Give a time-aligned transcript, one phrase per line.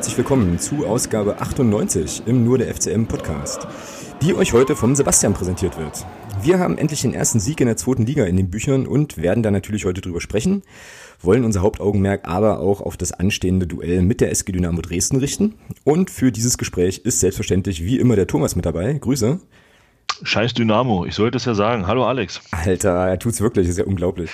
[0.00, 3.68] herzlich willkommen zu Ausgabe 98 im Nur der FCM Podcast,
[4.22, 6.06] die euch heute vom Sebastian präsentiert wird.
[6.40, 9.42] Wir haben endlich den ersten Sieg in der zweiten Liga in den Büchern und werden
[9.42, 10.62] da natürlich heute drüber sprechen,
[11.20, 15.56] wollen unser Hauptaugenmerk aber auch auf das anstehende Duell mit der SG Dynamo Dresden richten.
[15.84, 18.94] Und für dieses Gespräch ist selbstverständlich wie immer der Thomas mit dabei.
[18.94, 19.38] Grüße.
[20.22, 21.86] Scheiß Dynamo, ich sollte es ja sagen.
[21.86, 22.40] Hallo Alex.
[22.50, 24.30] Alter, er tut's wirklich, ist ja unglaublich.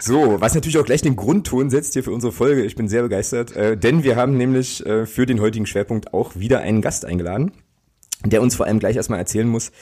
[0.00, 2.64] So, was natürlich auch gleich den Grundton setzt hier für unsere Folge.
[2.64, 6.36] Ich bin sehr begeistert, äh, denn wir haben nämlich äh, für den heutigen Schwerpunkt auch
[6.36, 7.52] wieder einen Gast eingeladen,
[8.24, 9.72] der uns vor allem gleich erstmal erzählen muss,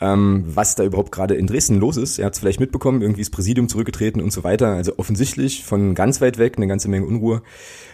[0.00, 2.18] ähm, was da überhaupt gerade in Dresden los ist.
[2.18, 4.68] Ihr habt es vielleicht mitbekommen, irgendwie ist Präsidium zurückgetreten und so weiter.
[4.68, 7.42] Also offensichtlich von ganz weit weg eine ganze Menge Unruhe.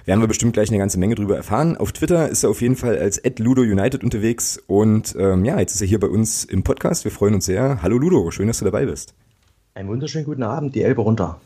[0.05, 1.77] Werden wir bestimmt gleich eine ganze Menge drüber erfahren.
[1.77, 5.75] Auf Twitter ist er auf jeden Fall als Ludo United unterwegs und ähm, ja, jetzt
[5.75, 7.05] ist er hier bei uns im Podcast.
[7.05, 7.83] Wir freuen uns sehr.
[7.83, 9.15] Hallo Ludo, schön, dass du dabei bist.
[9.75, 11.41] Einen wunderschönen guten Abend, die Elbe runter.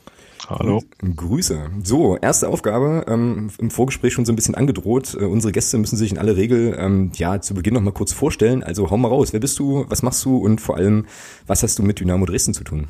[0.47, 0.83] Hallo.
[1.17, 1.71] Grüße.
[1.83, 5.15] So, erste Aufgabe, ähm, im Vorgespräch schon so ein bisschen angedroht.
[5.15, 8.13] Äh, unsere Gäste müssen sich in aller Regel ähm, ja zu Beginn noch mal kurz
[8.13, 8.63] vorstellen.
[8.63, 9.33] Also hau mal raus.
[9.33, 9.85] Wer bist du?
[9.89, 10.37] Was machst du?
[10.37, 11.07] Und vor allem,
[11.47, 12.89] was hast du mit Dynamo Dresden zu tun?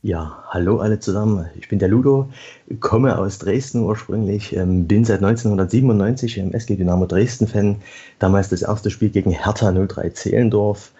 [0.00, 1.46] Ja, hallo alle zusammen.
[1.58, 2.30] Ich bin der Ludo,
[2.78, 7.76] komme aus Dresden ursprünglich, ähm, bin seit 1997 im SG Dynamo Dresden-Fan.
[8.20, 10.92] Damals das erste Spiel gegen Hertha 03 Zehlendorf.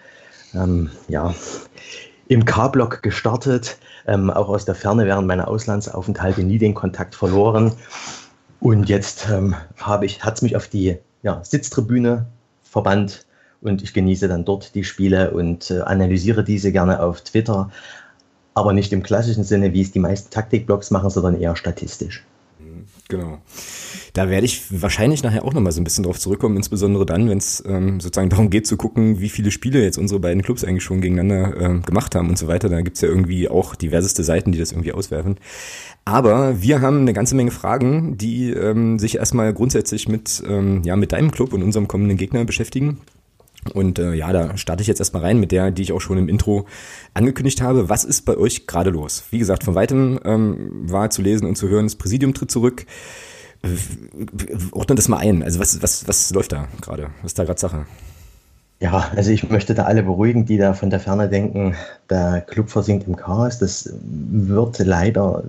[0.53, 1.33] Ähm, ja,
[2.27, 3.77] im K-Block gestartet,
[4.09, 7.73] ähm, auch aus der Ferne während meiner Auslandsaufenthalte nie den Kontakt verloren.
[8.59, 12.25] Und jetzt ähm, hat es mich auf die ja, Sitztribüne
[12.63, 13.25] verbannt
[13.61, 17.69] und ich genieße dann dort die Spiele und äh, analysiere diese gerne auf Twitter,
[18.53, 22.25] aber nicht im klassischen Sinne, wie es die meisten Taktikblogs machen, sondern eher statistisch.
[23.09, 23.39] Genau.
[24.13, 27.39] Da werde ich wahrscheinlich nachher auch nochmal so ein bisschen drauf zurückkommen, insbesondere dann, wenn
[27.39, 30.83] es ähm, sozusagen darum geht zu gucken, wie viele Spiele jetzt unsere beiden Clubs eigentlich
[30.83, 32.69] schon gegeneinander ähm, gemacht haben und so weiter.
[32.69, 35.37] Da gibt's ja irgendwie auch diverseste Seiten, die das irgendwie auswerfen.
[36.05, 40.95] Aber wir haben eine ganze Menge Fragen, die ähm, sich erstmal grundsätzlich mit, ähm, ja,
[40.95, 42.99] mit deinem Club und unserem kommenden Gegner beschäftigen.
[43.73, 46.17] Und äh, ja, da starte ich jetzt erstmal rein mit der, die ich auch schon
[46.17, 46.65] im Intro
[47.13, 47.89] angekündigt habe.
[47.89, 49.23] Was ist bei euch gerade los?
[49.31, 52.85] Wie gesagt, von weitem ähm, war zu lesen und zu hören, das Präsidium tritt zurück.
[54.71, 55.43] Ordne das mal ein.
[55.43, 57.09] Also was, was, was läuft da gerade?
[57.21, 57.85] Was ist da gerade Sache?
[58.79, 61.75] Ja, also ich möchte da alle beruhigen, die da von der Ferne denken,
[62.09, 63.59] der Club versinkt im Chaos.
[63.59, 65.43] Das wird leider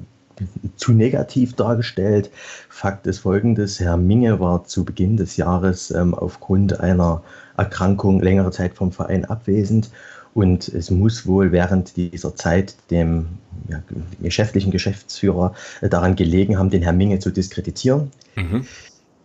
[0.76, 2.30] zu negativ dargestellt.
[2.68, 7.22] Fakt ist folgendes, Herr Minge war zu Beginn des Jahres ähm, aufgrund einer
[7.56, 9.90] Erkrankung längere Zeit vom Verein abwesend
[10.34, 13.26] und es muss wohl während dieser Zeit dem
[13.68, 13.82] ja,
[14.22, 18.10] geschäftlichen Geschäftsführer äh, daran gelegen haben, den Herrn Minge zu diskreditieren.
[18.36, 18.66] Mhm.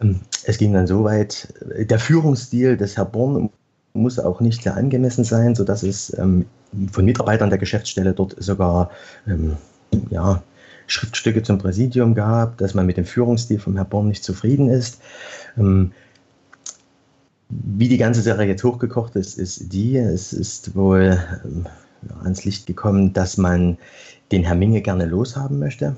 [0.01, 3.49] Ähm, es ging dann so weit, äh, der Führungsstil des Herrn Born
[3.93, 6.45] muss auch nicht sehr angemessen sein, sodass es ähm,
[6.91, 8.89] von Mitarbeitern der Geschäftsstelle dort sogar
[9.27, 9.55] ähm,
[10.09, 10.41] ja,
[10.87, 14.99] Schriftstücke zum Präsidium gab, dass man mit dem Führungsstil von Herrn Born nicht zufrieden ist.
[15.57, 15.91] Ähm,
[17.49, 21.65] wie die ganze Sache jetzt hochgekocht ist, ist die, es ist wohl ähm,
[22.23, 23.77] ans Licht gekommen, dass man
[24.31, 25.95] den Herr Minge gerne loshaben möchte.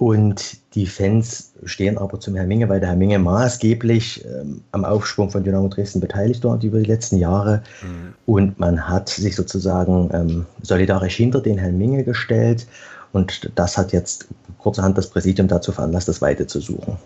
[0.00, 4.86] Und die Fans stehen aber zum Herrn Minge, weil der Herr Minge maßgeblich ähm, am
[4.86, 7.62] Aufschwung von Dynamo Dresden beteiligt war über die letzten Jahre.
[7.82, 8.14] Mhm.
[8.24, 12.66] Und man hat sich sozusagen ähm, solidarisch hinter den Herrn Minge gestellt.
[13.12, 14.28] Und das hat jetzt
[14.58, 16.96] kurzerhand das Präsidium dazu veranlasst, das Weite zu suchen.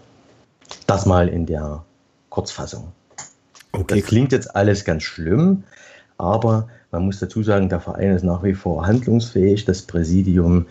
[0.87, 1.83] Das mal in der
[2.31, 2.93] Kurzfassung.
[3.73, 4.01] Okay.
[4.01, 5.65] Das klingt jetzt alles ganz schlimm,
[6.19, 9.65] aber man muss dazu sagen, der Verein ist nach wie vor handlungsfähig.
[9.65, 10.67] Das Präsidium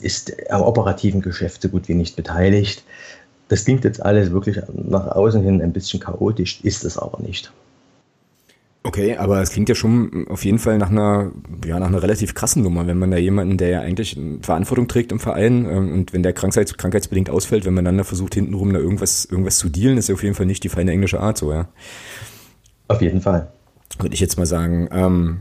[0.00, 2.84] ist am operativen Geschäft so gut wie nicht beteiligt.
[3.48, 7.52] Das klingt jetzt alles wirklich nach außen hin ein bisschen chaotisch, ist es aber nicht.
[8.82, 11.32] Okay, aber es klingt ja schon auf jeden Fall nach einer,
[11.66, 15.12] ja, nach einer relativ krassen Nummer, wenn man da jemanden, der ja eigentlich Verantwortung trägt
[15.12, 18.72] im Verein ähm, und wenn der Krankheits krankheitsbedingt ausfällt, wenn man dann da versucht, hintenrum
[18.72, 21.36] da irgendwas, irgendwas zu dealen, ist ja auf jeden Fall nicht die feine englische Art
[21.36, 21.68] so, ja.
[22.88, 23.52] Auf jeden Fall.
[23.98, 24.88] Würde ich jetzt mal sagen.
[24.92, 25.40] Ähm,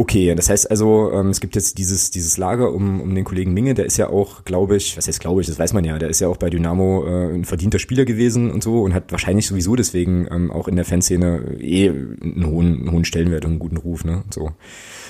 [0.00, 3.52] Okay, das heißt also, ähm, es gibt jetzt dieses, dieses Lager um, um den Kollegen
[3.52, 5.98] Minge, der ist ja auch, glaube ich, was heißt glaube ich, das weiß man ja,
[5.98, 9.12] der ist ja auch bei Dynamo äh, ein verdienter Spieler gewesen und so und hat
[9.12, 13.50] wahrscheinlich sowieso deswegen ähm, auch in der Fanszene eh einen hohen, einen hohen Stellenwert und
[13.50, 14.22] einen guten Ruf, ne?
[14.30, 14.52] So.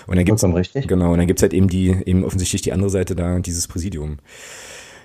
[0.08, 0.88] Und dann gibt's, richtig.
[0.88, 4.18] genau, und dann gibt's halt eben die, eben offensichtlich die andere Seite da, dieses Präsidium.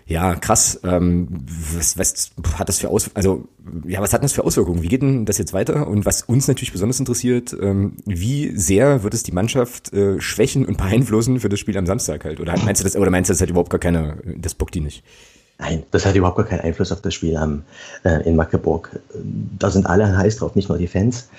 [0.07, 0.79] Ja, krass.
[0.83, 1.27] Ähm,
[1.73, 3.47] was, was hat das für Aus also
[3.85, 4.83] ja, was hat das für Auswirkungen?
[4.83, 5.87] Wie geht denn das jetzt weiter?
[5.87, 10.65] Und was uns natürlich besonders interessiert, ähm, wie sehr wird es die Mannschaft äh, schwächen
[10.65, 12.39] und beeinflussen für das Spiel am Samstag halt?
[12.39, 14.81] Oder meinst du das, oder meinst du, das hat überhaupt gar keine, das bockt die
[14.81, 15.03] nicht?
[15.57, 17.63] Nein, das hat überhaupt gar keinen Einfluss auf das Spiel am,
[18.03, 18.99] äh, in Magdeburg.
[19.57, 21.29] Da sind alle heiß drauf, nicht nur die Fans.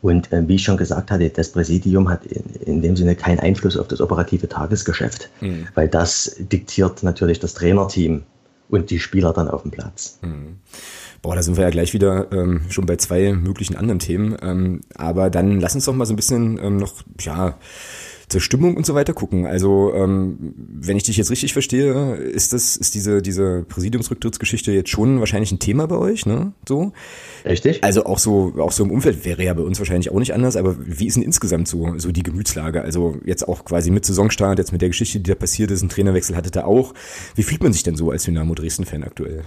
[0.00, 3.40] Und äh, wie ich schon gesagt hatte, das Präsidium hat in, in, dem Sinne keinen
[3.40, 5.66] Einfluss auf das operative Tagesgeschäft, mhm.
[5.74, 8.22] weil das diktiert natürlich das Trainerteam
[8.68, 10.18] und die Spieler dann auf dem Platz.
[10.22, 10.58] Mhm.
[11.20, 14.36] Boah, da sind wir ja gleich wieder ähm, schon bei zwei möglichen anderen Themen.
[14.40, 17.56] Ähm, aber dann lass uns doch mal so ein bisschen ähm, noch, ja,
[18.28, 19.46] zur Stimmung und so weiter gucken.
[19.46, 24.90] Also, ähm, wenn ich dich jetzt richtig verstehe, ist das, ist diese, diese Präsidiumsrücktrittsgeschichte jetzt
[24.90, 26.52] schon wahrscheinlich ein Thema bei euch, ne?
[26.68, 26.92] So.
[27.44, 27.82] Richtig.
[27.82, 30.56] Also auch so, auch so im Umfeld wäre ja bei uns wahrscheinlich auch nicht anders,
[30.56, 32.82] aber wie ist denn insgesamt so, so die Gemütslage?
[32.82, 35.88] Also jetzt auch quasi mit Saisonstart, jetzt mit der Geschichte, die da passiert ist, ein
[35.88, 36.94] Trainerwechsel hattet ihr auch.
[37.34, 39.42] Wie fühlt man sich denn so als Dynamo Dresden-Fan aktuell?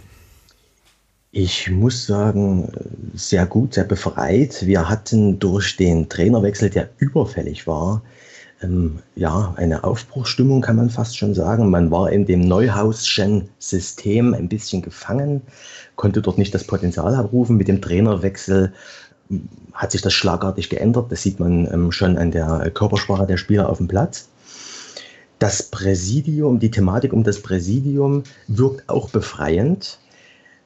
[1.33, 2.71] Ich muss sagen,
[3.13, 4.65] sehr gut, sehr befreit.
[4.65, 8.03] Wir hatten durch den Trainerwechsel, der überfällig war,
[8.61, 11.69] ähm, ja, eine Aufbruchsstimmung kann man fast schon sagen.
[11.69, 15.41] Man war in dem Neuhauschen System ein bisschen gefangen,
[15.95, 17.57] konnte dort nicht das Potenzial abrufen.
[17.57, 18.73] Mit dem Trainerwechsel
[19.29, 21.11] hm, hat sich das schlagartig geändert.
[21.11, 24.29] Das sieht man ähm, schon an der Körpersprache der Spieler auf dem Platz.
[25.39, 29.97] Das Präsidium, die Thematik um das Präsidium wirkt auch befreiend,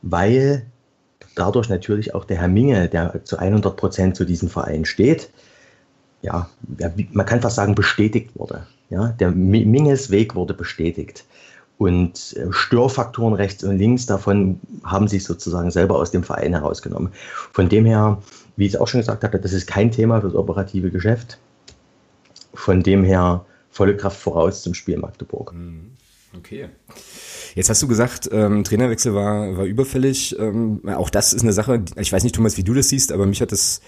[0.01, 0.65] weil
[1.36, 5.30] dadurch natürlich auch der Herr Minge, der zu 100 Prozent zu diesem Verein steht,
[6.25, 6.50] ja,
[7.12, 8.66] man kann fast sagen, bestätigt wurde.
[8.89, 11.24] Ja, der Minges Weg wurde bestätigt.
[11.77, 17.12] Und äh, Störfaktoren rechts und links davon haben sich sozusagen selber aus dem Verein herausgenommen.
[17.51, 18.22] Von dem her,
[18.56, 21.38] wie ich es auch schon gesagt habe, das ist kein Thema für das operative Geschäft.
[22.54, 25.54] Von dem her volle Kraft voraus zum Spiel Magdeburg.
[25.54, 25.92] Mhm.
[26.38, 26.69] Okay.
[27.56, 30.38] Jetzt hast du gesagt, ähm, Trainerwechsel war, war überfällig.
[30.38, 33.25] Ähm, auch das ist eine Sache, ich weiß nicht, Thomas, wie du das siehst, aber
[33.25, 33.81] mich hat das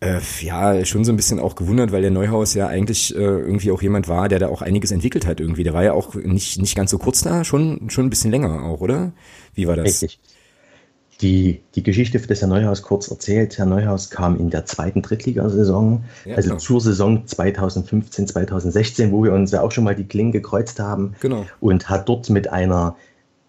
[0.00, 3.72] äh, ja, schon so ein bisschen auch gewundert, weil der Neuhaus ja eigentlich äh, irgendwie
[3.72, 5.64] auch jemand war, der da auch einiges entwickelt hat irgendwie.
[5.64, 8.62] Der war ja auch nicht, nicht ganz so kurz da, schon, schon ein bisschen länger
[8.62, 9.12] auch, oder?
[9.54, 9.86] Wie war das?
[9.86, 10.20] Richtig.
[11.20, 13.58] Die, die Geschichte des Herrn Neuhaus kurz erzählt.
[13.58, 16.60] Herr Neuhaus kam in der zweiten Drittligasaison, ja, also genau.
[16.60, 21.16] zur Saison 2015, 2016, wo wir uns ja auch schon mal die Klingen gekreuzt haben.
[21.20, 21.44] Genau.
[21.58, 22.94] Und hat dort mit einer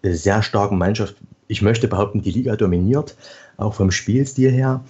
[0.02, 1.14] sehr starken Mannschaft,
[1.46, 3.16] ich möchte behaupten, die Liga dominiert,
[3.56, 4.82] auch vom Spielstil her.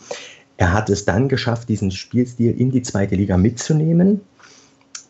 [0.60, 4.20] Er hat es dann geschafft, diesen Spielstil in die zweite Liga mitzunehmen.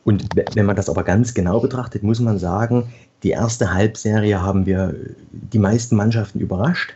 [0.05, 2.93] Und wenn man das aber ganz genau betrachtet, muss man sagen,
[3.25, 4.95] die erste Halbserie haben wir
[5.33, 6.95] die meisten Mannschaften überrascht.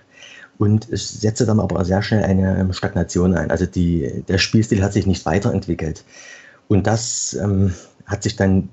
[0.56, 3.50] Und es setzte dann aber sehr schnell eine Stagnation ein.
[3.50, 6.04] Also die, der Spielstil hat sich nicht weiterentwickelt.
[6.68, 7.74] Und das ähm,
[8.06, 8.68] hat sich dann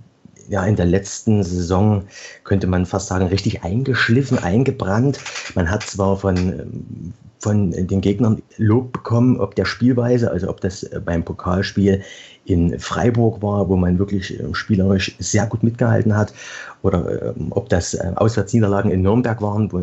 [0.50, 2.04] ja in der letzten Saison,
[2.44, 5.20] könnte man fast sagen, richtig eingeschliffen, eingebrannt.
[5.56, 10.62] Man hat zwar von, ähm, von den Gegnern Lob bekommen, ob der Spielweise, also ob
[10.62, 12.02] das äh, beim Pokalspiel
[12.46, 16.34] in Freiburg war, wo man wirklich äh, spielerisch sehr gut mitgehalten hat,
[16.82, 19.82] oder ähm, ob das äh, Auswärtsniederlagen in Nürnberg waren, wo,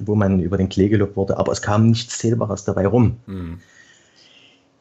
[0.00, 3.16] wo man über den Klee gelobt wurde, aber es kam nichts Zählbares dabei rum.
[3.26, 3.58] Mhm.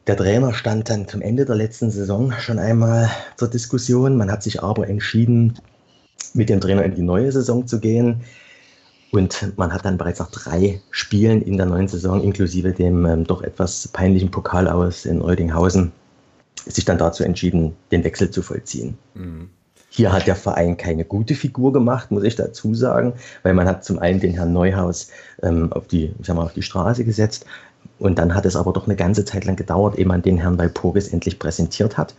[0.07, 4.17] Der Trainer stand dann zum Ende der letzten Saison schon einmal zur Diskussion.
[4.17, 5.59] Man hat sich aber entschieden,
[6.33, 8.21] mit dem Trainer in die neue Saison zu gehen.
[9.11, 13.25] Und man hat dann bereits nach drei Spielen in der neuen Saison, inklusive dem ähm,
[13.25, 15.91] doch etwas peinlichen Pokal aus in Eudinghausen,
[16.65, 18.97] sich dann dazu entschieden, den Wechsel zu vollziehen.
[19.13, 19.49] Mhm.
[19.89, 23.83] Hier hat der Verein keine gute Figur gemacht, muss ich dazu sagen, weil man hat
[23.83, 25.09] zum einen den Herrn Neuhaus
[25.43, 27.45] ähm, auf, die, ich sag mal, auf die Straße gesetzt
[27.99, 30.57] und dann hat es aber doch eine ganze Zeit lang gedauert, ehe man den Herrn
[30.57, 32.15] Walpurgis endlich präsentiert hat.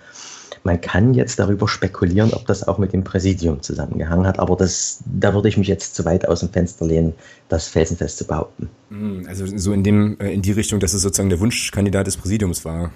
[0.64, 5.02] Man kann jetzt darüber spekulieren, ob das auch mit dem Präsidium zusammengehangen hat, aber das,
[5.06, 7.14] da würde ich mich jetzt zu weit aus dem Fenster lehnen,
[7.48, 8.68] das felsenfest zu behaupten.
[8.90, 12.16] Hm, also so in, dem, äh, in die Richtung, dass es sozusagen der Wunschkandidat des
[12.16, 12.92] Präsidiums war.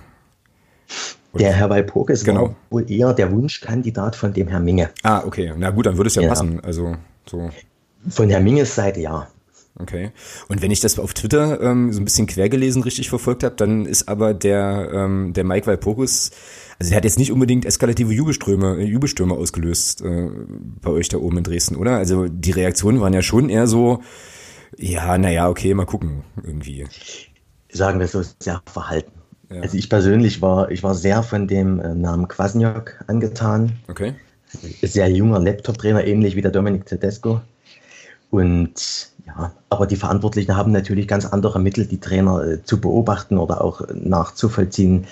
[1.32, 1.44] Oder?
[1.44, 2.42] Der Herr Walpurgis genau.
[2.42, 4.90] war wohl eher der Wunschkandidat von dem Herrn Minge.
[5.02, 5.52] Ah, okay.
[5.56, 6.28] Na gut, dann würde es ja, ja.
[6.28, 6.61] passen.
[6.61, 6.94] Also
[7.26, 7.50] so.
[8.08, 9.26] Von Herrn Minges Seite ja.
[9.78, 10.11] Okay.
[10.49, 13.85] Und wenn ich das auf Twitter ähm, so ein bisschen quergelesen richtig verfolgt habe, dann
[13.85, 16.30] ist aber der, ähm, der Mike Walpurgis
[16.78, 20.28] also der hat jetzt nicht unbedingt eskalative Jubelströme, Jubelstürme ausgelöst äh,
[20.83, 21.97] bei euch da oben in Dresden, oder?
[21.97, 24.02] Also die Reaktionen waren ja schon eher so,
[24.76, 26.87] ja, naja, okay, mal gucken, irgendwie.
[27.73, 29.12] Sagen wir so, sehr verhalten.
[29.50, 29.62] Ja.
[29.62, 33.73] Also ich persönlich war, ich war sehr von dem äh, Namen Kwasniok angetan.
[33.88, 34.14] Okay.
[34.83, 37.40] Sehr junger Laptop-Trainer, ähnlich wie der Dominik Tedesco.
[38.30, 43.38] Und ja, aber die Verantwortlichen haben natürlich ganz andere Mittel, die Trainer äh, zu beobachten
[43.38, 45.06] oder auch nachzuvollziehen.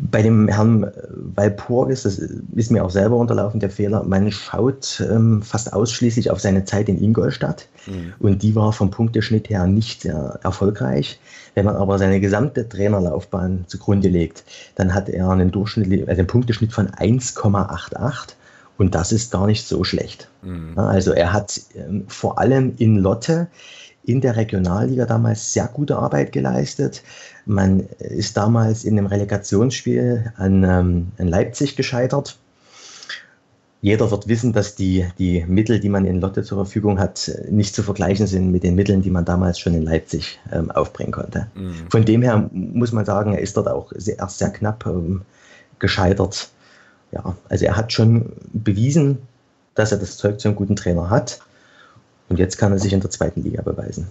[0.00, 0.90] Bei dem Herrn
[1.34, 6.40] Walpurgis, das ist mir auch selber unterlaufen, der Fehler, man schaut ähm, fast ausschließlich auf
[6.40, 8.12] seine Zeit in Ingolstadt mhm.
[8.20, 11.18] und die war vom Punkteschnitt her nicht sehr erfolgreich.
[11.54, 14.44] Wenn man aber seine gesamte Trainerlaufbahn zugrunde legt,
[14.76, 18.34] dann hat er einen Durchschnitt, also einen Punkteschnitt von 1,88
[18.78, 20.28] und das ist gar nicht so schlecht.
[20.42, 20.78] Mhm.
[20.78, 23.48] Also er hat ähm, vor allem in Lotte
[24.04, 27.02] in der Regionalliga damals sehr gute Arbeit geleistet.
[27.44, 32.38] Man ist damals in einem Relegationsspiel an, ähm, an Leipzig gescheitert.
[33.82, 37.74] jeder wird wissen, dass die, die Mittel, die man in Lotte zur Verfügung hat, nicht
[37.74, 41.48] zu vergleichen sind mit den Mitteln, die man damals schon in Leipzig ähm, aufbringen konnte.
[41.54, 41.74] Mhm.
[41.90, 45.22] Von dem her muss man sagen, er ist dort auch sehr, erst sehr knapp ähm,
[45.78, 46.50] gescheitert.
[47.12, 49.18] Ja, also er hat schon bewiesen,
[49.74, 51.40] dass er das Zeug zu einem guten Trainer hat.
[52.28, 54.08] Und jetzt kann er sich in der zweiten Liga beweisen.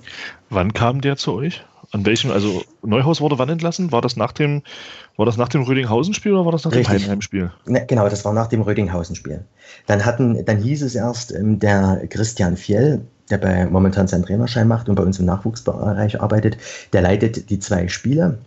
[0.49, 1.63] Wann kam der zu euch?
[1.91, 3.91] An welchem, also Neuhaus wurde wann entlassen?
[3.91, 4.63] War das nach dem,
[5.15, 6.87] war das nach dem Rödinghausen-Spiel oder war das nach Richtig.
[6.87, 7.51] dem Heidenheim-Spiel?
[7.65, 9.43] Ne, genau, das war nach dem Rödinghausen-Spiel.
[9.85, 14.67] Dann hatten, dann hieß es erst, ähm, der Christian Fjell, der bei momentan seinen Trainerschein
[14.67, 16.57] macht und bei uns im Nachwuchsbereich arbeitet,
[16.93, 18.39] der leitet die zwei Spiele.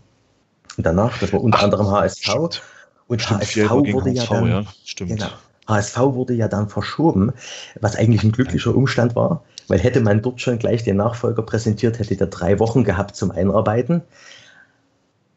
[0.76, 2.22] Und danach, das war unter Ach, anderem HSV.
[2.22, 2.62] Stimmt.
[3.10, 5.10] Und stimmt, HSV wurde HSV, ja dann, ja, stimmt.
[5.10, 5.26] Genau,
[5.66, 7.32] HSV wurde ja dann verschoben,
[7.80, 11.98] was eigentlich ein glücklicher Umstand war, weil hätte man dort schon gleich den Nachfolger präsentiert,
[11.98, 14.02] hätte der drei Wochen gehabt zum Einarbeiten.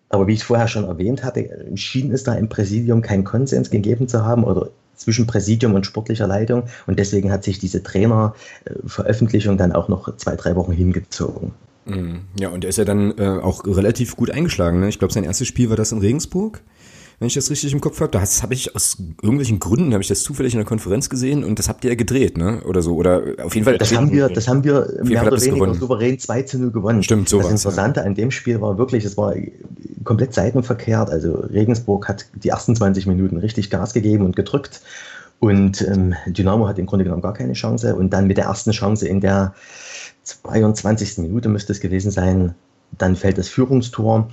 [0.10, 4.08] Aber wie ich vorher schon erwähnt hatte, schien es da im Präsidium keinen Konsens gegeben
[4.08, 6.65] zu haben oder zwischen Präsidium und sportlicher Leitung.
[6.86, 11.53] Und deswegen hat sich diese Trainerveröffentlichung dann auch noch zwei, drei Wochen hingezogen.
[11.86, 12.22] Mhm.
[12.39, 14.80] Ja, und er ist ja dann äh, auch relativ gut eingeschlagen.
[14.80, 14.89] Ne?
[14.89, 16.62] Ich glaube, sein erstes Spiel war das in Regensburg
[17.24, 18.12] wenn ich das richtig im Kopf habe.
[18.12, 21.58] Das habe ich aus irgendwelchen Gründen, habe ich das zufällig in der Konferenz gesehen und
[21.58, 22.62] das habt ihr ja gedreht, ne?
[22.65, 22.96] Oder so.
[22.96, 23.77] Oder auf jeden Fall.
[23.77, 25.80] Das haben wir, das haben wir mehr oder weniger gewonnen.
[25.80, 27.01] souverän 2 zu 0 gewonnen.
[27.01, 28.06] Stimmt, so Das Interessante ja.
[28.06, 29.34] an dem Spiel war wirklich, es war
[30.03, 31.10] komplett seitenverkehrt.
[31.10, 34.82] Also Regensburg hat die ersten 20 Minuten richtig Gas gegeben und gedrückt.
[35.39, 37.96] Und ähm, Dynamo hat im Grunde genommen gar keine Chance.
[37.96, 39.53] Und dann mit der ersten Chance in der
[40.24, 41.20] 22.
[41.20, 42.53] Minute müsste es gewesen sein,
[42.98, 44.30] dann fällt das Führungstor.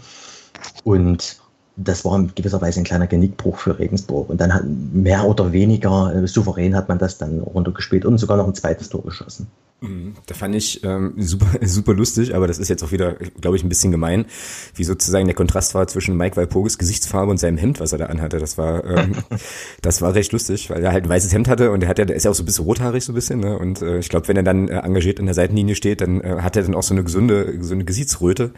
[0.83, 1.40] Und
[1.85, 4.29] das war in gewisser Weise ein kleiner Genickbruch für Regensburg.
[4.29, 8.37] Und dann hat mehr oder weniger äh, souverän hat man das dann runtergespielt und sogar
[8.37, 9.47] noch ein zweites Tor geschossen.
[9.81, 10.15] Mhm.
[10.27, 13.65] Da fand ich ähm, super, super lustig, aber das ist jetzt auch wieder, glaube ich,
[13.65, 14.27] ein bisschen gemein,
[14.75, 18.07] wie sozusagen der Kontrast war zwischen Mike Walpoges Gesichtsfarbe und seinem Hemd, was er da
[18.07, 18.39] anhatte.
[18.39, 19.17] Das war, ähm,
[19.83, 22.05] das war recht lustig, weil er halt ein weißes Hemd hatte und er hat ja,
[22.05, 23.59] der ist ja auch so ein bisschen rothaarig so ein bisschen, ne?
[23.59, 26.39] Und äh, ich glaube, wenn er dann äh, engagiert in der Seitenlinie steht, dann äh,
[26.41, 28.53] hat er dann auch so eine gesunde, so eine Gesichtsröte.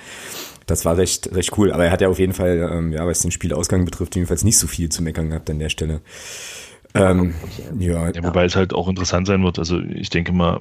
[0.66, 1.72] Das war recht, recht cool.
[1.72, 4.58] Aber er hat ja auf jeden Fall, ähm, ja, was den Spielausgang betrifft, jedenfalls nicht
[4.58, 6.00] so viel zu meckern gehabt an der Stelle.
[6.94, 7.34] Ähm,
[7.78, 9.58] ja, ja, wobei es halt auch interessant sein wird.
[9.58, 10.60] Also ich denke mal,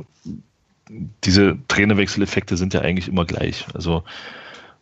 [1.23, 3.65] diese Trainerwechseleffekte sind ja eigentlich immer gleich.
[3.73, 4.03] Also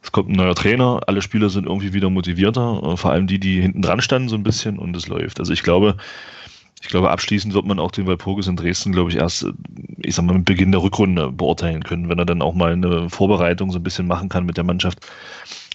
[0.02, 3.40] es kommt ein neuer Trainer, alle Spieler sind irgendwie wieder motivierter, äh, vor allem die,
[3.40, 5.40] die hinten dran standen, so ein bisschen und es läuft.
[5.40, 5.98] Also ich glaube,
[6.82, 9.46] ich glaube, abschließend wird man auch den Walpurgis in Dresden, glaube ich, erst,
[9.98, 13.10] ich sag mal, mit Beginn der Rückrunde beurteilen können, wenn er dann auch mal eine
[13.10, 15.00] Vorbereitung so ein bisschen machen kann mit der Mannschaft,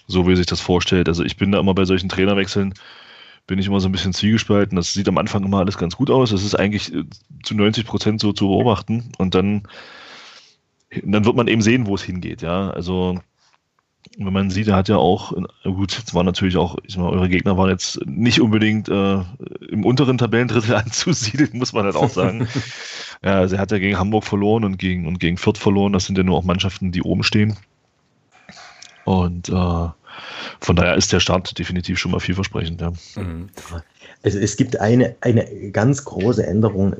[0.07, 1.07] so wie er sich das vorstellt.
[1.07, 2.73] Also ich bin da immer bei solchen Trainerwechseln,
[3.45, 4.75] bin ich immer so ein bisschen zwiegespalten.
[4.75, 6.31] Das sieht am Anfang immer alles ganz gut aus.
[6.31, 7.03] Das ist eigentlich äh,
[7.43, 9.63] zu 90 Prozent so zu beobachten und dann,
[11.03, 12.69] dann wird man eben sehen, wo es hingeht, ja.
[12.69, 13.19] Also,
[14.17, 17.29] wenn man sieht, er hat ja auch, gut, es war natürlich auch, ich meine, eure
[17.29, 19.21] Gegner waren jetzt nicht unbedingt äh,
[19.69, 22.47] im unteren Tabellendrittel anzusiedeln, muss man halt auch sagen.
[23.23, 25.93] ja, also er hat ja gegen Hamburg verloren und gegen, und gegen Fürth verloren.
[25.93, 27.57] Das sind ja nur auch Mannschaften, die oben stehen.
[29.03, 32.81] Und äh, von daher ist der Start definitiv schon mal vielversprechend.
[32.81, 32.91] Ja.
[33.15, 33.49] Mhm.
[34.23, 36.95] Also es gibt eine, eine ganz große Änderung,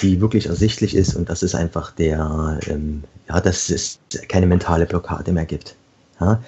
[0.00, 3.98] die wirklich ersichtlich ist, und das ist einfach der, ähm, ja, dass es
[4.28, 5.76] keine mentale Blockade mehr gibt.
[6.20, 6.42] Ja.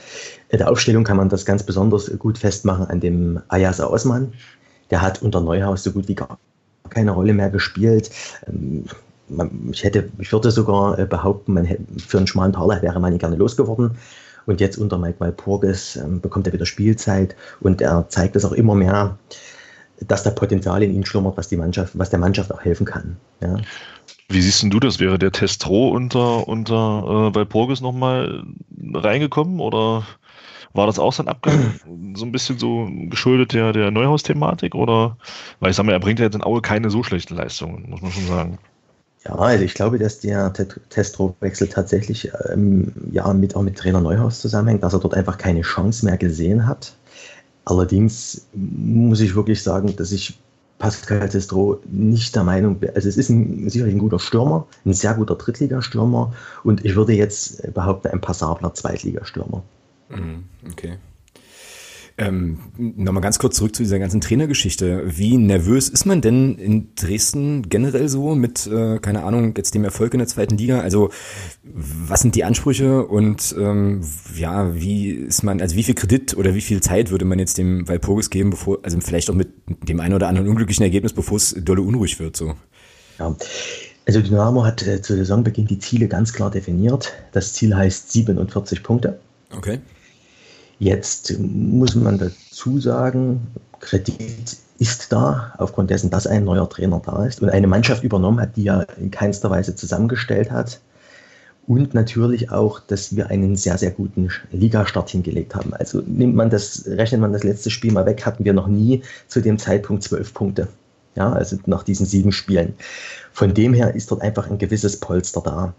[0.49, 4.33] In der Aufstellung kann man das ganz besonders gut festmachen an dem Ayas Osman.
[4.91, 6.39] Der hat unter Neuhaus so gut wie gar
[6.91, 8.11] keine Rolle mehr gespielt.
[8.47, 8.85] Ähm,
[9.73, 13.13] ich, hätte, ich würde sogar äh, behaupten, man hätte, für einen schmalen Taler wäre man
[13.13, 13.97] ihn gerne losgeworden.
[14.47, 18.53] Und jetzt unter Mike Walpurgis ähm, bekommt er wieder Spielzeit und er zeigt es auch
[18.53, 19.19] immer mehr,
[20.01, 23.17] dass da Potenzial in ihm schlummert, was die Mannschaft, was der Mannschaft auch helfen kann.
[23.41, 23.57] Ja.
[24.29, 24.99] Wie siehst du das?
[24.99, 26.75] Wäre der Testro unter, unter
[27.31, 28.43] äh, Walpurgis nochmal
[28.93, 30.05] reingekommen oder
[30.73, 31.75] war das auch sein Abgang?
[32.15, 34.75] so ein bisschen so geschuldet der, der Neuhaus-Thematik?
[34.75, 35.17] Oder,
[35.61, 38.03] weil ich sage mal, er bringt ja jetzt in Aue keine so schlechten Leistungen, muss
[38.03, 38.59] man schon sagen.
[39.25, 44.41] Ja, also ich glaube, dass der Testro-Wechsel tatsächlich ähm, ja, mit, auch mit Trainer Neuhaus
[44.41, 46.95] zusammenhängt, dass er dort einfach keine Chance mehr gesehen hat.
[47.67, 50.39] Allerdings muss ich wirklich sagen, dass ich
[50.79, 54.93] Pascal Testro nicht der Meinung bin, also es ist ein, sicherlich ein guter Stürmer, ein
[54.93, 56.33] sehr guter Drittligastürmer
[56.65, 59.63] und ich würde jetzt behaupten, ein passabler Zweitligastürmer.
[60.11, 60.99] Mhm, okay.
[62.19, 65.03] Ähm, Nochmal ganz kurz zurück zu dieser ganzen Trainergeschichte.
[65.07, 69.85] Wie nervös ist man denn in Dresden generell so mit, äh, keine Ahnung, jetzt dem
[69.85, 70.81] Erfolg in der zweiten Liga?
[70.81, 71.11] Also
[71.63, 74.01] was sind die Ansprüche und ähm,
[74.35, 77.59] ja, wie ist man, also wie viel Kredit oder wie viel Zeit würde man jetzt
[77.59, 81.37] dem Walpurgis geben, bevor, also vielleicht auch mit dem einen oder anderen unglücklichen Ergebnis, bevor
[81.37, 82.55] es dolle unruhig wird so?
[83.19, 83.37] Ja.
[84.07, 87.13] Also Dynamo hat äh, zu Saisonbeginn die Ziele ganz klar definiert.
[87.33, 89.19] Das Ziel heißt 47 Punkte.
[89.55, 89.81] Okay.
[90.79, 93.47] Jetzt muss man dazu sagen,
[93.81, 98.41] Kredit ist da, aufgrund dessen, dass ein neuer Trainer da ist und eine Mannschaft übernommen
[98.41, 100.81] hat, die er in keinster Weise zusammengestellt hat.
[101.67, 105.75] Und natürlich auch, dass wir einen sehr, sehr guten Ligastart hingelegt haben.
[105.75, 109.03] Also nimmt man das, rechnet man das letzte Spiel mal weg, hatten wir noch nie
[109.27, 110.69] zu dem Zeitpunkt zwölf Punkte.
[111.17, 112.75] Ja, also nach diesen sieben Spielen.
[113.33, 115.75] Von dem her ist dort einfach ein gewisses Polster da.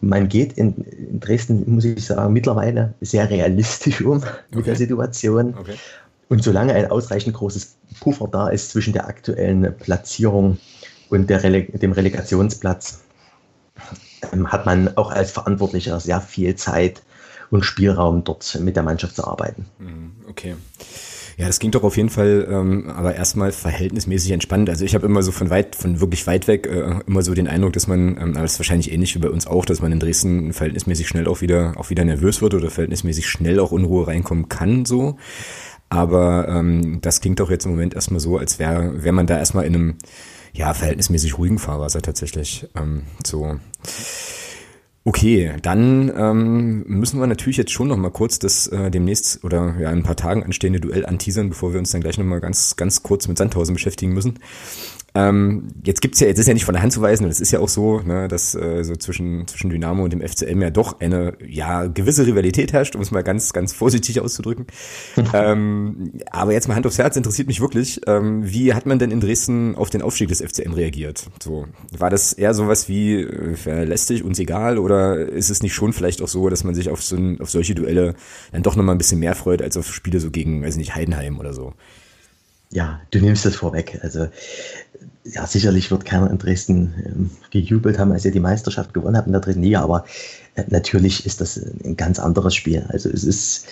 [0.00, 4.26] Man geht in, in Dresden, muss ich sagen, mittlerweile sehr realistisch um okay.
[4.54, 5.54] mit der Situation.
[5.58, 5.74] Okay.
[6.28, 10.58] Und solange ein ausreichend großes Puffer da ist zwischen der aktuellen Platzierung
[11.08, 13.02] und Rele dem Relegationsplatz,
[14.32, 17.02] ähm, hat man auch als Verantwortlicher sehr viel Zeit
[17.50, 19.66] und Spielraum dort mit der Mannschaft zu arbeiten.
[19.78, 20.56] Mhm, okay.
[21.38, 24.70] Ja, das ging doch auf jeden Fall, ähm, aber erstmal verhältnismäßig entspannt.
[24.70, 27.46] Also ich habe immer so von weit, von wirklich weit weg äh, immer so den
[27.46, 29.92] Eindruck, dass man, ähm, aber das ist wahrscheinlich ähnlich wie bei uns auch, dass man
[29.92, 34.06] in Dresden verhältnismäßig schnell auch wieder, auch wieder nervös wird oder verhältnismäßig schnell auch Unruhe
[34.06, 35.18] reinkommen kann, so.
[35.90, 39.38] Aber ähm, das klingt doch jetzt im Moment erstmal so, als wäre wär man da
[39.38, 39.94] erstmal in einem
[40.54, 42.66] ja, verhältnismäßig ruhigen Fahrwasser tatsächlich.
[42.74, 43.60] Ähm, so.
[45.08, 49.76] Okay, dann ähm, müssen wir natürlich jetzt schon noch mal kurz das äh, demnächst oder
[49.78, 52.40] ja in ein paar Tagen anstehende Duell anteasern, bevor wir uns dann gleich noch mal
[52.40, 54.40] ganz ganz kurz mit Sandhausen beschäftigen müssen.
[55.16, 57.40] Ähm, jetzt gibt's ja, jetzt ist ja nicht von der Hand zu weisen, und es
[57.40, 60.68] ist ja auch so, ne, dass äh, so zwischen, zwischen Dynamo und dem FCM ja
[60.68, 64.66] doch eine ja gewisse Rivalität herrscht, um es mal ganz, ganz vorsichtig auszudrücken.
[65.32, 69.10] ähm, aber jetzt mal Hand aufs Herz, interessiert mich wirklich, ähm, wie hat man denn
[69.10, 71.24] in Dresden auf den Aufstieg des FCM reagiert?
[71.42, 75.94] So, war das eher sowas wie äh, lästig, uns egal, oder ist es nicht schon
[75.94, 78.16] vielleicht auch so, dass man sich auf so ein, auf solche Duelle
[78.52, 81.38] dann doch nochmal ein bisschen mehr freut als auf Spiele so gegen, weiß nicht, Heidenheim
[81.38, 81.72] oder so?
[82.70, 84.00] Ja, du nimmst es vorweg.
[84.02, 84.28] Also
[85.32, 89.26] ja, sicherlich wird keiner in Dresden ähm, gejubelt haben, als ihr die Meisterschaft gewonnen habt
[89.26, 90.04] in der dritten Liga, aber
[90.54, 92.84] äh, natürlich ist das ein ganz anderes Spiel.
[92.88, 93.66] Also es ist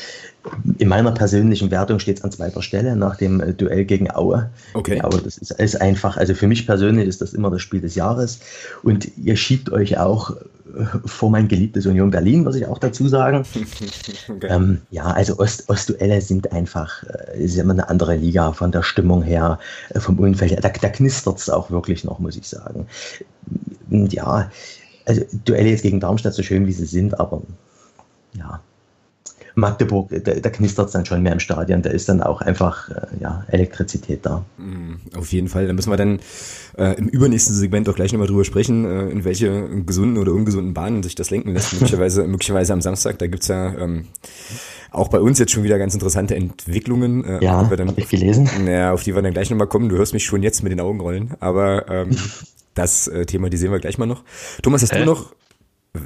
[0.79, 4.51] in meiner persönlichen Wertung steht es an zweiter Stelle nach dem äh, Duell gegen Aue.
[4.75, 5.01] Okay.
[5.01, 7.95] Aber das ist, ist einfach, also für mich persönlich ist das immer das Spiel des
[7.95, 8.41] Jahres
[8.83, 10.37] und ihr schiebt euch auch
[11.05, 13.45] vor mein geliebtes Union Berlin, muss ich auch dazu sagen.
[14.29, 14.47] okay.
[14.49, 18.83] ähm, ja, also Ost Ostduelle sind einfach, äh, ist immer eine andere Liga von der
[18.83, 19.59] Stimmung her,
[19.91, 20.61] äh, vom Umfeld her.
[20.61, 22.87] Da, da knistert es auch wirklich noch, muss ich sagen.
[23.91, 24.51] Ja,
[25.05, 27.43] also Duelle jetzt gegen Darmstadt, so schön wie sie sind, aber
[28.37, 28.61] ja,
[29.55, 32.88] Magdeburg, da, da knistert es dann schon mehr im Stadion, da ist dann auch einfach
[32.90, 34.45] äh, ja, Elektrizität da.
[34.59, 35.67] Mm, auf jeden Fall.
[35.67, 36.21] Da müssen wir dann
[36.77, 40.75] äh, im übernächsten Segment auch gleich nochmal drüber sprechen, äh, in welche gesunden oder ungesunden
[40.75, 41.73] Bahnen sich das lenken lässt.
[41.81, 44.07] möglicherweise, möglicherweise am Samstag, da gibt's ja ähm,
[44.90, 47.25] auch bei uns jetzt schon wieder ganz interessante Entwicklungen.
[47.25, 48.49] Äh, ja, habe ich gelesen.
[48.67, 49.88] Ja, auf die wir dann gleich nochmal kommen.
[49.88, 52.17] Du hörst mich schon jetzt mit den Augen rollen, aber ähm,
[52.75, 54.25] das äh, Thema, die sehen wir gleich mal noch.
[54.62, 55.01] Thomas, hast äh?
[55.01, 55.35] du noch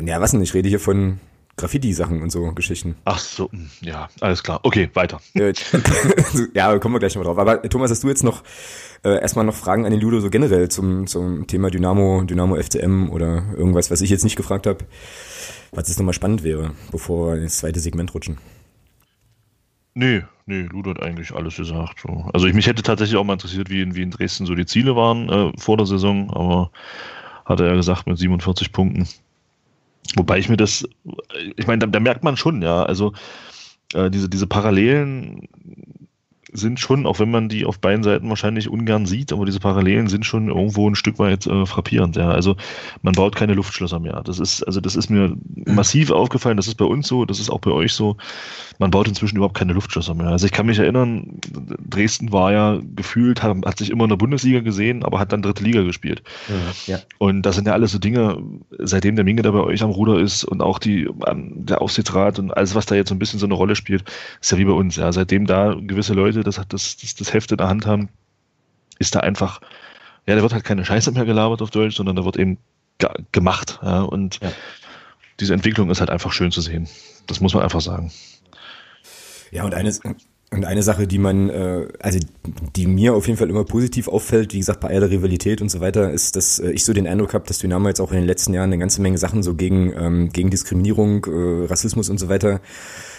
[0.04, 0.42] ja, was denn?
[0.42, 1.18] Ich rede hier von
[1.58, 2.96] Graffiti-Sachen und so Geschichten.
[3.04, 4.60] Ach so, hm, ja, alles klar.
[4.62, 5.20] Okay, weiter.
[6.54, 7.38] ja, kommen wir gleich noch drauf.
[7.38, 8.42] Aber Thomas, hast du jetzt noch
[9.04, 13.10] äh, erstmal noch Fragen an den Ludo so generell zum, zum Thema Dynamo, Dynamo FCM
[13.10, 14.84] oder irgendwas, was ich jetzt nicht gefragt habe,
[15.72, 18.38] was jetzt nochmal spannend wäre, bevor wir ins zweite Segment rutschen?
[19.94, 22.00] Nee, nee, Ludo hat eigentlich alles gesagt.
[22.00, 22.30] So.
[22.32, 24.66] Also ich mich hätte tatsächlich auch mal interessiert, wie in, wie in Dresden so die
[24.66, 26.70] Ziele waren äh, vor der Saison, aber
[27.44, 29.08] hat er ja gesagt mit 47 Punkten
[30.16, 30.88] Wobei ich mir das,
[31.56, 33.12] ich meine, da, da merkt man schon, ja, also
[33.94, 35.48] äh, diese, diese Parallelen
[36.52, 40.08] sind schon, auch wenn man die auf beiden Seiten wahrscheinlich ungern sieht, aber diese Parallelen
[40.08, 42.16] sind schon irgendwo ein Stück weit äh, frappierend.
[42.16, 42.30] Ja.
[42.30, 42.56] Also
[43.02, 44.22] man baut keine Luftschlösser mehr.
[44.24, 47.50] Das ist, also das ist mir massiv aufgefallen, das ist bei uns so, das ist
[47.50, 48.16] auch bei euch so.
[48.78, 50.28] Man baut inzwischen überhaupt keine Luftschlösser mehr.
[50.28, 51.38] Also ich kann mich erinnern,
[51.88, 55.42] Dresden war ja gefühlt, hat, hat sich immer in der Bundesliga gesehen, aber hat dann
[55.42, 56.22] dritte Liga gespielt.
[56.86, 57.00] Ja.
[57.18, 58.38] Und das sind ja alles so Dinge,
[58.78, 62.56] seitdem der Minge da bei euch am Ruder ist und auch die, der Aufsichtsrat und
[62.56, 64.04] alles, was da jetzt so ein bisschen so eine Rolle spielt,
[64.40, 64.96] ist ja wie bei uns.
[64.96, 65.12] Ja.
[65.12, 68.08] Seitdem da gewisse Leute Leute das, das, das, das Heft in der Hand haben,
[68.98, 69.60] ist da einfach,
[70.26, 72.58] ja, da wird halt keine Scheiße mehr gelabert auf Deutsch, sondern da wird eben
[73.32, 73.78] gemacht.
[73.82, 74.50] Ja, und ja.
[75.40, 76.88] diese Entwicklung ist halt einfach schön zu sehen.
[77.26, 78.12] Das muss man einfach sagen.
[79.50, 80.00] Ja, und eines,
[80.50, 82.18] und eine Sache, die man, äh, also
[82.74, 85.80] die mir auf jeden Fall immer positiv auffällt, wie gesagt, bei aller Rivalität und so
[85.80, 88.26] weiter, ist, dass äh, ich so den Eindruck habe, dass Dynamo jetzt auch in den
[88.26, 92.28] letzten Jahren eine ganze Menge Sachen so gegen, ähm, gegen Diskriminierung, äh, Rassismus und so
[92.28, 92.60] weiter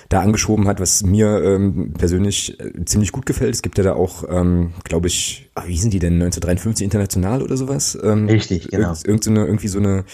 [0.10, 3.54] da angeschoben hat, was mir ähm, persönlich äh, ziemlich gut gefällt.
[3.54, 7.44] Es gibt ja da auch, ähm, glaube ich, ach, wie sind die denn, 1953 international
[7.44, 7.98] oder sowas?
[8.02, 8.90] Ähm, Richtig, genau.
[8.90, 10.06] Irgend, irgend so eine, irgendwie so eine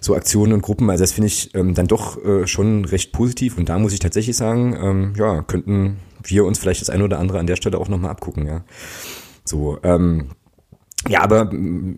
[0.00, 0.88] so Aktionen und Gruppen.
[0.88, 3.58] Also das finde ich ähm, dann doch äh, schon recht positiv.
[3.58, 7.18] Und da muss ich tatsächlich sagen, ähm, ja, könnten wir uns vielleicht das eine oder
[7.18, 8.64] andere an der Stelle auch nochmal abgucken, ja.
[9.44, 10.30] So, ähm,
[11.06, 11.50] ja, aber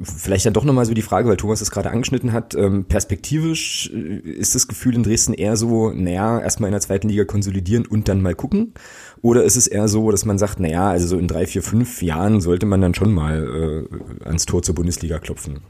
[0.03, 3.91] vielleicht dann doch nochmal so die Frage, weil Thomas es gerade angeschnitten hat, ähm, perspektivisch
[3.95, 7.87] äh, ist das Gefühl in Dresden eher so, naja, erstmal in der zweiten Liga konsolidieren
[7.87, 8.75] und dann mal gucken?
[9.23, 12.03] Oder ist es eher so, dass man sagt, naja, also so in drei, vier, fünf
[12.03, 13.89] Jahren sollte man dann schon mal
[14.23, 15.61] äh, ans Tor zur Bundesliga klopfen?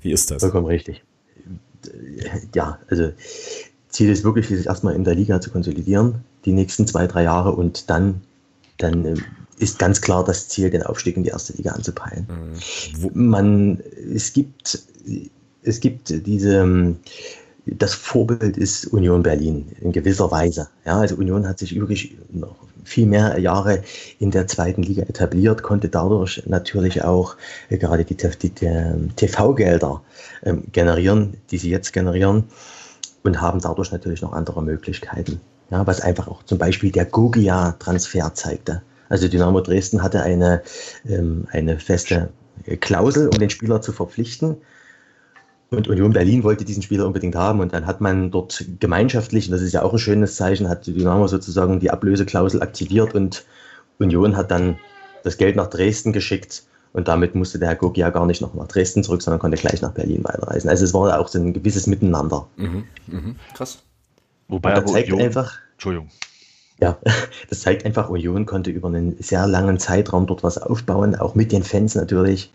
[0.00, 0.42] Wie ist das?
[0.42, 1.04] Vollkommen richtig.
[2.54, 3.12] Ja, also
[3.88, 7.52] Ziel ist wirklich, sich erstmal in der Liga zu konsolidieren, die nächsten zwei, drei Jahre
[7.52, 8.22] und dann,
[8.78, 9.24] dann ähm,
[9.58, 12.26] ist ganz klar das Ziel, den Aufstieg in die erste Liga anzupeilen.
[12.28, 13.10] Mhm.
[13.30, 13.80] Man,
[14.14, 14.82] es gibt,
[15.62, 16.96] es gibt diese,
[17.66, 20.68] das Vorbild ist Union Berlin in gewisser Weise.
[20.84, 23.82] Ja, also Union hat sich übrigens noch viel mehr Jahre
[24.18, 27.36] in der zweiten Liga etabliert, konnte dadurch natürlich auch
[27.68, 30.02] äh, gerade die, die, die TV-Gelder
[30.42, 32.44] ähm, generieren, die sie jetzt generieren
[33.22, 35.40] und haben dadurch natürlich noch andere Möglichkeiten.
[35.70, 38.82] Ja, was einfach auch zum Beispiel der Gogia-Transfer zeigte.
[39.12, 40.62] Also Dynamo Dresden hatte eine,
[41.06, 42.30] ähm, eine feste
[42.80, 44.56] Klausel, um den Spieler zu verpflichten.
[45.68, 47.60] Und Union Berlin wollte diesen Spieler unbedingt haben.
[47.60, 50.86] Und dann hat man dort gemeinschaftlich, und das ist ja auch ein schönes Zeichen, hat
[50.86, 53.44] Dynamo sozusagen die Ablöseklausel aktiviert und
[53.98, 54.78] Union hat dann
[55.24, 56.62] das Geld nach Dresden geschickt.
[56.94, 59.82] Und damit musste der Herr Gogia gar nicht noch nach Dresden zurück, sondern konnte gleich
[59.82, 60.70] nach Berlin weiterreisen.
[60.70, 62.48] Also es war auch so ein gewisses Miteinander.
[62.56, 63.82] Mhm, mh, krass.
[64.48, 65.58] Wobei aber zeigt Union, einfach.
[65.74, 66.08] Entschuldigung.
[66.82, 66.98] Ja,
[67.48, 71.52] das zeigt einfach, Union konnte über einen sehr langen Zeitraum dort was aufbauen, auch mit
[71.52, 72.52] den Fans natürlich.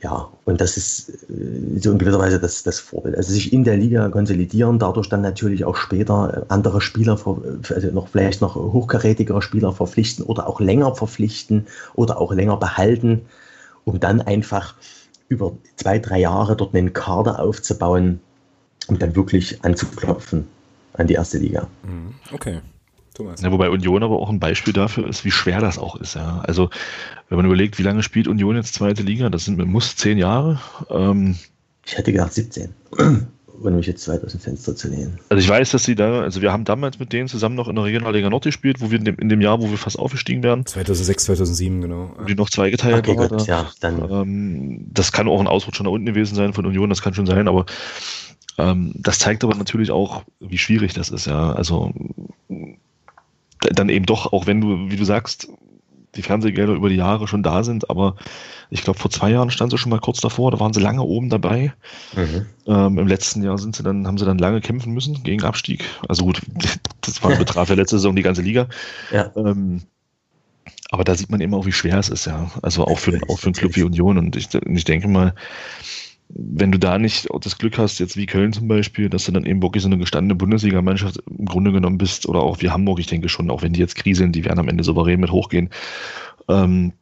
[0.00, 3.16] Ja, und das ist äh, so in gewisser Weise das, das Vorbild.
[3.16, 7.18] Also sich in der Liga konsolidieren, dadurch dann natürlich auch später andere Spieler,
[7.68, 13.26] also noch vielleicht noch hochkarätigere Spieler verpflichten oder auch länger verpflichten oder auch länger behalten,
[13.84, 14.74] um dann einfach
[15.28, 18.20] über zwei, drei Jahre dort einen Kader aufzubauen,
[18.88, 20.48] um dann wirklich anzuklopfen
[20.94, 21.68] an die erste Liga.
[21.84, 22.14] Mhm.
[22.32, 22.60] Okay.
[23.18, 23.42] Thomas.
[23.42, 26.14] Ja, wobei Union aber auch ein Beispiel dafür ist, wie schwer das auch ist.
[26.14, 26.40] Ja.
[26.46, 26.70] Also
[27.28, 30.60] wenn man überlegt, wie lange spielt Union jetzt zweite Liga, das sind muss zehn Jahre.
[30.88, 31.36] Ähm,
[31.84, 32.72] ich hätte gedacht 17.
[33.62, 35.18] ohne mich jetzt weit aus dem Fenster zu lehnen.
[35.30, 37.74] Also ich weiß, dass sie da, also wir haben damals mit denen zusammen noch in
[37.74, 40.44] der Regionalliga Nord gespielt, wo wir in dem, in dem Jahr, wo wir fast aufgestiegen
[40.44, 40.64] werden.
[40.64, 42.14] 2006, 2007, genau.
[42.28, 43.28] Die noch zweigeteilt okay, war.
[43.28, 44.08] Gut, ja, dann.
[44.10, 47.26] Ähm, das kann auch ein Ausrutsch nach unten gewesen sein von Union, das kann schon
[47.26, 47.66] sein, aber
[48.58, 51.52] ähm, das zeigt aber natürlich auch, wie schwierig das ist, ja.
[51.52, 51.92] Also
[53.60, 55.48] dann eben doch, auch wenn du, wie du sagst,
[56.14, 58.16] die Fernsehgelder über die Jahre schon da sind, aber
[58.70, 61.02] ich glaube, vor zwei Jahren stand sie schon mal kurz davor, da waren sie lange
[61.02, 61.72] oben dabei.
[62.14, 62.46] Mhm.
[62.66, 65.84] Ähm, Im letzten Jahr sind sie dann, haben sie dann lange kämpfen müssen gegen Abstieg.
[66.08, 66.40] Also gut,
[67.02, 68.68] das war, betraf ja letzte Saison die ganze Liga.
[69.12, 69.30] Ja.
[69.36, 69.82] Ähm,
[70.90, 72.50] aber da sieht man eben auch, wie schwer es ist, ja.
[72.62, 74.18] Also auch für, auch für einen Club wie Union.
[74.18, 75.34] Und ich, ich denke mal,
[76.30, 79.46] wenn du da nicht das Glück hast, jetzt wie Köln zum Beispiel, dass du dann
[79.46, 83.06] eben wirklich so eine gestandene Bundesligamannschaft im Grunde genommen bist, oder auch wie Hamburg, ich
[83.06, 85.70] denke schon, auch wenn die jetzt kriseln, die werden am Ende souverän mit hochgehen,
[86.48, 86.92] ähm,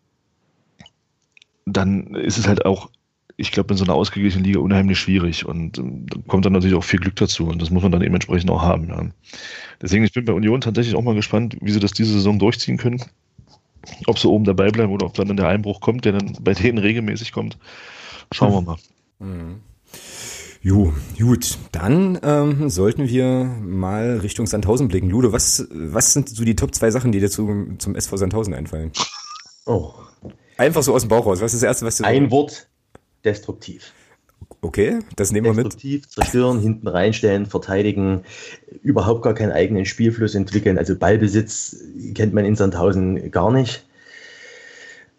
[1.64, 2.90] dann ist es halt auch,
[3.36, 6.76] ich glaube, in so einer ausgeglichenen Liga unheimlich schwierig und ähm, da kommt dann natürlich
[6.76, 8.88] auch viel Glück dazu und das muss man dann eben entsprechend auch haben.
[8.88, 9.06] Ja.
[9.82, 12.76] Deswegen, ich bin bei Union tatsächlich auch mal gespannt, wie sie das diese Saison durchziehen
[12.76, 13.02] können.
[14.06, 16.78] Ob sie oben dabei bleiben oder ob dann der Einbruch kommt, der dann bei denen
[16.78, 17.58] regelmäßig kommt.
[18.32, 18.76] Schauen wir mal.
[19.18, 19.60] Mhm.
[20.62, 25.10] Jo, gut, dann ähm, sollten wir mal Richtung Sandhausen blicken.
[25.10, 28.52] Ludo, was, was sind so die Top zwei Sachen, die dir zu, zum SV Sandhausen
[28.52, 28.90] einfallen?
[29.66, 29.92] Oh.
[30.56, 31.40] Einfach so aus dem Bauch raus.
[31.40, 32.68] Was ist das Erste, was du Ein Wort,
[33.24, 33.92] destruktiv.
[34.60, 35.66] Okay, das nehmen wir mit.
[35.66, 38.24] Destruktiv, zerstören, hinten reinstellen, verteidigen,
[38.82, 40.78] überhaupt gar keinen eigenen Spielfluss entwickeln.
[40.78, 41.76] Also Ballbesitz
[42.14, 43.86] kennt man in Sandhausen gar nicht.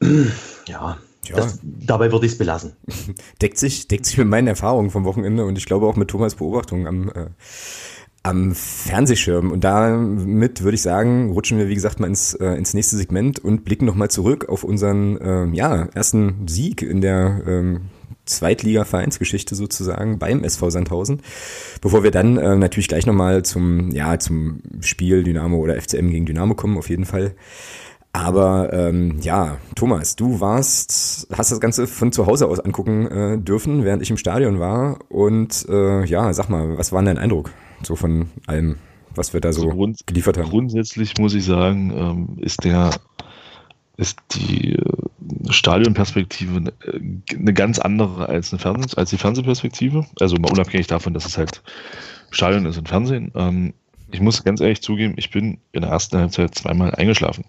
[0.68, 0.98] Ja,
[1.30, 1.36] ja.
[1.38, 2.74] Das, dabei würde ich es belassen.
[3.42, 6.36] Deckt sich, deckt sich mit meinen Erfahrungen vom Wochenende und ich glaube auch mit Thomas
[6.36, 7.28] Beobachtungen am, äh,
[8.24, 9.52] am Fernsehschirm.
[9.52, 13.40] Und damit würde ich sagen, rutschen wir, wie gesagt, mal ins, äh, ins nächste Segment
[13.40, 17.82] und blicken nochmal zurück auf unseren äh, ja, ersten Sieg in der ähm,
[18.26, 21.22] Zweitliga-Vereinsgeschichte sozusagen beim SV Sandhausen.
[21.82, 26.26] Bevor wir dann äh, natürlich gleich nochmal zum, ja, zum Spiel Dynamo oder FCM gegen
[26.26, 27.36] Dynamo kommen, auf jeden Fall.
[28.18, 33.38] Aber ähm, ja, Thomas, du warst, hast das Ganze von zu Hause aus angucken äh,
[33.38, 34.98] dürfen, während ich im Stadion war.
[35.10, 37.52] Und äh, ja, sag mal, was war dein Eindruck
[37.84, 38.78] so von allem,
[39.14, 40.50] was wir da so also geliefert haben?
[40.50, 42.90] Grundsätzlich muss ich sagen, ähm, ist der
[43.98, 44.82] ist die äh,
[45.50, 50.08] Stadionperspektive eine, äh, eine ganz andere als, eine Fernseh als die Fernsehperspektive.
[50.20, 51.62] Also mal unabhängig davon, dass es halt
[52.32, 53.32] Stadion ist und Fernsehen.
[53.36, 53.74] Ähm,
[54.12, 57.46] ich muss ganz ehrlich zugeben, ich bin in der ersten Halbzeit zweimal eingeschlafen.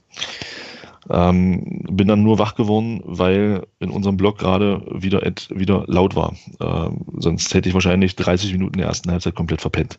[1.10, 6.34] Ähm, bin dann nur wach geworden, weil in unserem Blog gerade wieder, wieder laut war.
[6.60, 9.98] Ähm, sonst hätte ich wahrscheinlich 30 Minuten der ersten Halbzeit komplett verpennt.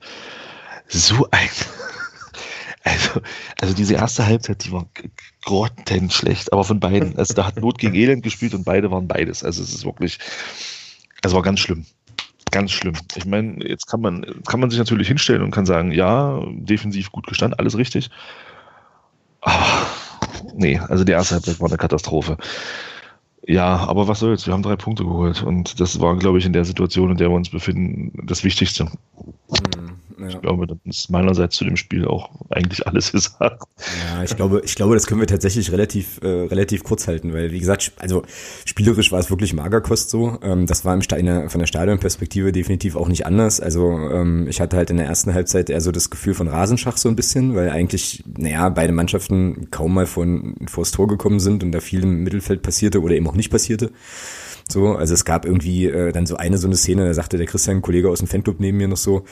[0.88, 1.50] So ein.
[2.82, 3.20] Also,
[3.60, 4.88] also diese erste Halbzeit, die war
[5.44, 7.18] grottenschlecht, aber von beiden.
[7.18, 9.44] Also da hat Not gegen Elend gespielt und beide waren beides.
[9.44, 10.18] Also es ist wirklich,
[11.22, 11.86] es war ganz schlimm.
[12.52, 12.96] Ganz schlimm.
[13.16, 17.12] Ich meine, jetzt kann man, kann man sich natürlich hinstellen und kann sagen, ja, defensiv
[17.12, 18.10] gut gestanden, alles richtig.
[19.42, 19.86] Aber
[20.56, 22.38] nee, also die erste Halbzeit war eine Katastrophe.
[23.46, 26.54] Ja, aber was soll's, wir haben drei Punkte geholt und das war, glaube ich, in
[26.54, 28.92] der Situation, in der wir uns befinden, das Wichtigste.
[30.20, 30.28] Ja.
[30.28, 33.64] Ich glaube, das ist meinerseits zu dem Spiel auch eigentlich alles gesagt.
[34.12, 37.52] Ja, ich glaube, ich glaube, das können wir tatsächlich relativ, äh, relativ kurz halten, weil
[37.52, 38.24] wie gesagt, also
[38.66, 40.38] spielerisch war es wirklich Magerkost so.
[40.42, 43.60] Ähm, das war im Steine von der Stadionperspektive definitiv auch nicht anders.
[43.60, 46.98] Also ähm, ich hatte halt in der ersten Halbzeit eher so das Gefühl von Rasenschach
[46.98, 51.64] so ein bisschen, weil eigentlich, naja, beide Mannschaften kaum mal von vors Tor gekommen sind
[51.64, 53.92] und da viel im Mittelfeld passierte oder eben auch nicht passierte.
[54.72, 57.48] So, also es gab irgendwie äh, dann so eine so eine Szene, da sagte der
[57.48, 59.26] Christian, ein Kollege aus dem Fanclub neben mir noch so,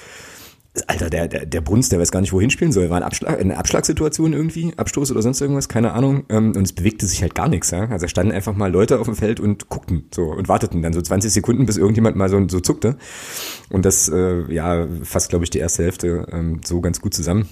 [0.86, 2.90] Alter, der, der, der Bruns, der weiß gar nicht, wohin spielen soll.
[2.90, 6.26] War ein Abschlag, eine Abschlagssituation irgendwie, Abstoß oder sonst irgendwas, keine Ahnung.
[6.30, 7.72] Ähm, und es bewegte sich halt gar nichts.
[7.72, 7.90] Ja?
[7.90, 11.02] Also standen einfach mal Leute auf dem Feld und guckten so und warteten dann so
[11.02, 12.98] 20 Sekunden, bis irgendjemand mal so, so zuckte.
[13.70, 17.50] Und das, äh, ja, fasst, glaube ich, die erste Hälfte ähm, so ganz gut zusammen.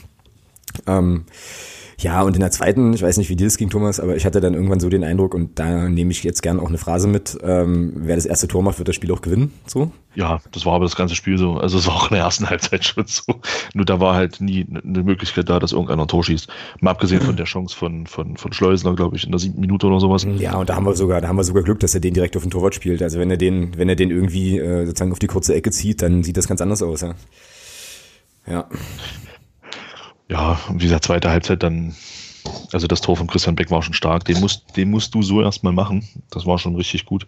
[0.86, 1.26] Ähm,
[1.98, 4.26] ja, und in der zweiten, ich weiß nicht, wie dir das ging, Thomas, aber ich
[4.26, 7.08] hatte dann irgendwann so den Eindruck, und da nehme ich jetzt gern auch eine Phrase
[7.08, 9.54] mit, ähm, wer das erste Tor macht, wird das Spiel auch gewinnen.
[9.66, 9.92] So?
[10.16, 11.54] Ja, das war aber das ganze Spiel so.
[11.54, 13.24] Also es war auch in der ersten Halbzeit schon so.
[13.74, 16.48] Nur da war halt nie eine Möglichkeit da, dass irgendeiner ein Tor schießt.
[16.80, 19.88] Mal abgesehen von der Chance von, von, von Schleusner, glaube ich, in der siebten Minute
[19.88, 20.26] oder sowas.
[20.38, 22.36] Ja, und da haben wir sogar, da haben wir sogar Glück, dass er den direkt
[22.38, 23.02] auf den Torwart spielt.
[23.02, 26.02] Also wenn er den, wenn er den irgendwie äh, sozusagen auf die kurze Ecke zieht,
[26.02, 27.16] dann sieht das ganz anders aus, ja.
[28.48, 28.70] Ja.
[30.30, 31.96] Ja, wie gesagt, zweite Halbzeit dann
[32.72, 34.26] also das Tor von Christian Beck war schon stark.
[34.26, 36.08] Den musst, den musst du so erstmal machen.
[36.30, 37.28] Das war schon richtig gut.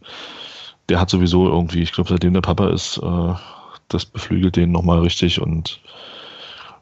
[0.90, 3.34] Der hat sowieso irgendwie, ich glaube, seitdem der Papa ist, äh,
[3.90, 5.82] das beflügelt den nochmal richtig und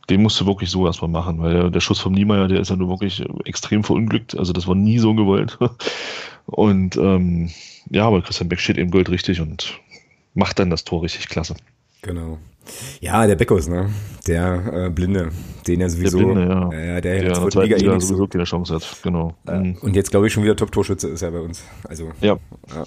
[0.09, 2.69] den musst du wirklich so erstmal machen, weil der, der Schuss vom Niemeyer, der ist
[2.69, 4.37] ja nur wirklich extrem verunglückt.
[4.37, 5.57] Also das war nie so gewollt.
[6.45, 7.49] Und ähm,
[7.89, 9.79] ja, aber Christian Beck steht eben Gold richtig und
[10.35, 11.55] macht dann das Tor richtig klasse.
[12.05, 12.37] Genau.
[12.99, 13.89] Ja, der Beckos, ne?
[14.27, 15.29] Der äh, Blinde,
[15.67, 16.71] den er sowieso, der Blinde, ja.
[16.71, 19.35] Äh, der, der in der Liga, Liga eh sowieso keine Chance hat, genau.
[19.47, 19.77] Äh, mhm.
[19.81, 21.63] Und jetzt glaube ich schon wieder Top-Torschütze ist er bei uns.
[21.83, 22.37] Also ja.
[22.73, 22.83] ja.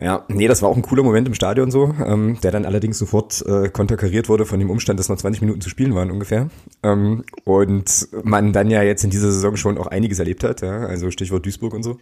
[0.00, 2.98] Ja, nee, das war auch ein cooler Moment im Stadion so, ähm, der dann allerdings
[2.98, 6.48] sofort äh, konterkariert wurde von dem Umstand, dass noch 20 Minuten zu spielen waren ungefähr.
[6.82, 10.86] Ähm, und man dann ja jetzt in dieser Saison schon auch einiges erlebt hat, ja,
[10.86, 11.98] also Stichwort Duisburg und so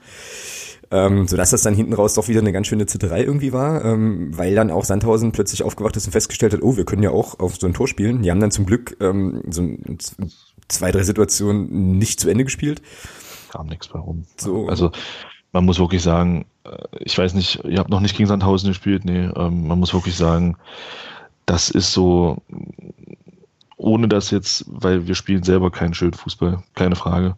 [0.90, 4.36] ähm, sodass das dann hinten raus doch wieder eine ganz schöne Zitterei irgendwie war, ähm,
[4.36, 7.38] weil dann auch Sandhausen plötzlich aufgewacht ist und festgestellt hat, oh, wir können ja auch
[7.38, 8.22] auf so ein Tor spielen.
[8.22, 9.68] Die haben dann zum Glück ähm, so
[10.68, 12.82] zwei, drei Situationen nicht zu Ende gespielt.
[13.50, 14.24] Kam nichts bei rum.
[14.36, 14.68] So.
[14.68, 14.90] Also
[15.52, 19.04] man muss wirklich sagen, äh, ich weiß nicht, ihr habt noch nicht gegen Sandhausen gespielt,
[19.04, 20.56] nee, ähm, man muss wirklich sagen,
[21.46, 22.38] das ist so,
[23.76, 27.36] ohne das jetzt, weil wir spielen selber keinen schönen Fußball, keine Frage.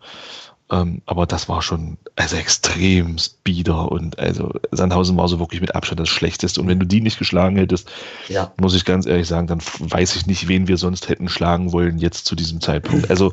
[0.71, 5.75] Ähm, aber das war schon also extrem bieder und also Sandhausen war so wirklich mit
[5.75, 6.61] Abstand das Schlechteste.
[6.61, 7.91] Und wenn du die nicht geschlagen hättest,
[8.29, 8.53] ja.
[8.61, 11.99] muss ich ganz ehrlich sagen, dann weiß ich nicht, wen wir sonst hätten schlagen wollen
[11.99, 13.11] jetzt zu diesem Zeitpunkt.
[13.11, 13.33] Also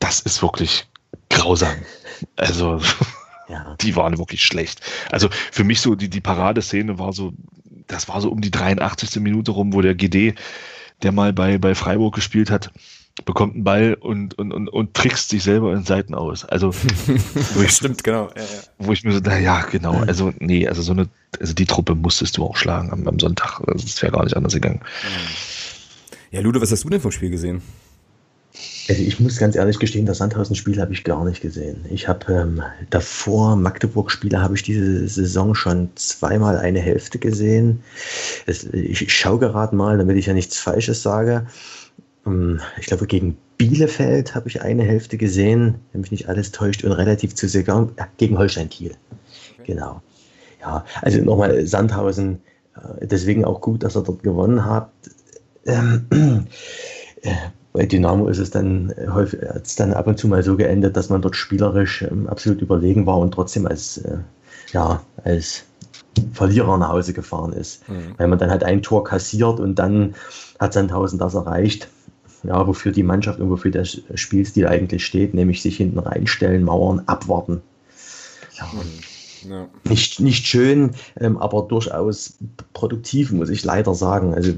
[0.00, 0.86] das ist wirklich
[1.30, 1.76] grausam.
[2.36, 2.80] Also
[3.48, 3.76] ja.
[3.80, 4.80] die waren wirklich schlecht.
[5.12, 7.32] Also für mich so die, die Paradeszene war so,
[7.86, 9.20] das war so um die 83.
[9.20, 10.34] Minute rum, wo der GD,
[11.02, 12.72] der mal bei, bei Freiburg gespielt hat,
[13.24, 16.44] bekommt einen Ball und, und, und, und trickst sich selber in Seiten aus.
[16.44, 16.74] Also,
[17.54, 18.28] wo ich, stimmt, genau.
[18.34, 18.46] Ja, ja.
[18.78, 20.02] Wo ich mir so, na ja, genau.
[20.06, 23.60] Also, nee, also so eine, also die Truppe musstest du auch schlagen am, am Sonntag.
[23.66, 24.80] Also, es wäre gar nicht anders gegangen.
[26.32, 27.62] Ja, Ludo, was hast du denn vom Spiel gesehen?
[28.88, 31.84] Also ich muss ganz ehrlich gestehen, das Sandhausen-Spiel habe ich gar nicht gesehen.
[31.90, 37.82] Ich habe ähm, davor Magdeburg-Spiele habe ich diese Saison schon zweimal eine Hälfte gesehen.
[38.46, 41.46] Es, ich schaue gerade mal, damit ich ja nichts Falsches sage.
[42.26, 46.84] Ähm, ich glaube, gegen Bielefeld habe ich eine Hälfte gesehen, wenn mich nicht alles täuscht,
[46.84, 48.94] und relativ zu Segan, ja, gegen Holstein Kiel.
[49.54, 49.72] Okay.
[49.72, 50.02] Genau.
[50.60, 52.40] Ja, also nochmal Sandhausen,
[52.76, 54.90] äh, deswegen auch gut, dass er dort gewonnen hat.
[55.66, 56.06] Ähm,
[57.22, 57.34] äh,
[57.72, 60.96] bei Dynamo ist es dann äh, häufig hat's dann ab und zu mal so geendet,
[60.96, 64.18] dass man dort spielerisch ähm, absolut überlegen war und trotzdem als, äh,
[64.72, 65.64] ja, als
[66.32, 67.88] Verlierer nach Hause gefahren ist.
[67.88, 68.14] Mhm.
[68.16, 70.14] Weil man dann halt ein Tor kassiert und dann
[70.60, 71.88] hat Sandhausen das erreicht
[72.44, 77.02] ja, wofür die Mannschaft und wofür der Spielstil eigentlich steht, nämlich sich hinten reinstellen, Mauern,
[77.06, 77.62] abwarten.
[78.58, 78.70] Ja,
[79.48, 79.68] ja.
[79.88, 82.38] Nicht, nicht schön, ähm, aber durchaus
[82.72, 84.34] produktiv, muss ich leider sagen.
[84.34, 84.52] Also,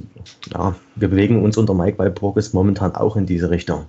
[0.52, 3.86] ja, wir bewegen uns unter Mike bei Progress momentan auch in diese Richtung.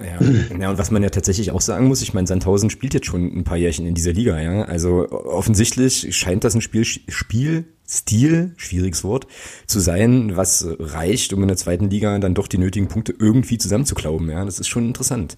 [0.00, 0.56] Ja.
[0.58, 3.24] ja, und was man ja tatsächlich auch sagen muss, ich meine, Sandhausen spielt jetzt schon
[3.24, 4.62] ein paar Jährchen in dieser Liga, ja.
[4.62, 9.26] Also offensichtlich scheint das ein Spiel, Spiel Stil, schwieriges Wort,
[9.66, 13.58] zu sein, was reicht, um in der zweiten Liga dann doch die nötigen Punkte irgendwie
[13.58, 14.30] zusammenzuklauben.
[14.30, 15.36] Ja, das ist schon interessant.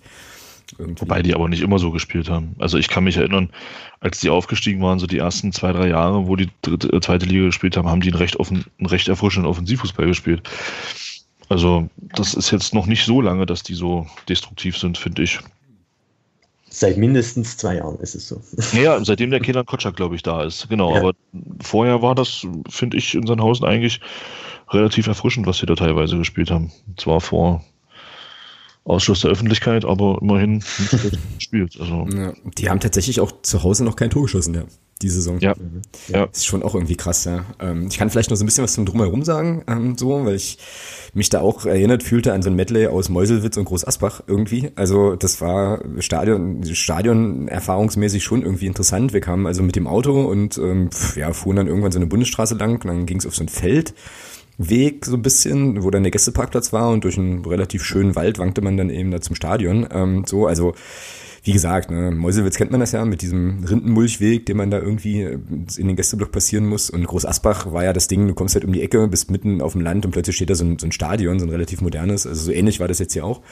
[0.79, 1.03] Irgendwie.
[1.03, 2.55] Wobei die aber nicht immer so gespielt haben.
[2.59, 3.51] Also ich kann mich erinnern,
[4.01, 7.27] als die aufgestiegen waren, so die ersten zwei, drei Jahre, wo die dritte, äh, zweite
[7.27, 10.43] Liga gespielt haben, haben die einen recht, offen, einen recht erfrischenden Offensivfußball gespielt.
[11.49, 15.41] Also das ist jetzt noch nicht so lange, dass die so destruktiv sind, finde ich.
[16.77, 18.41] Seit mindestens zwei Jahren ist es so.
[18.73, 20.69] Ja, seitdem der Kenan Kotschak, glaube ich, da ist.
[20.69, 21.01] Genau, ja.
[21.01, 21.13] aber
[21.63, 24.01] vorher war das, finde ich, in Sandhausen eigentlich
[24.71, 26.73] relativ erfrischend, was sie da teilweise gespielt haben.
[26.97, 27.65] Zwar vor
[28.83, 30.65] Ausschluss der Öffentlichkeit, aber immerhin
[31.37, 31.79] gespielt.
[31.79, 32.09] Also.
[32.13, 34.65] Ja, die haben tatsächlich auch zu Hause noch kein Tor geschossen, ja,
[35.05, 35.39] die Saison.
[35.39, 35.55] Ja.
[36.09, 36.25] ja.
[36.25, 37.45] Ist schon auch irgendwie krass, ja.
[37.61, 40.35] Ähm, ich kann vielleicht noch so ein bisschen was zum Drumherum sagen, ähm, so, weil
[40.35, 40.59] ich
[41.13, 44.73] mich da auch erinnert fühlte an so ein Medley aus Meuselwitz und Groß Asbach irgendwie.
[44.75, 49.13] Also das war Stadion, Stadion erfahrungsmäßig schon irgendwie interessant.
[49.13, 52.57] Wir kamen also mit dem Auto und ähm, ja, fuhren dann irgendwann so eine Bundesstraße
[52.57, 53.95] lang und dann ging es auf so ein Feld
[54.57, 58.39] Weg so ein bisschen, wo dann der Gästeparkplatz war und durch einen relativ schönen Wald
[58.39, 59.87] wankte man dann eben da zum Stadion.
[59.91, 60.75] Ähm, so, also
[61.45, 65.21] wie gesagt, ne, Meuselwitz kennt man das ja mit diesem Rindenmulchweg, den man da irgendwie
[65.23, 66.89] in den Gästeblock passieren muss.
[66.89, 69.61] Und Groß Asbach war ja das Ding, du kommst halt um die Ecke, bist mitten
[69.61, 71.83] auf dem Land und plötzlich steht da so ein, so ein Stadion, so ein relativ
[71.83, 72.27] modernes.
[72.27, 73.43] Also so ähnlich war das jetzt hier auch.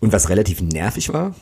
[0.00, 1.36] Und was relativ nervig war,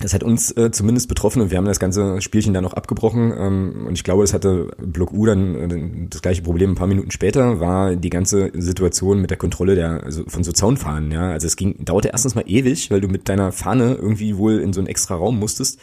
[0.00, 3.32] das hat uns äh, zumindest betroffen und wir haben das ganze Spielchen dann noch abgebrochen.
[3.36, 6.86] Ähm, und ich glaube, es hatte Block U dann äh, das gleiche Problem ein paar
[6.86, 11.12] Minuten später, war die ganze Situation mit der Kontrolle der, also von so Zaunfahnen.
[11.12, 11.30] Ja?
[11.32, 14.72] Also es ging, dauerte erstens mal ewig, weil du mit deiner Fahne irgendwie wohl in
[14.72, 15.78] so einen extra Raum musstest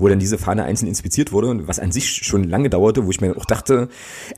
[0.00, 3.20] wo dann diese Fahne einzeln inspiziert wurde, was an sich schon lange dauerte, wo ich
[3.20, 3.88] mir auch dachte,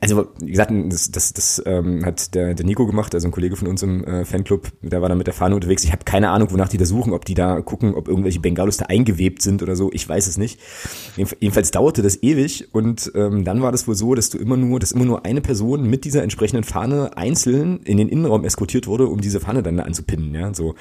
[0.01, 3.57] also wie gesagt, das, das, das ähm, hat der, der Nico gemacht, also ein Kollege
[3.57, 5.85] von uns im äh, Fanclub, der war da mit der Fahne unterwegs.
[5.85, 8.77] Ich habe keine Ahnung, wonach die da suchen, ob die da gucken, ob irgendwelche Bengalos
[8.77, 10.61] da eingewebt sind oder so, ich weiß es nicht.
[11.17, 14.81] Jedenfalls dauerte das ewig und ähm, dann war das wohl so, dass du immer nur,
[14.81, 19.07] dass immer nur eine Person mit dieser entsprechenden Fahne einzeln in den Innenraum eskortiert wurde,
[19.07, 20.75] um diese Fahne dann anzupinnen, ja, so.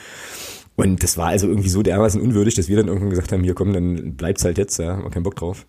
[0.81, 3.53] Und das war also irgendwie so dermaßen unwürdig, dass wir dann irgendwann gesagt haben, hier
[3.53, 5.67] komm, dann bleibt's halt jetzt, ja, haben wir keinen Bock drauf.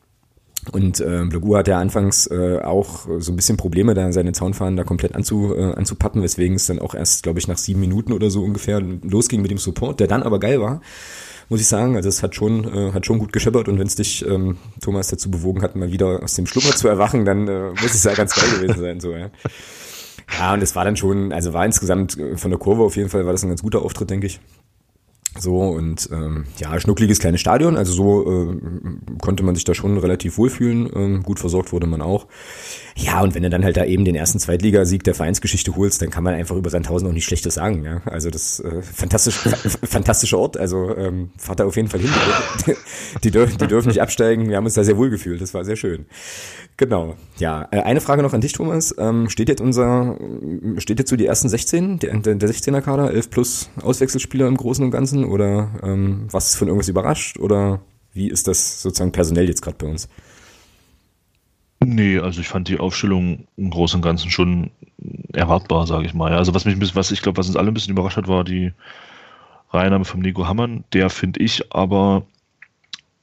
[0.70, 4.75] Und äh, Blogu hat ja anfangs äh, auch so ein bisschen Probleme, da seine Zaunfahnen
[4.75, 8.14] da komplett anzu, äh, anzupappen, weswegen es dann auch erst, glaube ich, nach sieben Minuten
[8.14, 10.81] oder so ungefähr losging mit dem Support, der dann aber geil war,
[11.51, 11.94] muss ich sagen.
[11.94, 15.09] Also es hat schon, äh, hat schon gut gescheppert und wenn es dich, ähm, Thomas,
[15.09, 18.14] dazu bewogen hat, mal wieder aus dem Schlummer zu erwachen, dann äh, muss es ja
[18.14, 19.31] ganz geil gewesen sein, so, ja.
[20.38, 23.11] Ja, und es war dann schon, also war insgesamt äh, von der Kurve auf jeden
[23.11, 24.40] Fall, war das ein ganz guter Auftritt, denke ich.
[25.38, 28.56] So und ähm, ja, schnuckliges kleines Stadion, also so äh,
[29.20, 32.26] konnte man sich da schon relativ wohlfühlen, ähm, gut versorgt wurde man auch.
[32.96, 36.10] Ja, und wenn du dann halt da eben den ersten Zweitligasieg der Vereinsgeschichte holst, dann
[36.10, 37.82] kann man einfach über Sandhausen auch nicht Schlechtes sagen.
[37.84, 38.02] Ja?
[38.04, 39.36] Also das äh, fantastisch,
[39.84, 42.10] fantastischer Ort, also ähm, fahrt da auf jeden Fall hin.
[43.24, 45.64] Die, dürfen, die dürfen nicht absteigen, wir haben uns da sehr wohl gefühlt, das war
[45.64, 46.06] sehr schön.
[46.76, 47.68] Genau, ja.
[47.70, 48.94] Äh, eine Frage noch an dich, Thomas.
[48.98, 50.18] Ähm, steht jetzt unser,
[50.78, 54.84] steht jetzt so die ersten 16, der, der 16er Kader, 11 plus Auswechselspieler im Großen
[54.84, 57.80] und Ganzen oder ähm, was von irgendwas überrascht oder
[58.12, 60.08] wie ist das sozusagen personell jetzt gerade bei uns?
[61.85, 64.70] Nee, also ich fand die Aufstellung im Großen und Ganzen schon
[65.32, 66.32] erwartbar, sage ich mal.
[66.32, 68.28] Also was mich ein bisschen, was ich glaube, was uns alle ein bisschen überrascht hat,
[68.28, 68.72] war die
[69.70, 72.24] Reinnahme von Nico Hammann, der finde ich aber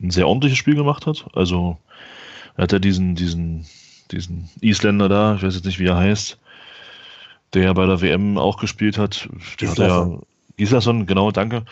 [0.02, 1.26] ein sehr ordentliches Spiel gemacht hat.
[1.34, 1.78] Also
[2.58, 3.66] er hat ja diesen, diesen,
[4.12, 6.38] diesen Isländer da, ich weiß jetzt nicht, wie er heißt,
[7.54, 9.30] der bei der WM auch gespielt hat.
[9.62, 10.20] Der hat ja,
[10.60, 11.64] Gislason, genau, danke.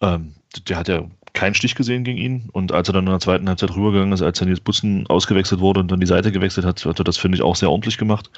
[0.00, 0.34] Ähm,
[0.68, 2.48] der hat ja keinen Stich gesehen gegen ihn.
[2.52, 5.60] Und als er dann in der zweiten Halbzeit rübergegangen ist, als dann jetzt Bussen ausgewechselt
[5.60, 7.98] wurde und dann die Seite gewechselt hat, hat er das, finde ich, auch sehr ordentlich
[7.98, 8.30] gemacht.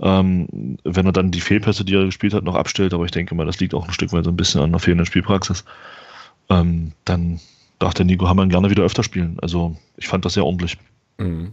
[0.00, 3.34] Ähm, wenn er dann die Fehlpässe, die er gespielt hat, noch abstellt, aber ich denke
[3.34, 5.64] mal, das liegt auch ein Stück weit so ein bisschen an der fehlenden Spielpraxis,
[6.48, 7.40] ähm, dann
[7.78, 9.38] darf der Nico Hammann gerne wieder öfter spielen.
[9.42, 10.78] Also ich fand das sehr ordentlich.
[11.20, 11.52] Mhm.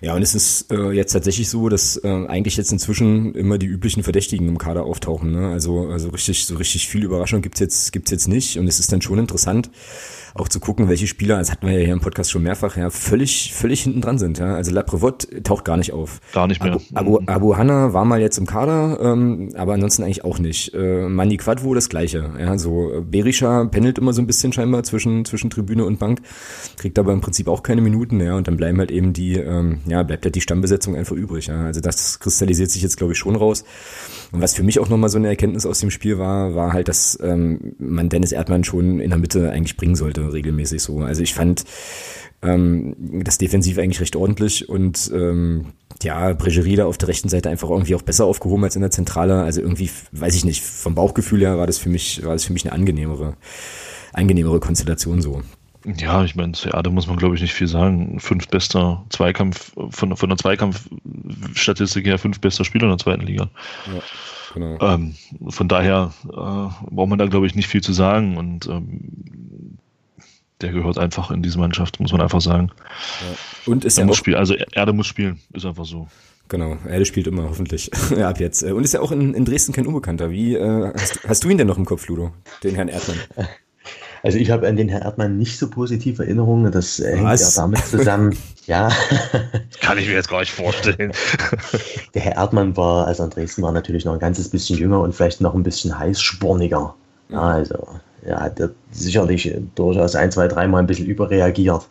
[0.00, 3.66] Ja, und es ist äh, jetzt tatsächlich so, dass äh, eigentlich jetzt inzwischen immer die
[3.66, 5.30] üblichen Verdächtigen im Kader auftauchen.
[5.30, 5.48] Ne?
[5.48, 8.58] Also, also richtig, so richtig viel Überraschung gibt's jetzt, gibt's jetzt nicht.
[8.58, 9.70] Und es ist dann schon interessant,
[10.40, 12.90] auch zu gucken, welche Spieler, das hatten wir ja hier im Podcast schon mehrfach, ja,
[12.90, 14.38] völlig, völlig hinten dran sind.
[14.38, 14.54] Ja.
[14.54, 16.20] Also Laprevot taucht gar nicht auf.
[16.32, 16.72] Gar nicht mehr.
[16.72, 17.28] Abu, Abu, mhm.
[17.28, 20.74] Abu Hanna war mal jetzt im Kader, ähm, aber ansonsten eigentlich auch nicht.
[20.74, 22.30] Äh, Mani Quadvo das gleiche.
[22.38, 26.20] Ja, so Berisha pendelt immer so ein bisschen scheinbar zwischen, zwischen Tribüne und Bank,
[26.76, 29.80] kriegt aber im Prinzip auch keine Minuten, ja, und dann bleiben halt eben die, ähm,
[29.86, 31.46] ja, bleibt halt die Stammbesetzung einfach übrig.
[31.46, 31.64] Ja.
[31.64, 33.64] Also das kristallisiert sich jetzt, glaube ich, schon raus.
[34.32, 36.88] Und was für mich auch nochmal so eine Erkenntnis aus dem Spiel war, war halt,
[36.88, 41.00] dass ähm, man Dennis Erdmann schon in der Mitte eigentlich bringen sollte, regelmäßig so.
[41.00, 41.64] Also ich fand
[42.42, 45.66] ähm, das defensiv eigentlich recht ordentlich und ähm,
[46.02, 48.90] ja, Bregerie da auf der rechten Seite einfach irgendwie auch besser aufgehoben als in der
[48.90, 49.42] Zentrale.
[49.42, 52.52] Also irgendwie, weiß ich nicht, vom Bauchgefühl her war das für mich, war das für
[52.52, 53.36] mich eine angenehmere,
[54.12, 55.42] angenehmere Konstellation so.
[55.98, 58.18] Ja, ich meine, zu Erde muss man, glaube ich, nicht viel sagen.
[58.18, 63.50] Fünf bester Zweikampf, von, von der Zweikampfstatistik her, fünf bester Spieler in der zweiten Liga.
[63.86, 64.02] Ja,
[64.52, 64.78] genau.
[64.80, 65.14] Ähm,
[65.48, 69.78] von daher äh, braucht man da, glaube ich, nicht viel zu sagen und ähm,
[70.60, 72.70] der gehört einfach in diese Mannschaft, muss man einfach sagen.
[72.74, 73.72] Ja.
[73.72, 76.08] Und ist er ja muss spielen, also Erde muss spielen, ist einfach so.
[76.48, 77.90] Genau, Erde spielt immer, hoffentlich.
[78.16, 78.62] ja, ab jetzt.
[78.62, 80.30] Und ist ja auch in, in Dresden kein Unbekannter.
[80.30, 82.32] Wie äh, hast, hast, du ihn denn noch im Kopf, Ludo?
[82.62, 83.18] Den Herrn Erdmann?
[84.22, 86.72] Also ich habe an den Herrn Erdmann nicht so positive Erinnerungen.
[86.72, 88.36] Das äh, hängt ja damit zusammen.
[88.66, 88.90] ja.
[89.80, 91.12] Kann ich mir jetzt gar nicht vorstellen.
[92.12, 95.00] Der Herr Erdmann war, als er in Dresden war, natürlich noch ein ganzes bisschen jünger
[95.00, 96.96] und vielleicht noch ein bisschen heißsporniger.
[97.28, 97.88] Ja, also
[98.26, 98.60] er hat
[98.90, 101.86] sicherlich durchaus ein, zwei, dreimal ein bisschen überreagiert.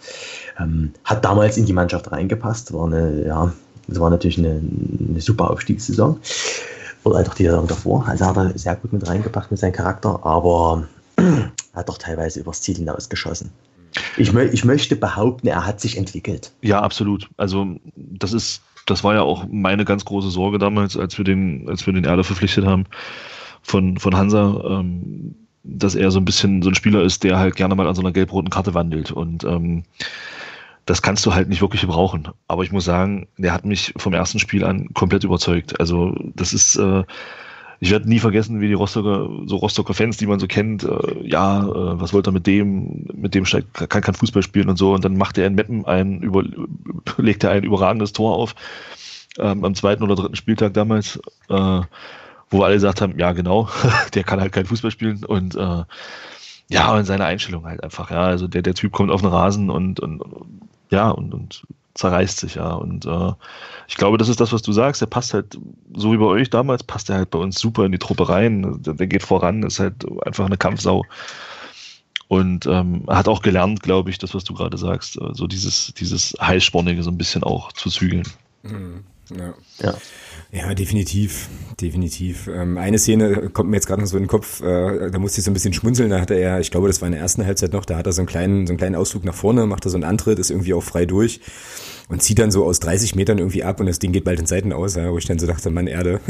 [0.60, 3.54] Ähm, hat damals in die Mannschaft reingepasst, war eine, ja,
[3.88, 4.62] das war natürlich eine,
[5.10, 6.20] eine super Aufstiegssaison.
[7.04, 8.08] Oder auch die Saison davor.
[8.08, 10.88] Also hat er sehr gut mit reingepackt mit seinem Charakter, aber
[11.74, 13.52] hat doch teilweise übers Ziel hinaus geschossen.
[14.18, 16.52] Ich, mö ich möchte behaupten, er hat sich entwickelt.
[16.62, 17.30] Ja, absolut.
[17.38, 21.70] Also das ist, das war ja auch meine ganz große Sorge damals, als wir den,
[21.70, 22.86] als wir den Erde verpflichtet haben
[23.62, 27.55] von, von Hansa, ähm, dass er so ein bisschen so ein Spieler ist, der halt
[27.55, 29.11] gerne mal an so einer gelb-roten Karte wandelt.
[29.11, 29.84] Und ähm,
[30.86, 32.30] das kannst du halt nicht wirklich gebrauchen.
[32.47, 35.80] Aber ich muss sagen, der hat mich vom ersten Spiel an komplett überzeugt.
[35.80, 37.03] Also das ist, äh,
[37.80, 41.28] ich werde nie vergessen, wie die Rostocker, so Rostocker Fans, die man so kennt, äh,
[41.28, 44.78] ja, äh, was wollte er mit dem, mit dem steigt, kann kein Fußball spielen und
[44.78, 44.93] so.
[44.93, 46.43] Und dann macht er in Meppen ein, über,
[47.18, 48.53] legt er ein überragendes Tor auf,
[49.39, 51.82] ähm, am zweiten oder dritten Spieltag damals, äh,
[52.50, 53.70] wo alle gesagt haben, ja genau,
[54.14, 55.84] der kann halt kein Fußball spielen und äh,
[56.70, 58.24] ja, und seine Einstellung halt einfach, ja.
[58.24, 60.24] Also der, der Typ kommt auf den Rasen und, und
[60.89, 62.74] ja, und, und zerreißt sich, ja.
[62.74, 63.32] Und äh,
[63.88, 65.02] ich glaube, das ist das, was du sagst.
[65.02, 65.58] Der passt halt,
[65.93, 68.82] so wie bei euch damals, passt er halt bei uns super in die Truppe rein.
[68.84, 71.04] Der, der geht voran, ist halt einfach eine Kampfsau.
[72.28, 75.93] Und ähm, hat auch gelernt, glaube ich, das, was du gerade sagst, äh, so dieses,
[75.93, 78.28] dieses Heißspornige so ein bisschen auch zu zügeln.
[78.64, 79.04] Mhm.
[79.30, 79.54] Ja.
[79.80, 79.93] ja.
[80.56, 81.49] Ja, definitiv,
[81.82, 82.47] definitiv.
[82.47, 85.39] Ähm, eine Szene kommt mir jetzt gerade noch so in den Kopf, äh, da musste
[85.39, 87.45] ich so ein bisschen schmunzeln, da hatte er, ich glaube, das war in der ersten
[87.45, 89.84] Halbzeit noch, da hat er so einen kleinen, so einen kleinen Ausflug nach vorne, macht
[89.86, 91.41] er so einen Antritt, ist irgendwie auch frei durch
[92.08, 94.45] und zieht dann so aus 30 Metern irgendwie ab und das Ding geht bald in
[94.45, 96.22] Seiten aus, wo ich dann so dachte, Mann, Erde,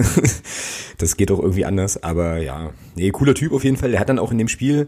[0.97, 4.09] das geht doch irgendwie anders, aber ja, nee, cooler Typ auf jeden Fall, der hat
[4.09, 4.87] dann auch in dem Spiel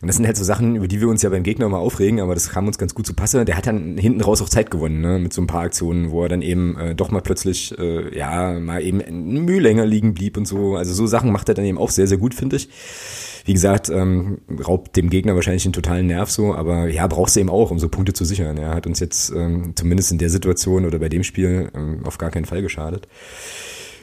[0.00, 2.20] und das sind halt so Sachen, über die wir uns ja beim Gegner mal aufregen,
[2.20, 3.44] aber das kam uns ganz gut zu Passe.
[3.44, 6.22] Der hat dann hinten raus auch Zeit gewonnen, ne, mit so ein paar Aktionen, wo
[6.22, 10.36] er dann eben äh, doch mal plötzlich, äh, ja, mal eben Mühe länger liegen blieb
[10.36, 10.76] und so.
[10.76, 12.68] Also so Sachen macht er dann eben auch sehr, sehr gut, finde ich.
[13.44, 17.40] Wie gesagt, ähm, raubt dem Gegner wahrscheinlich den totalen Nerv so, aber ja, brauchst du
[17.40, 18.56] eben auch, um so Punkte zu sichern.
[18.56, 22.18] Er hat uns jetzt ähm, zumindest in der Situation oder bei dem Spiel ähm, auf
[22.18, 23.08] gar keinen Fall geschadet.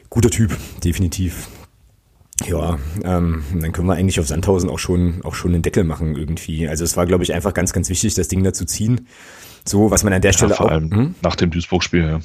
[0.09, 1.47] Guter Typ, definitiv.
[2.43, 6.15] Ja, ähm, dann können wir eigentlich auf Sandhausen auch schon auch schon einen Deckel machen
[6.15, 6.67] irgendwie.
[6.67, 9.07] Also es war, glaube ich, einfach ganz, ganz wichtig, das Ding da zu ziehen.
[9.65, 11.15] So, was man an der Stelle ja, vor auch, allem hm?
[11.21, 12.07] nach dem Duisburg-Spiel.
[12.07, 12.19] Ja.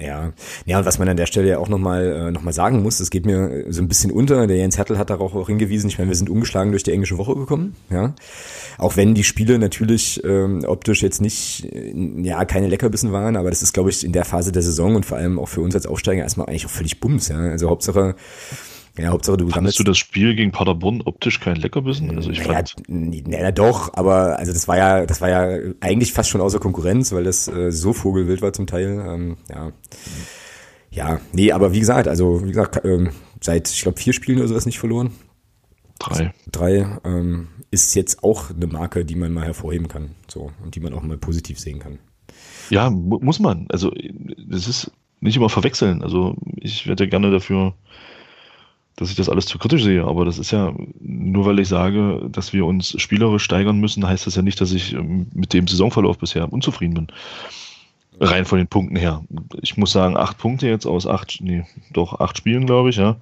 [0.00, 0.32] Ja,
[0.64, 2.96] ja, und was man an der Stelle ja auch nochmal äh, noch mal sagen muss,
[2.96, 4.46] das geht mir so ein bisschen unter.
[4.46, 5.88] Der Jens Hertel hat darauf auch hingewiesen.
[5.88, 8.14] Ich meine, wir sind umgeschlagen durch die englische Woche gekommen, ja.
[8.78, 11.92] Auch wenn die Spiele natürlich ähm, optisch jetzt nicht, äh,
[12.22, 15.04] ja, keine Leckerbissen waren, aber das ist, glaube ich, in der Phase der Saison und
[15.04, 17.36] vor allem auch für uns als Aufsteiger erstmal eigentlich auch völlig Bums, ja.
[17.36, 18.14] Also Hauptsache,
[18.98, 22.14] ja, Hauptsache du Fandest du das Spiel gegen Paderborn optisch kein Leckerbissen?
[22.16, 22.74] Also ich naja, fand.
[22.88, 27.12] Naja, doch, aber also das war ja, das war ja eigentlich fast schon außer Konkurrenz,
[27.12, 29.02] weil das äh, so vogelwild war zum Teil.
[29.06, 29.72] Ähm, ja.
[30.90, 34.48] Ja, nee, aber wie gesagt, also wie gesagt, ähm, seit, ich glaube, vier Spielen oder
[34.48, 35.12] sowas nicht verloren.
[35.98, 36.34] Drei.
[36.50, 40.10] Drei ähm, ist jetzt auch eine Marke, die man mal hervorheben kann.
[40.28, 41.98] So, und die man auch mal positiv sehen kann.
[42.68, 43.66] Ja, mu muss man.
[43.70, 43.90] Also
[44.48, 44.90] das ist
[45.20, 46.02] nicht immer verwechseln.
[46.02, 47.74] Also ich werde ja gerne dafür
[48.96, 52.28] dass ich das alles zu kritisch sehe, aber das ist ja, nur weil ich sage,
[52.30, 55.66] dass wir uns spielerisch steigern müssen, heißt das ja nicht, dass ich ähm, mit dem
[55.66, 57.06] Saisonverlauf bisher unzufrieden bin.
[58.20, 59.24] Rein von den Punkten her.
[59.62, 63.16] Ich muss sagen, acht Punkte jetzt aus acht, nee, doch acht Spielen, glaube ich, ja.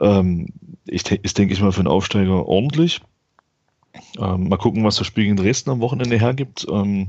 [0.00, 0.48] Ähm,
[0.86, 3.00] ich, ist, denke ich mal, für einen Aufsteiger ordentlich.
[4.18, 6.66] Ähm, mal gucken, was das Spiel gegen Dresden am Wochenende hergibt.
[6.70, 7.08] Ähm,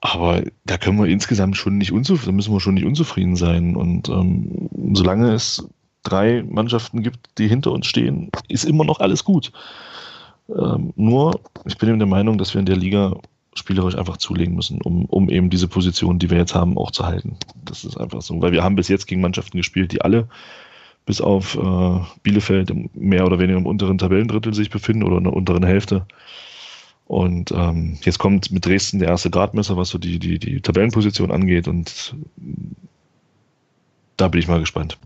[0.00, 3.76] aber da können wir insgesamt schon nicht unzufrieden, müssen wir schon nicht unzufrieden sein.
[3.76, 5.68] Und ähm, solange es
[6.08, 9.52] drei Mannschaften gibt, die hinter uns stehen, ist immer noch alles gut.
[10.48, 13.16] Ähm, nur, ich bin eben der Meinung, dass wir in der Liga
[13.54, 17.04] spielerisch einfach zulegen müssen, um, um eben diese Position, die wir jetzt haben, auch zu
[17.04, 17.36] halten.
[17.64, 18.40] Das ist einfach so.
[18.40, 20.28] Weil wir haben bis jetzt gegen Mannschaften gespielt, die alle
[21.04, 25.32] bis auf äh, Bielefeld mehr oder weniger im unteren Tabellendrittel sich befinden oder in der
[25.32, 26.06] unteren Hälfte.
[27.06, 31.30] Und ähm, jetzt kommt mit Dresden der erste Gradmesser, was so die, die, die Tabellenposition
[31.30, 31.66] angeht.
[31.66, 32.14] Und
[34.18, 34.98] da bin ich mal gespannt.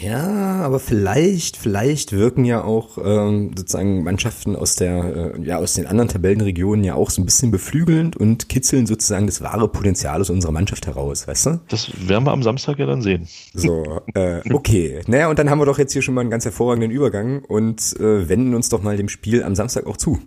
[0.00, 5.74] Ja, aber vielleicht, vielleicht wirken ja auch ähm, sozusagen Mannschaften aus der, äh, ja, aus
[5.74, 10.20] den anderen Tabellenregionen ja auch so ein bisschen beflügelnd und kitzeln sozusagen das wahre Potenzial
[10.20, 11.60] aus unserer Mannschaft heraus, weißt du?
[11.68, 13.26] Das werden wir am Samstag ja dann sehen.
[13.54, 15.00] So, äh, okay.
[15.06, 17.98] Naja, und dann haben wir doch jetzt hier schon mal einen ganz hervorragenden Übergang und
[17.98, 20.18] äh, wenden uns doch mal dem Spiel am Samstag auch zu.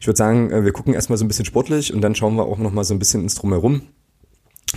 [0.00, 2.44] Ich würde sagen, äh, wir gucken erstmal so ein bisschen sportlich und dann schauen wir
[2.44, 3.82] auch noch mal so ein bisschen ins Drumherum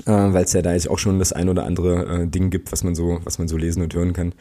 [0.06, 2.72] äh, weil es ja da jetzt auch schon das ein oder andere äh, Ding gibt,
[2.72, 4.34] was man so, was man so lesen und hören kann.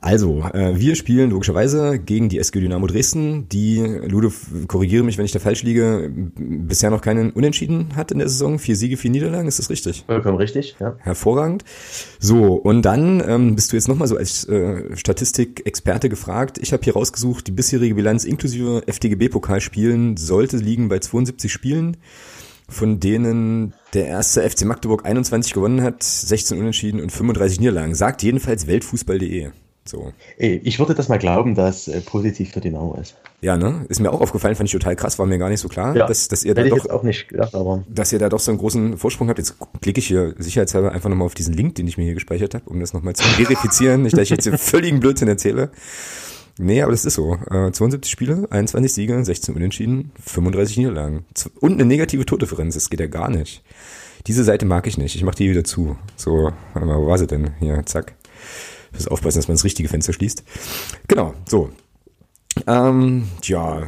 [0.00, 4.32] Also, äh, wir spielen logischerweise gegen die SG Dynamo Dresden, die, Ludo,
[4.66, 8.58] korrigiere mich, wenn ich da falsch liege, bisher noch keinen Unentschieden hat in der Saison.
[8.58, 10.02] Vier Siege, vier Niederlagen, ist das richtig?
[10.06, 10.96] Vollkommen richtig, ja.
[10.98, 11.64] Hervorragend.
[12.18, 16.58] So, und dann ähm, bist du jetzt nochmal so als äh, Statistikexperte gefragt.
[16.60, 21.96] Ich habe hier rausgesucht, die bisherige Bilanz inklusive FDGB-Pokalspielen sollte liegen bei 72 Spielen
[22.72, 27.94] von denen der erste FC Magdeburg 21 gewonnen hat, 16 Unentschieden und 35 Niederlagen.
[27.94, 29.50] Sagt jedenfalls Weltfußball.de.
[29.84, 30.12] So.
[30.38, 33.16] Ich würde das mal glauben, dass äh, positiv für Dynamo ist.
[33.40, 33.84] Ja, ne?
[33.88, 36.06] Ist mir auch aufgefallen, fand ich total krass, war mir gar nicht so klar, ja,
[36.06, 38.58] dass, dass ihr da doch, auch nicht gedacht, aber dass ihr da doch so einen
[38.58, 39.38] großen Vorsprung habt.
[39.38, 42.54] Jetzt klicke ich hier sicherheitshalber einfach nochmal auf diesen Link, den ich mir hier gespeichert
[42.54, 45.70] habe, um das nochmal zu verifizieren, nicht, dass ich jetzt hier völligen Blödsinn erzähle.
[46.58, 47.34] Nee, aber das ist so.
[47.50, 51.24] Äh, 72 Spiele, 21 Siege, 16 Unentschieden, 35 Niederlagen.
[51.60, 53.62] Und eine negative Tordifferenz, das geht ja gar nicht.
[54.26, 55.16] Diese Seite mag ich nicht.
[55.16, 55.96] Ich mache die wieder zu.
[56.16, 57.52] So, warte mal, wo war sie denn?
[57.58, 58.14] Hier, zack.
[58.92, 60.44] Ich muss aufpassen, dass man das richtige Fenster schließt.
[61.08, 61.70] Genau, so.
[62.66, 63.82] Ähm, ja,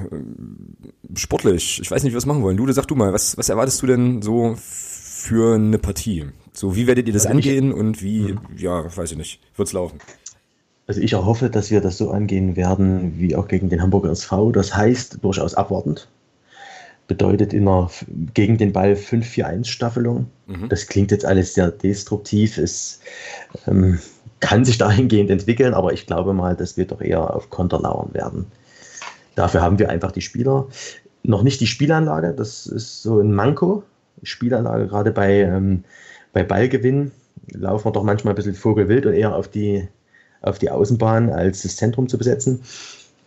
[1.15, 1.81] sportlich.
[1.83, 2.57] Ich weiß nicht, was machen wollen.
[2.57, 6.27] Lude, sag du mal, was, was erwartest du denn so für eine Partie?
[6.53, 8.41] So, wie werdet ihr das also angehen und wie, mhm.
[8.57, 9.99] ja, weiß ich nicht, wird's laufen?
[10.87, 14.53] Also ich erhoffe, dass wir das so angehen werden wie auch gegen den Hamburger SV.
[14.53, 16.09] Das heißt durchaus abwartend.
[17.07, 17.91] Bedeutet in einer
[18.33, 20.27] gegen den Ball 5-4-1-Staffelung.
[20.47, 20.69] Mhm.
[20.69, 22.59] Das klingt jetzt alles sehr destruktiv.
[22.59, 23.01] Es
[23.67, 23.99] ähm,
[24.41, 28.13] kann sich dahingehend entwickeln, aber ich glaube mal, dass wir doch eher auf Konter lauern
[28.13, 28.47] werden.
[29.35, 30.67] Dafür haben wir einfach die Spieler.
[31.23, 33.83] Noch nicht die Spielanlage, das ist so ein Manko.
[34.23, 35.85] Spielanlage, gerade bei, ähm,
[36.33, 37.11] bei Ballgewinn,
[37.53, 39.89] laufen wir doch manchmal ein bisschen vogelwild und eher auf die
[40.45, 42.61] auf die Außenbahn als das Zentrum zu besetzen.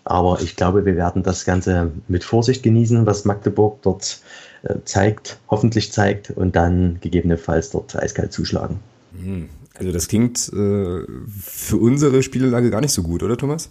[0.03, 4.21] Aber ich glaube, wir werden das Ganze mit Vorsicht genießen, was Magdeburg dort
[4.63, 8.79] äh, zeigt, hoffentlich zeigt und dann gegebenenfalls dort eiskalt zuschlagen.
[9.21, 9.49] Hm.
[9.77, 11.05] Also das klingt äh,
[11.39, 13.69] für unsere Spiellage gar nicht so gut, oder Thomas?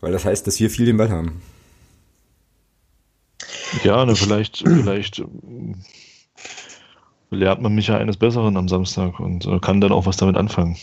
[0.00, 1.40] Weil das heißt, dass wir viel den Ball haben.
[3.84, 5.22] Ja, ne, vielleicht, vielleicht
[7.30, 10.36] lehrt man mich ja eines Besseren am Samstag und äh, kann dann auch was damit
[10.36, 10.76] anfangen.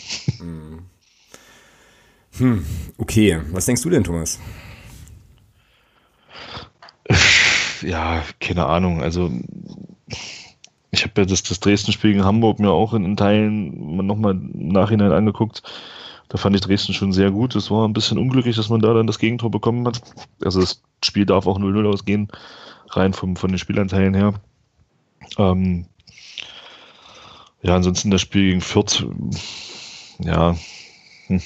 [2.38, 2.66] Hm.
[2.98, 3.42] Okay.
[3.52, 4.40] Was denkst du denn, Thomas?
[7.82, 9.02] Ja, keine Ahnung.
[9.02, 9.32] Also
[10.92, 14.70] ich habe ja das, das Dresden-Spiel gegen Hamburg mir auch in, in Teilen nochmal im
[14.70, 15.62] Nachhinein angeguckt.
[16.30, 17.56] Da fand ich Dresden schon sehr gut.
[17.56, 20.02] Es war ein bisschen unglücklich, dass man da dann das Gegentor bekommen hat.
[20.44, 22.30] Also das Spiel darf auch 0-0 ausgehen,
[22.90, 24.34] rein vom, von den Spielanteilen her.
[25.38, 25.86] Ähm,
[27.62, 29.06] ja, ansonsten das Spiel gegen Fürth,
[30.20, 30.56] ja,
[31.28, 31.42] hm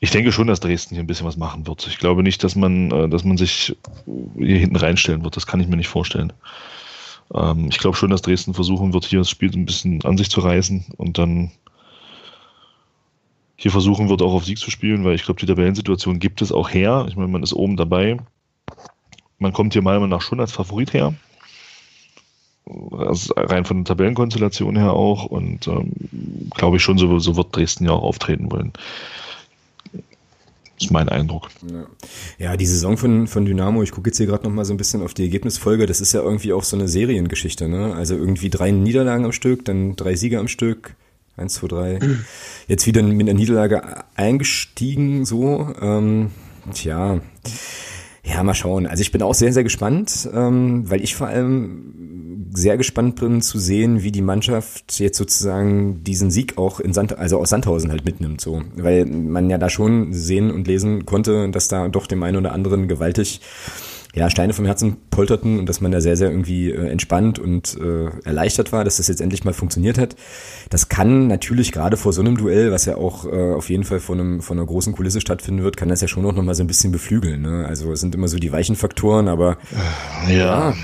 [0.00, 1.86] ich denke schon, dass Dresden hier ein bisschen was machen wird.
[1.86, 3.74] Ich glaube nicht, dass man, äh, dass man sich
[4.36, 5.36] hier hinten reinstellen wird.
[5.36, 6.32] Das kann ich mir nicht vorstellen.
[7.34, 10.30] Ähm, ich glaube schon, dass Dresden versuchen wird, hier das Spiel ein bisschen an sich
[10.30, 11.50] zu reißen und dann
[13.56, 16.52] hier versuchen wird, auch auf Sieg zu spielen, weil ich glaube, die Tabellensituation gibt es
[16.52, 17.06] auch her.
[17.08, 18.18] Ich meine, man ist oben dabei.
[19.38, 21.14] Man kommt hier meiner Meinung nach schon als Favorit her.
[22.90, 25.24] Also rein von der Tabellenkonstellation her auch.
[25.24, 25.92] Und ähm,
[26.54, 28.74] glaube ich schon, so, so wird Dresden ja auch auftreten wollen
[30.78, 31.48] ist mein Eindruck.
[31.70, 31.86] Ja,
[32.38, 34.76] ja die Saison von, von Dynamo, ich gucke jetzt hier gerade noch mal so ein
[34.76, 37.94] bisschen auf die Ergebnisfolge, das ist ja irgendwie auch so eine Seriengeschichte, ne?
[37.94, 40.94] Also irgendwie drei Niederlagen am Stück, dann drei Siege am Stück,
[41.36, 41.98] eins, zwei, drei.
[42.68, 45.74] Jetzt wieder mit einer Niederlage eingestiegen, so.
[45.80, 46.30] Ähm,
[46.72, 47.20] tja.
[48.28, 48.86] Ja, mal schauen.
[48.86, 53.40] Also ich bin auch sehr, sehr gespannt, ähm, weil ich vor allem sehr gespannt bin
[53.40, 57.90] zu sehen, wie die Mannschaft jetzt sozusagen diesen Sieg auch in Sand, also aus Sandhausen
[57.90, 58.62] halt mitnimmt, so.
[58.76, 62.52] Weil man ja da schon sehen und lesen konnte, dass da doch dem einen oder
[62.52, 63.40] anderen gewaltig
[64.16, 67.76] ja, Steine vom Herzen polterten und dass man da sehr, sehr irgendwie äh, entspannt und
[67.78, 70.16] äh, erleichtert war, dass das jetzt endlich mal funktioniert hat.
[70.70, 74.00] Das kann natürlich gerade vor so einem Duell, was ja auch äh, auf jeden Fall
[74.00, 76.64] von, einem, von einer großen Kulisse stattfinden wird, kann das ja schon auch nochmal so
[76.64, 77.42] ein bisschen beflügeln.
[77.42, 77.66] Ne?
[77.68, 79.58] Also es sind immer so die weichen Faktoren, aber
[80.30, 80.74] ja, ja.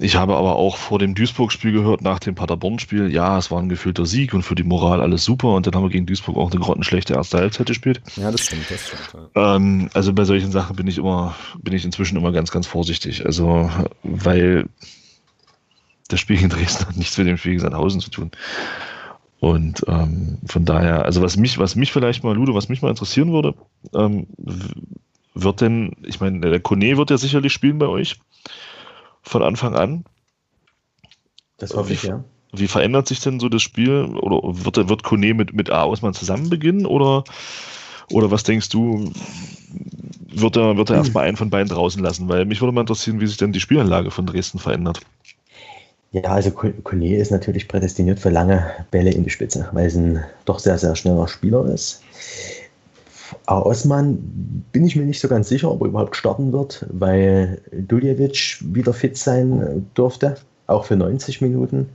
[0.00, 3.68] ich habe aber auch vor dem Duisburg-Spiel gehört, nach dem Paderborn-Spiel, ja, es war ein
[3.68, 6.50] gefühlter Sieg und für die Moral alles super und dann haben wir gegen Duisburg auch
[6.50, 8.02] eine grottenschlechte erste Halbzeit gespielt.
[8.16, 9.30] Ja, das stimmt, das stimmt.
[9.36, 9.54] Ja.
[9.54, 12.79] Ähm, also bei solchen Sachen bin ich immer, bin ich inzwischen immer ganz, ganz vorsichtig
[12.80, 13.26] vorsichtig.
[13.26, 13.70] Also,
[14.02, 14.66] weil
[16.08, 18.30] das Spiel in Dresden hat nichts mit dem Spiel in Sandhausen zu tun.
[19.38, 22.88] Und ähm, von daher, also was mich, was mich vielleicht mal, Ludo, was mich mal
[22.88, 23.54] interessieren würde,
[23.94, 24.26] ähm,
[25.34, 28.18] wird denn, ich meine, der Kone wird ja sicherlich spielen bei euch
[29.22, 30.04] von Anfang an.
[31.58, 32.24] Das hoffe ich, ja.
[32.52, 34.04] Wie verändert sich denn so das Spiel?
[34.06, 35.82] Oder wird, wird Kone mit, mit A.
[35.82, 36.86] Ausmann zusammen beginnen?
[36.86, 37.24] Oder,
[38.10, 39.12] oder was denkst du,
[40.32, 42.28] wird er, wird er erstmal einen von beiden draußen lassen?
[42.28, 45.00] Weil mich würde mal interessieren, wie sich denn die Spielanlage von Dresden verändert.
[46.12, 50.24] Ja, also Kone ist natürlich prädestiniert für lange Bälle in die Spitze, weil es ein
[50.44, 52.02] doch sehr, sehr schneller Spieler ist.
[53.46, 54.18] Aber Osman
[54.72, 58.92] bin ich mir nicht so ganz sicher, ob er überhaupt starten wird, weil Duljevic wieder
[58.92, 61.88] fit sein durfte, auch für 90 Minuten.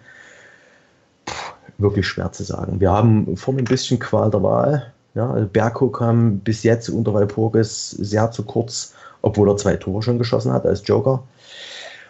[1.26, 1.34] Puh,
[1.78, 2.80] wirklich schwer zu sagen.
[2.80, 4.94] Wir haben vorhin ein bisschen Qual der Wahl.
[5.16, 10.03] Ja, also Berko kam bis jetzt unter Walpurgis sehr zu kurz, obwohl er zwei Tore
[10.03, 11.24] schon geschossen hat als Joker.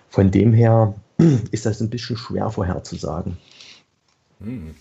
[0.10, 0.96] Von dem her
[1.52, 3.38] ist das ein bisschen schwer vorherzusagen.
[4.40, 4.76] Hm.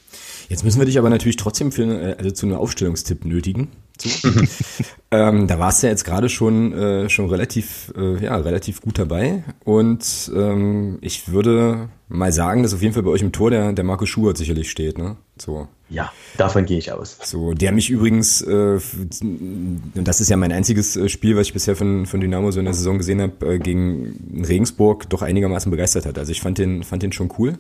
[0.48, 3.68] Jetzt müssen wir dich aber natürlich trotzdem für, äh, also zu einem Aufstellungstipp nötigen.
[5.14, 8.98] Ähm, da warst du ja jetzt gerade schon, äh, schon relativ, äh, ja, relativ gut
[8.98, 9.44] dabei.
[9.64, 13.72] Und ähm, ich würde mal sagen, dass auf jeden Fall bei euch im Tor der,
[13.72, 14.98] der Marco Schubert sicherlich steht.
[14.98, 15.16] Ne?
[15.40, 15.68] So.
[15.88, 17.16] Ja, davon gehe ich aus.
[17.22, 18.80] So, der mich übrigens, äh,
[19.20, 22.59] und das ist ja mein einziges äh, Spiel, was ich bisher von, von Dynamo so
[22.59, 26.18] in der Saison gesehen habe, äh, gegen Regensburg doch einigermaßen begeistert hat.
[26.18, 27.57] Also ich fand den, fand den schon cool.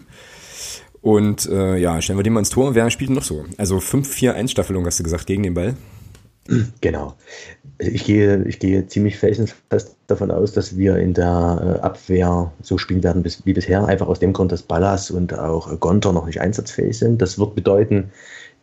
[1.02, 2.74] Und äh, ja, stellen wir den mal ins Tor.
[2.74, 3.44] Wer spielt noch so?
[3.58, 5.76] Also 5-4-1-Staffelung, hast du gesagt, gegen den Ball?
[6.80, 7.14] Genau.
[7.78, 12.78] Ich gehe, ich gehe ziemlich felsenfest davon aus, dass wir in der äh, Abwehr so
[12.78, 13.84] spielen werden wie bisher.
[13.86, 17.20] Einfach aus dem Grund, dass Ballas und auch Gonter noch nicht einsatzfähig sind.
[17.20, 18.12] Das wird bedeuten,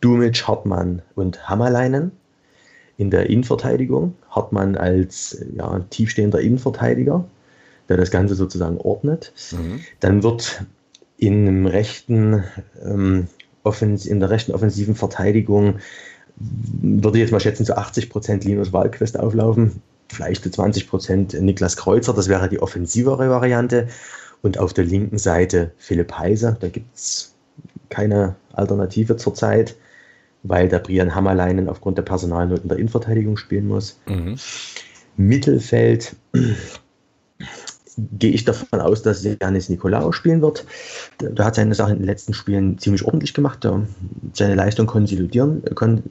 [0.00, 2.12] Dumic, Hartmann und Hammerleinen
[2.96, 4.14] in der Innenverteidigung.
[4.30, 7.24] Hartmann als ja, tiefstehender Innenverteidiger,
[7.88, 9.32] der das Ganze sozusagen ordnet.
[9.52, 9.80] Mhm.
[10.00, 10.64] Dann wird
[11.18, 12.44] in, rechten,
[12.82, 13.28] ähm,
[13.64, 15.78] in der rechten offensiven Verteidigung
[16.80, 21.40] würde ich jetzt mal schätzen, zu 80 Prozent Linus Wahlquist auflaufen, vielleicht zu 20 Prozent
[21.40, 23.88] Niklas Kreuzer, das wäre die offensivere Variante.
[24.42, 27.34] Und auf der linken Seite Philipp Heise, da gibt es
[27.90, 29.76] keine Alternative zurzeit,
[30.42, 34.00] weil der Brian Hammerleinen aufgrund der Personalnoten der Innenverteidigung spielen muss.
[34.06, 34.36] Mhm.
[35.16, 36.16] Mittelfeld
[37.96, 40.64] gehe ich davon aus, dass Janis Nikolaou spielen wird.
[41.20, 43.66] Der hat seine Sachen in den letzten Spielen ziemlich ordentlich gemacht.
[44.32, 46.02] Seine Leistung konsolidieren, kon,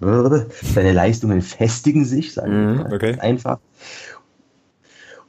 [0.62, 3.18] seine Leistungen festigen sich, sagen wir mm, okay.
[3.20, 3.58] einfach.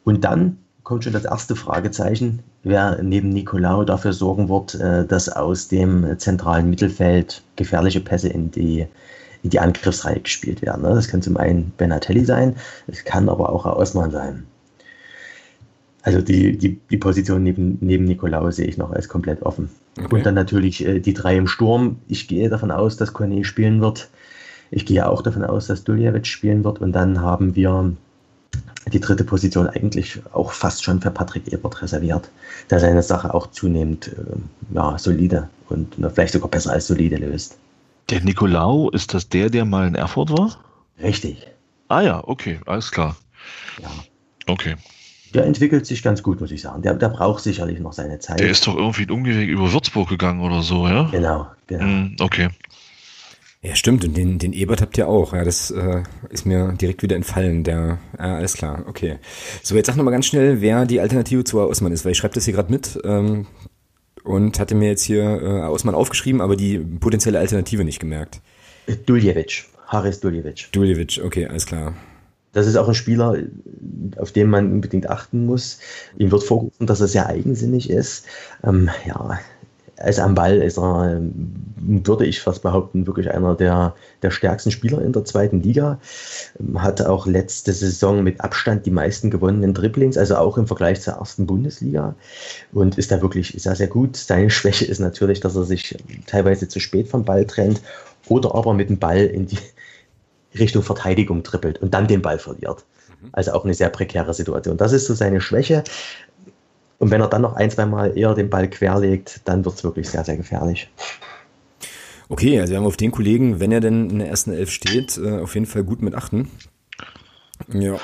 [0.03, 5.29] Und dann kommt schon das erste Fragezeichen, wer neben Nikolaou dafür sorgen wird, äh, dass
[5.29, 8.87] aus dem zentralen Mittelfeld gefährliche Pässe in die
[9.43, 10.83] in die Angriffsreihe gespielt werden.
[10.83, 12.55] Das kann zum einen Benatelli sein,
[12.87, 14.45] es kann aber auch Osman sein.
[16.03, 19.69] Also die, die, die Position neben, neben Nikolaou sehe ich noch als komplett offen.
[19.99, 20.15] Okay.
[20.15, 21.97] Und dann natürlich äh, die drei im Sturm.
[22.07, 24.09] Ich gehe davon aus, dass Kone spielen wird.
[24.71, 26.79] Ich gehe auch davon aus, dass Duljevic spielen wird.
[26.79, 27.93] Und dann haben wir
[28.91, 32.29] die dritte Position eigentlich auch fast schon für Patrick Ebert reserviert,
[32.71, 37.17] der seine Sache auch zunehmend äh, ja, solide und na, vielleicht sogar besser als solide
[37.17, 37.57] löst.
[38.09, 40.57] Der Nikolaou, ist das der, der mal in Erfurt war?
[41.01, 41.47] Richtig.
[41.89, 43.15] Ah ja, okay, alles klar.
[43.81, 43.89] Ja.
[44.47, 44.75] Okay
[45.31, 46.81] der entwickelt sich ganz gut, muss ich sagen.
[46.81, 48.39] Der, der braucht sicherlich noch seine Zeit.
[48.39, 51.09] Der ist doch irgendwie ein Umweg über Würzburg gegangen oder so, ja?
[51.11, 51.85] Genau, genau.
[51.85, 52.49] Mm, okay.
[53.63, 54.03] Ja, stimmt.
[54.03, 55.33] Und den, den Ebert habt ihr auch.
[55.33, 57.63] Ja, das äh, ist mir direkt wieder entfallen.
[57.63, 58.85] Der, ja, alles klar.
[58.87, 59.17] Okay.
[59.61, 62.17] So, jetzt sag noch mal ganz schnell, wer die Alternative zu Ausmann ist, weil ich
[62.17, 63.45] schreibe das hier gerade mit ähm,
[64.23, 68.41] und hatte mir jetzt hier äh, Ausmann aufgeschrieben, aber die potenzielle Alternative nicht gemerkt.
[69.05, 69.65] Duljevic.
[69.87, 70.71] Haris Duljevic.
[70.71, 71.93] Duljevic, okay, alles klar.
[72.53, 73.37] Das ist auch ein Spieler,
[74.17, 75.79] auf den man unbedingt achten muss.
[76.17, 78.25] Ihm wird vorgeworfen, dass er sehr eigensinnig ist.
[78.63, 79.39] Ähm, ja,
[80.01, 84.71] als am Ball ist er, ähm, würde ich fast behaupten, wirklich einer der, der stärksten
[84.71, 85.99] Spieler in der zweiten Liga.
[86.59, 91.01] Ähm, hat auch letzte Saison mit Abstand die meisten gewonnenen Dribblings, also auch im Vergleich
[91.01, 92.15] zur ersten Bundesliga.
[92.73, 94.17] Und ist da wirklich sehr, sehr gut.
[94.17, 95.97] Seine Schwäche ist natürlich, dass er sich
[96.27, 97.81] teilweise zu spät vom Ball trennt
[98.27, 99.57] oder aber mit dem Ball in die,
[100.57, 102.85] Richtung Verteidigung trippelt und dann den Ball verliert.
[103.21, 103.29] Mhm.
[103.31, 104.77] Also auch eine sehr prekäre Situation.
[104.77, 105.83] Das ist so seine Schwäche.
[106.99, 109.83] Und wenn er dann noch ein, zwei Mal eher den Ball querlegt, dann wird es
[109.83, 110.89] wirklich sehr, sehr gefährlich.
[112.29, 115.17] Okay, also wir haben auf den Kollegen, wenn er denn in der ersten Elf steht,
[115.17, 116.49] äh, auf jeden Fall gut mit achten.
[117.67, 117.97] Ja,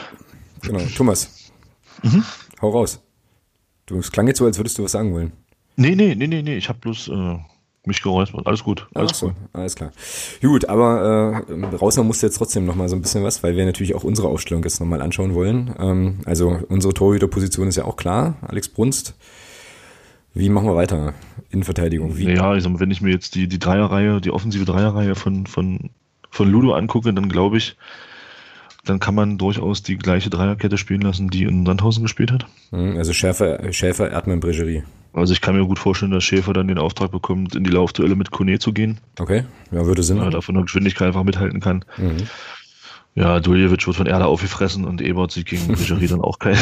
[0.61, 0.79] genau.
[0.95, 1.51] Thomas,
[2.03, 2.23] mhm.
[2.61, 3.01] hau raus.
[3.85, 5.31] Du, es klang jetzt so, als würdest du was sagen wollen.
[5.77, 6.57] Nee, nee, nee, nee, nee.
[6.57, 7.37] Ich habe bloß äh,
[7.87, 8.45] mich geräuspert.
[8.45, 8.87] Alles gut.
[8.93, 9.35] Alles so, gut.
[9.53, 9.91] Alles klar.
[10.41, 13.55] Gut, aber äh, rausnehmen musst du jetzt trotzdem noch mal so ein bisschen was, weil
[13.55, 15.73] wir natürlich auch unsere Aufstellung jetzt noch mal anschauen wollen.
[15.79, 18.35] Ähm, also unsere Torhüterposition ist ja auch klar.
[18.41, 19.15] Alex Brunst
[20.33, 21.13] Wie machen wir weiter?
[21.49, 22.17] in Verteidigung?
[22.17, 22.29] Wie?
[22.31, 25.89] Ja, ich sag wenn ich mir jetzt die, die Dreierreihe, die offensive Dreierreihe von, von,
[26.29, 27.77] von Ludo angucke, dann glaube ich,
[28.85, 32.45] dann kann man durchaus die gleiche Dreierkette spielen lassen, die in Sandhausen gespielt hat.
[32.71, 34.83] Mhm, also Schäfer, Schäfer Erdmann, Bregerie.
[35.17, 38.15] Also ich kann mir gut vorstellen, dass Schäfer dann den Auftrag bekommt, in die Laufduelle
[38.15, 38.99] mit Kone zu gehen.
[39.19, 40.17] Okay, ja, würde Sinn.
[40.17, 41.83] Ja, davon der Geschwindigkeit einfach mithalten kann.
[41.97, 42.27] Mhm.
[43.15, 46.55] Ja, Duljevic wird von Erde aufgefressen und Ebert sieht gegen Bregerie dann auch kein,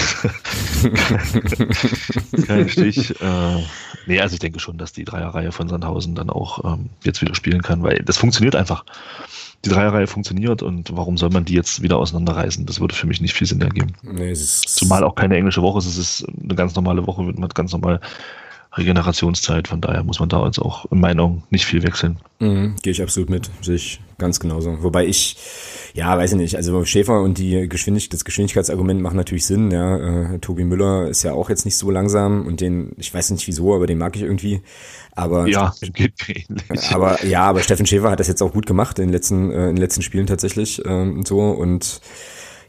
[2.47, 3.19] kein Stich.
[3.19, 3.63] Äh,
[4.05, 7.35] nee, also ich denke schon, dass die Dreierreihe von Sandhausen dann auch ähm, jetzt wieder
[7.35, 8.85] spielen kann, weil das funktioniert einfach
[9.65, 12.65] die Dreierreihe funktioniert und warum soll man die jetzt wieder auseinanderreißen?
[12.65, 13.93] Das würde für mich nicht viel Sinn ergeben.
[14.03, 17.55] Nee, Zumal auch keine englische Woche ist, es ist eine ganz normale Woche, man hat
[17.55, 17.99] ganz normal
[18.77, 22.17] Regenerationszeit, von daher muss man da jetzt auch in meinen Augen nicht viel wechseln.
[22.39, 24.83] Mhm, Gehe ich absolut mit, sehe ich ganz genauso.
[24.83, 25.37] Wobei ich,
[25.93, 30.33] ja, weiß ich nicht, also Schäfer und die Geschwindig das Geschwindigkeitsargument macht natürlich Sinn, ja.
[30.33, 33.47] Äh, Tobi Müller ist ja auch jetzt nicht so langsam und den, ich weiß nicht
[33.47, 34.61] wieso, aber den mag ich irgendwie.
[35.13, 36.91] Aber ja, geht ähnlich.
[36.91, 39.69] Aber ja, aber Steffen Schäfer hat das jetzt auch gut gemacht in den letzten, äh,
[39.69, 42.01] in den letzten Spielen tatsächlich ähm, so und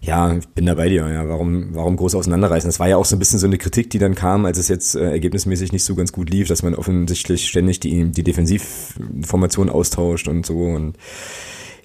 [0.00, 1.08] ja, ich bin da bei dir.
[1.08, 2.68] Ja, warum, warum groß auseinanderreißen?
[2.68, 4.68] Das war ja auch so ein bisschen so eine Kritik, die dann kam, als es
[4.68, 9.70] jetzt äh, ergebnismäßig nicht so ganz gut lief, dass man offensichtlich ständig die, die Defensivformation
[9.70, 10.96] austauscht und so und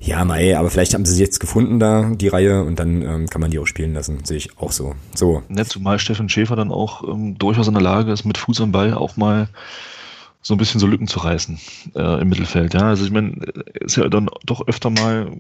[0.04, 3.30] ja, Mai, aber vielleicht haben sie sie jetzt gefunden da, die Reihe, und dann ähm,
[3.30, 4.26] kann man die auch spielen lassen.
[4.26, 4.96] Sehe ich auch so.
[5.14, 5.44] So.
[5.48, 8.72] Nett, zumal Steffen Schäfer dann auch ähm, durchaus in der Lage ist, mit Fuß am
[8.72, 9.48] Ball auch mal
[10.42, 11.60] so ein bisschen so Lücken zu reißen
[11.96, 12.74] äh, im Mittelfeld.
[12.74, 13.36] Ja, also ich meine,
[13.80, 15.32] ist ja dann doch öfter mal,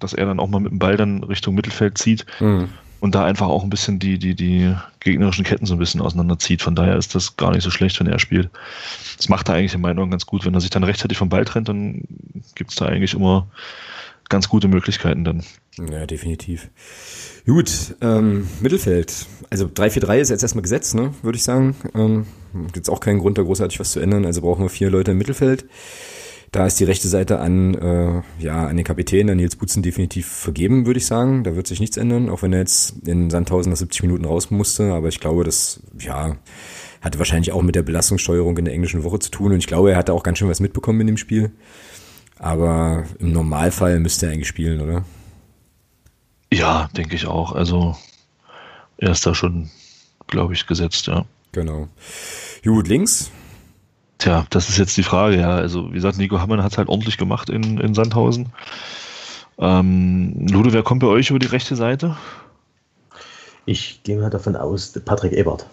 [0.00, 2.68] dass er dann auch mal mit dem Ball dann Richtung Mittelfeld zieht mhm.
[3.00, 6.60] und da einfach auch ein bisschen die, die, die gegnerischen Ketten so ein bisschen auseinanderzieht.
[6.60, 8.50] Von daher ist das gar nicht so schlecht, wenn er spielt.
[9.16, 10.44] Das macht er eigentlich in meinen Augen ganz gut.
[10.44, 12.02] Wenn er sich dann rechtzeitig vom Ball trennt, dann
[12.56, 13.46] gibt's da eigentlich immer
[14.28, 15.42] ganz gute Möglichkeiten dann.
[15.90, 16.70] Ja, definitiv.
[17.46, 19.26] Gut, ähm, Mittelfeld.
[19.50, 21.76] Also 3-4-3 ist jetzt erstmal gesetzt, ne, würde ich sagen.
[21.94, 22.26] Ähm,
[22.72, 24.26] Gibt auch keinen Grund, da großartig was zu ändern.
[24.26, 25.66] Also brauchen wir vier Leute im Mittelfeld.
[26.50, 30.26] Da ist die rechte Seite an, äh, ja, an den Kapitän, an Nils Butzen definitiv
[30.26, 31.44] vergeben, würde ich sagen.
[31.44, 34.50] Da wird sich nichts ändern, auch wenn er jetzt in Sandhausen nach 70 Minuten raus
[34.50, 34.92] musste.
[34.94, 36.36] Aber ich glaube, das, ja,
[37.02, 39.52] hatte wahrscheinlich auch mit der Belastungssteuerung in der englischen Woche zu tun.
[39.52, 41.52] Und ich glaube, er hatte auch ganz schön was mitbekommen in dem Spiel.
[42.38, 45.04] Aber im Normalfall müsste er eigentlich spielen, oder?
[46.52, 47.52] Ja, denke ich auch.
[47.52, 47.96] Also
[48.96, 49.70] er ist da schon,
[50.26, 51.24] glaube ich, gesetzt, ja.
[51.52, 51.88] Genau.
[52.64, 53.30] Gut, links?
[54.18, 55.50] Tja, das ist jetzt die Frage, ja.
[55.50, 58.48] Also, wie gesagt, Nico Hammann hat es halt ordentlich gemacht in, in Sandhausen.
[59.58, 62.16] Ähm, Ludo, wer kommt bei euch über die rechte Seite?
[63.66, 65.66] Ich gehe mal davon aus, Patrick Ebert.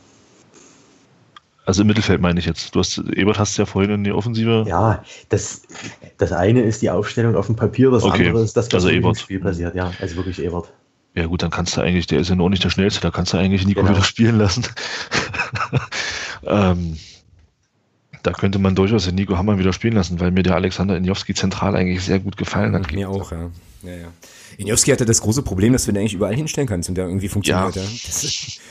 [1.66, 2.76] Also im Mittelfeld meine ich jetzt.
[2.76, 4.66] Du hast, Ebert hast ja vorhin in die Offensive.
[4.68, 5.64] Ja, das,
[6.18, 8.28] das eine ist die Aufstellung auf dem Papier, das okay.
[8.28, 9.76] andere ist das, was also im Spiel passiert.
[9.76, 10.72] Ja, also wirklich Ebert.
[11.16, 13.34] Ja gut, dann kannst du eigentlich, der ist ja noch nicht der Schnellste, da kannst
[13.34, 13.94] du eigentlich Nico genau.
[13.94, 14.66] wieder spielen lassen.
[16.44, 16.98] ähm,
[18.22, 21.34] da könnte man durchaus den Nico Hammer wieder spielen lassen, weil mir der Alexander Injowski
[21.34, 22.92] zentral eigentlich sehr gut gefallen hat.
[22.92, 23.50] Mir auch, ja.
[23.84, 24.08] ja, ja.
[24.58, 27.28] Injowski hatte das große Problem, dass du den eigentlich überall hinstellen kannst und der irgendwie
[27.28, 27.76] funktioniert.
[27.76, 27.82] Ja.
[27.82, 28.62] Das ist,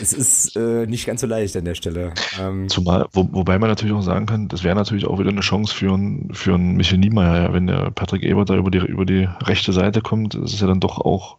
[0.00, 2.12] das ist äh, nicht ganz so leicht an der Stelle.
[2.40, 5.40] Ähm, Zumal, wo, wobei man natürlich auch sagen kann, das wäre natürlich auch wieder eine
[5.40, 8.78] Chance für einen für einen Michael Niemeyer, ja, wenn der Patrick Ebert da über die,
[8.78, 11.38] über die rechte Seite kommt, das ist ja dann doch auch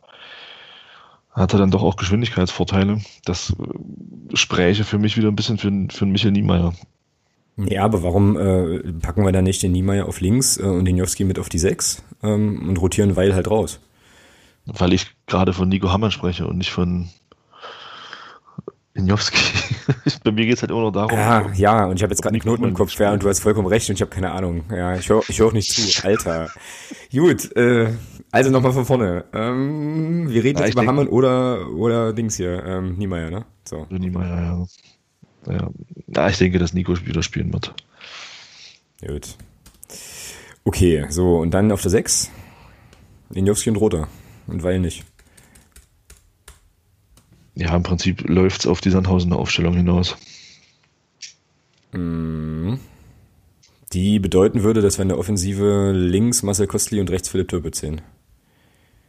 [1.33, 3.01] hat er dann doch auch Geschwindigkeitsvorteile.
[3.25, 6.73] Das äh, spräche für mich wieder ein bisschen für, für einen Michael Niemeyer.
[7.57, 10.97] Ja, aber warum äh, packen wir da nicht den Niemeyer auf links äh, und den
[10.97, 13.79] Jowski mit auf die 6 ähm, und rotieren Weil halt raus?
[14.65, 17.09] Weil ich gerade von Nico Hammann spreche und nicht von
[18.95, 19.39] Injowski.
[20.23, 21.17] Bei mir geht es halt immer noch darum.
[21.17, 23.39] Ja, ja, und ich habe jetzt gerade einen Knoten im Kopf, ja, und du hast
[23.39, 24.63] vollkommen recht und ich habe keine Ahnung.
[24.69, 26.07] Ja, ich höre ich hör auch nicht zu.
[26.07, 26.49] Alter.
[27.11, 27.91] Gut, äh,
[28.31, 29.25] also nochmal von vorne.
[29.33, 33.45] Ähm, wir reden ja, jetzt über Hammann oder, oder Dings hier, ähm, Niemeyer, ne?
[33.65, 33.87] So.
[33.89, 34.65] Niemeyer, ja.
[35.47, 35.69] Ja,
[36.07, 37.73] ja ich denke, dass Nico wieder spielen wird.
[39.05, 39.37] Gut.
[40.63, 42.31] Okay, so, und dann auf der 6?
[43.29, 44.07] Linjowski und Roter.
[44.47, 45.03] Und Weil nicht.
[47.55, 50.17] Ja, im Prinzip läuft es auf die Sandhausener Aufstellung hinaus.
[51.91, 52.79] Mhm.
[53.93, 57.71] Die bedeuten würde, dass wir in der Offensive links Marcel Kostli und rechts Philipp Türpe
[57.73, 58.01] sehen.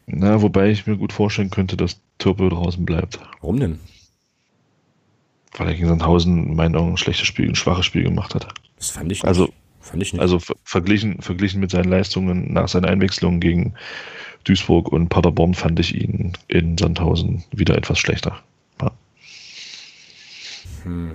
[0.07, 3.19] Na, wobei ich mir gut vorstellen könnte, dass Türpe draußen bleibt.
[3.41, 3.79] Warum denn?
[5.55, 8.49] Weil er gegen Sandhausen in meinen Augen ein schlechtes Spiel, ein schwaches Spiel gemacht hat.
[8.77, 9.25] Das fand ich nicht.
[9.25, 10.21] Also, fand ich nicht.
[10.21, 13.75] Also verglichen, verglichen mit seinen Leistungen nach seiner Einwechslung gegen
[14.45, 18.41] Duisburg und Paderborn fand ich ihn in Sandhausen wieder etwas schlechter.
[18.81, 18.91] Ja.
[20.83, 21.13] Hm.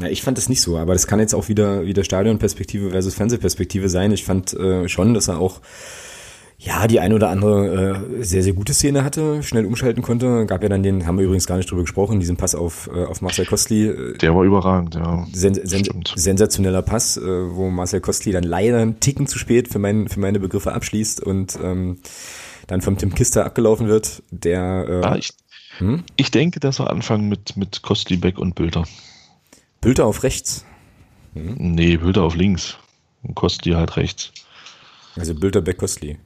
[0.00, 3.14] Ja, ich fand es nicht so, aber das kann jetzt auch wieder, wieder Stadionperspektive versus
[3.14, 4.12] Fernsehperspektive sein.
[4.12, 5.60] Ich fand äh, schon, dass er auch
[6.60, 10.44] ja, die ein oder andere äh, sehr, sehr gute Szene hatte, schnell umschalten konnte.
[10.44, 13.04] Gab ja dann den, haben wir übrigens gar nicht drüber gesprochen, diesen Pass auf, äh,
[13.04, 13.86] auf Marcel Kostli.
[13.86, 15.24] Äh, Der war überragend, ja.
[15.32, 15.84] Sen sen
[16.16, 20.18] sensationeller Pass, äh, wo Marcel Kostli dann leider einen Ticken zu spät für, mein, für
[20.18, 21.98] meine Begriffe abschließt und ähm,
[22.66, 25.30] dann vom Tim Kister abgelaufen wird, der äh, ah, ich,
[25.78, 26.02] hm?
[26.16, 28.82] ich denke, dass wir anfangen mit, mit Kostli, Beck und Bülter.
[29.80, 30.64] Bülter auf rechts?
[31.34, 31.54] Hm?
[31.56, 32.76] Nee, Bülter auf links.
[33.22, 34.32] Und Kostli halt rechts.
[35.16, 36.18] Also Bülter, Beck, Kostli.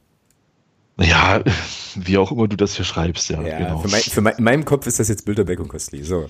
[0.98, 1.42] Ja,
[1.96, 3.42] wie auch immer du das hier schreibst, ja.
[3.42, 3.78] ja genau.
[3.78, 6.02] Für, mein, für mein, in meinem Kopf ist das jetzt Bilderbeck und Kostli.
[6.02, 6.26] So.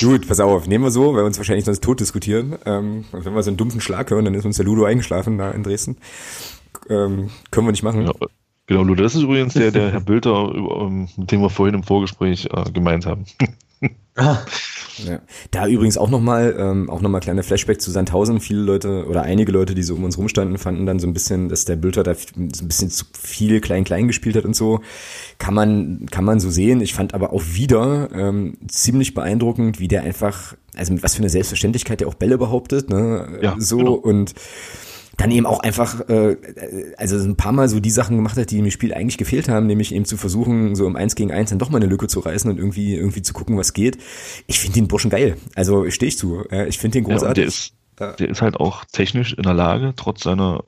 [0.00, 2.56] Gut, pass auf, nehmen wir so, weil wir uns wahrscheinlich sonst tot diskutieren.
[2.64, 5.50] Ähm, wenn wir so einen dumpfen Schlag hören, dann ist uns der Ludo eingeschlafen da
[5.50, 5.98] in Dresden.
[6.88, 8.06] Ähm, können wir nicht machen.
[8.06, 8.12] Ja,
[8.66, 11.82] genau, Ludo, das ist übrigens der, der Herr Bilder, ähm, mit dem wir vorhin im
[11.82, 13.26] Vorgespräch äh, gemeint haben.
[14.14, 14.38] Ah.
[14.98, 15.20] Ja.
[15.50, 18.40] Da übrigens auch nochmal, ähm, auch nochmal kleine Flashback zu Sandhausen.
[18.40, 21.48] Viele Leute oder einige Leute, die so um uns rumstanden, fanden dann so ein bisschen,
[21.48, 24.80] dass der Bülter da so ein bisschen zu viel klein-klein gespielt hat und so.
[25.38, 26.80] Kann man, kann man so sehen.
[26.80, 31.20] Ich fand aber auch wieder ähm, ziemlich beeindruckend, wie der einfach, also mit was für
[31.20, 33.38] eine Selbstverständlichkeit der auch Bälle behauptet, ne?
[33.40, 33.92] Ja, so genau.
[33.94, 34.34] und
[35.16, 36.36] dann eben auch einfach, äh,
[36.96, 39.66] also ein paar Mal so die Sachen gemacht hat, die im Spiel eigentlich gefehlt haben,
[39.66, 42.20] nämlich eben zu versuchen, so im Eins gegen Eins dann doch mal eine Lücke zu
[42.20, 43.98] reißen und irgendwie irgendwie zu gucken, was geht.
[44.46, 45.36] Ich finde den Burschen geil.
[45.54, 46.44] Also stehe ich zu.
[46.68, 47.26] Ich finde den großartig.
[47.28, 47.74] Ja, der, ist,
[48.18, 50.64] der ist halt auch technisch in der Lage, trotz seiner,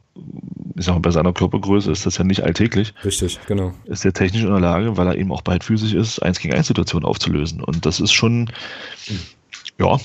[0.76, 2.94] ich sag mal, bei seiner Körpergröße ist das ja nicht alltäglich.
[3.04, 3.72] Richtig, genau.
[3.86, 6.66] Ist der technisch in der Lage, weil er eben auch beidfüßig ist, Eins gegen Eins
[6.66, 7.62] Situationen aufzulösen.
[7.62, 8.50] Und das ist schon,
[9.78, 9.98] ja.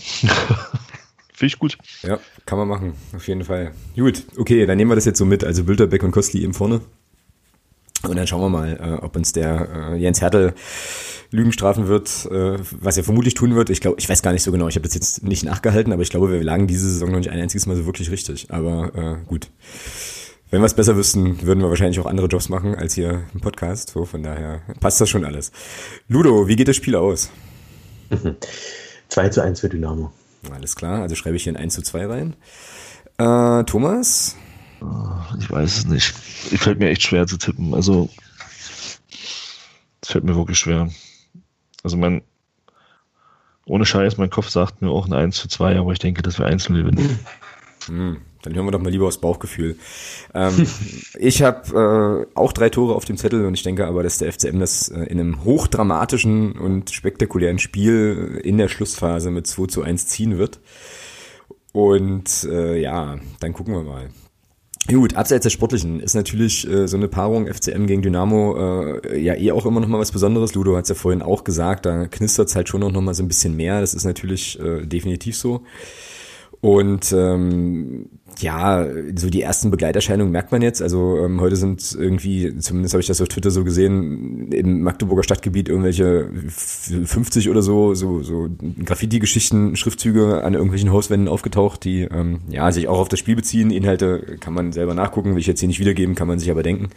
[1.40, 1.78] Finde ich gut.
[2.02, 3.72] Ja, kann man machen, auf jeden Fall.
[3.96, 5.46] Gut, okay, dann nehmen wir das jetzt so mit.
[5.46, 6.82] Also Bilderbeck und Kostli eben vorne.
[8.04, 10.54] Und dann schauen wir mal, äh, ob uns der äh, Jens Hertel
[11.32, 13.70] Lügen strafen wird, äh, was er vermutlich tun wird.
[13.70, 16.02] Ich glaube, ich weiß gar nicht so genau, ich habe das jetzt nicht nachgehalten, aber
[16.02, 18.52] ich glaube, wir lagen diese Saison noch nicht ein einziges Mal so wirklich richtig.
[18.52, 19.50] Aber äh, gut.
[20.52, 23.40] Wenn wir es besser wüssten, würden wir wahrscheinlich auch andere Jobs machen als hier im
[23.40, 23.92] Podcast.
[23.92, 25.54] So, von daher passt das schon alles.
[26.10, 27.30] Ludo, wie geht das Spiel aus?
[29.08, 30.12] 2 zu 1 für Dynamo.
[30.52, 32.36] Alles klar, also schreibe ich hier ein 1 zu 2 rein.
[33.18, 34.36] Äh, Thomas?
[35.40, 36.14] Ich weiß es nicht.
[36.54, 37.74] Es fällt mir echt schwer zu tippen.
[37.74, 38.10] Also,
[40.02, 40.90] es fällt mir wirklich schwer.
[41.84, 42.22] Also, mein,
[43.66, 46.40] ohne Scheiß, mein Kopf sagt mir auch ein 1 zu 2, aber ich denke, dass
[46.40, 47.20] wir einzeln gewinnen.
[47.88, 48.22] Hm.
[48.42, 49.78] Dann hören wir doch mal lieber aufs Bauchgefühl.
[50.34, 50.68] Ähm,
[51.20, 54.32] ich habe äh, auch drei Tore auf dem Zettel und ich denke aber, dass der
[54.32, 59.82] FCM das äh, in einem hochdramatischen und spektakulären Spiel in der Schlussphase mit 2 zu
[59.82, 60.60] 1 ziehen wird.
[61.72, 64.10] Und äh, ja, dann gucken wir mal.
[64.88, 69.36] Gut, abseits des Sportlichen ist natürlich äh, so eine Paarung FCM gegen Dynamo äh, ja
[69.36, 70.56] eh auch immer noch mal was Besonderes.
[70.56, 73.22] Ludo hat es ja vorhin auch gesagt, da knistert es halt schon noch mal so
[73.22, 73.82] ein bisschen mehr.
[73.82, 75.64] Das ist natürlich äh, definitiv so.
[76.62, 78.86] Und ähm, ja,
[79.16, 80.82] so die ersten Begleiterscheinungen merkt man jetzt.
[80.82, 85.24] Also ähm, heute sind irgendwie, zumindest habe ich das auf Twitter so gesehen, im Magdeburger
[85.24, 88.49] Stadtgebiet irgendwelche 50 oder so, so, so
[88.84, 93.72] Graffiti-Geschichten, Schriftzüge an irgendwelchen Hauswänden aufgetaucht, die ähm, ja sich auch auf das Spiel beziehen.
[93.72, 96.64] Inhalte kann man selber nachgucken, will ich jetzt hier nicht wiedergeben, kann man sich aber
[96.64, 96.89] denken.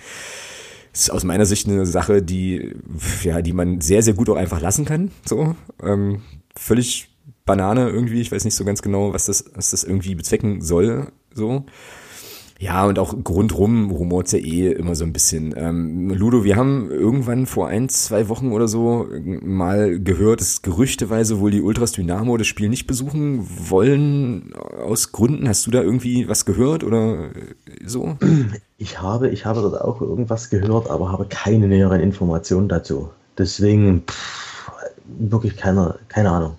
[0.93, 2.75] Ist aus meiner Sicht eine Sache, die,
[3.23, 5.11] ja, die man sehr, sehr gut auch einfach lassen kann.
[5.25, 5.55] So.
[5.83, 6.21] Ähm,
[6.55, 7.12] völlig
[7.45, 8.21] Banane irgendwie.
[8.21, 11.13] Ich weiß nicht so ganz genau, was das, was das irgendwie bezwecken soll.
[11.35, 11.65] So.
[12.63, 15.53] Ja, und auch rundrum rumort ja eh immer so ein bisschen.
[15.57, 21.41] Ähm, Ludo, wir haben irgendwann vor ein, zwei Wochen oder so mal gehört, dass gerüchteweise
[21.41, 25.49] wohl die Ultras Dynamo das Spiel nicht besuchen wollen aus Gründen.
[25.49, 27.31] Hast du da irgendwie was gehört oder
[27.85, 28.17] so?
[28.79, 33.11] Ich habe, ich habe dort auch irgendwas gehört, aber habe keine näheren Informationen dazu.
[33.39, 34.71] Deswegen pff,
[35.19, 36.55] wirklich keine, keine Ahnung.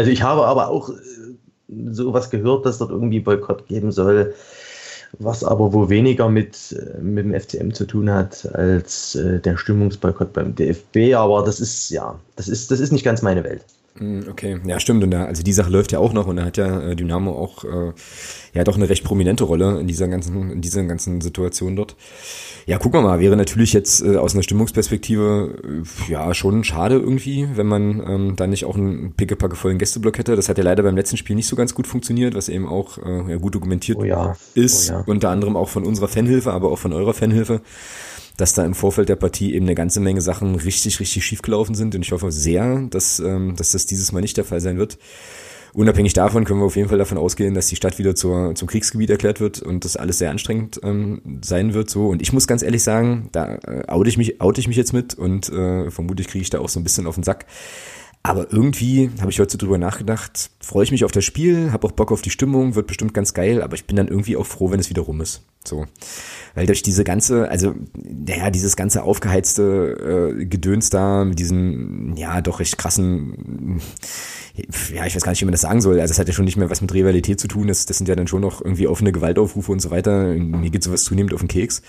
[0.00, 0.94] Also ich habe aber auch äh,
[1.90, 4.32] sowas gehört, dass dort irgendwie Boykott geben soll,
[5.18, 9.58] was aber wohl weniger mit, äh, mit dem FCM zu tun hat als äh, der
[9.58, 11.14] Stimmungsboykott beim DFB.
[11.14, 13.62] Aber das ist, ja, das ist, das ist nicht ganz meine Welt.
[13.98, 15.02] Hm, okay, ja stimmt.
[15.02, 17.64] Und da, also die Sache läuft ja auch noch und da hat ja Dynamo auch
[17.64, 17.92] äh,
[18.54, 21.96] ja doch eine recht prominente Rolle in dieser ganzen, in dieser ganzen Situation dort.
[22.66, 23.20] Ja, gucken wir mal.
[23.20, 28.36] Wäre natürlich jetzt äh, aus einer Stimmungsperspektive äh, ja schon schade irgendwie, wenn man ähm,
[28.36, 30.36] da nicht auch einen pickepackevollen Gästeblock hätte.
[30.36, 32.98] Das hat ja leider beim letzten Spiel nicht so ganz gut funktioniert, was eben auch
[32.98, 34.36] äh, ja, gut dokumentiert oh ja.
[34.54, 34.90] ist.
[34.90, 35.04] Oh ja.
[35.06, 37.60] Unter anderem auch von unserer Fanhilfe, aber auch von eurer Fanhilfe
[38.40, 41.74] dass da im Vorfeld der Partie eben eine ganze Menge Sachen richtig, richtig schief gelaufen
[41.74, 41.94] sind.
[41.94, 44.98] Und ich hoffe sehr, dass, ähm, dass das dieses Mal nicht der Fall sein wird.
[45.72, 48.66] Unabhängig davon können wir auf jeden Fall davon ausgehen, dass die Stadt wieder zur, zum
[48.66, 51.90] Kriegsgebiet erklärt wird und das alles sehr anstrengend ähm, sein wird.
[51.90, 54.76] So und ich muss ganz ehrlich sagen, da äh, oute ich mich, oute ich mich
[54.76, 57.46] jetzt mit und äh, vermutlich kriege ich da auch so ein bisschen auf den Sack.
[58.22, 61.92] Aber irgendwie habe ich heute drüber nachgedacht, freue ich mich auf das Spiel, habe auch
[61.92, 64.70] Bock auf die Stimmung, wird bestimmt ganz geil, aber ich bin dann irgendwie auch froh,
[64.70, 65.42] wenn es wieder rum ist.
[65.64, 65.86] So.
[66.54, 72.42] Weil durch diese ganze, also, naja, dieses ganze aufgeheizte äh, Gedöns da mit diesem, ja,
[72.42, 73.80] doch recht krassen,
[74.94, 75.98] ja, ich weiß gar nicht, wie man das sagen soll.
[75.98, 77.68] Also, das hat ja schon nicht mehr was mit Rivalität zu tun.
[77.68, 80.34] Das, das sind ja dann schon noch irgendwie offene Gewaltaufrufe und so weiter.
[80.34, 81.82] Mir geht sowas zunehmend auf den Keks.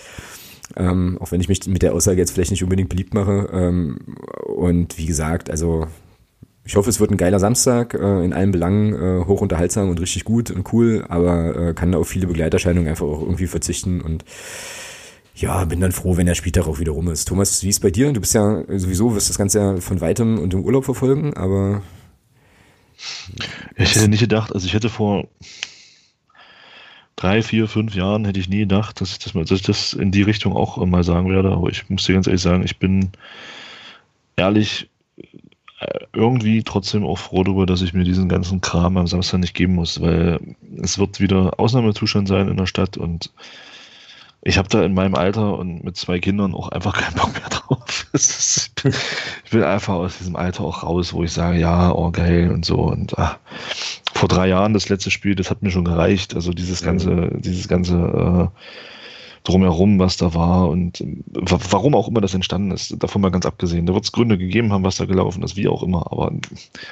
[0.77, 3.49] Ähm, auch wenn ich mich mit der Aussage jetzt vielleicht nicht unbedingt beliebt mache.
[3.51, 3.99] Ähm,
[4.45, 5.88] und wie gesagt, also
[6.64, 9.51] ich hoffe, es wird ein geiler Samstag, äh, in allen Belangen äh, hoch und
[9.99, 14.01] richtig gut und cool, aber äh, kann da auf viele Begleiterscheinungen einfach auch irgendwie verzichten
[14.01, 14.24] und
[15.34, 17.28] ja, bin dann froh, wenn der Spieltag auch wieder rum ist.
[17.28, 18.12] Thomas, wie ist bei dir?
[18.14, 21.82] Du bist ja sowieso, wirst das Ganze ja von weitem und im Urlaub verfolgen, aber.
[23.76, 25.28] Ich hätte nicht gedacht, also ich hätte vor
[27.16, 29.93] drei, vier, fünf Jahren hätte ich nie gedacht, dass ich das, mal, dass ich das
[29.93, 32.78] in die Richtung auch mal sagen werde, aber ich muss dir ganz ehrlich sagen, ich
[32.78, 33.09] bin
[34.36, 34.91] ehrlich
[36.13, 39.75] irgendwie trotzdem auch froh darüber, dass ich mir diesen ganzen Kram am Samstag nicht geben
[39.75, 40.39] muss, weil
[40.82, 43.32] es wird wieder Ausnahmezustand sein in der Stadt und
[44.43, 47.49] ich habe da in meinem Alter und mit zwei Kindern auch einfach keinen Bock mehr
[47.49, 48.07] drauf.
[48.11, 48.71] Ist,
[49.45, 52.65] ich will einfach aus diesem Alter auch raus, wo ich sage, ja, oh geil und
[52.65, 52.77] so.
[52.77, 53.38] Und ach,
[54.13, 56.34] vor drei Jahren das letzte Spiel, das hat mir schon gereicht.
[56.34, 57.95] Also dieses ganze, dieses ganze
[58.51, 58.91] äh,
[59.44, 63.46] drumherum, was da war und ähm, warum auch immer das entstanden ist, davon mal ganz
[63.46, 63.86] abgesehen.
[63.86, 66.32] Da wird es Gründe gegeben haben, was da gelaufen ist, wie auch immer, aber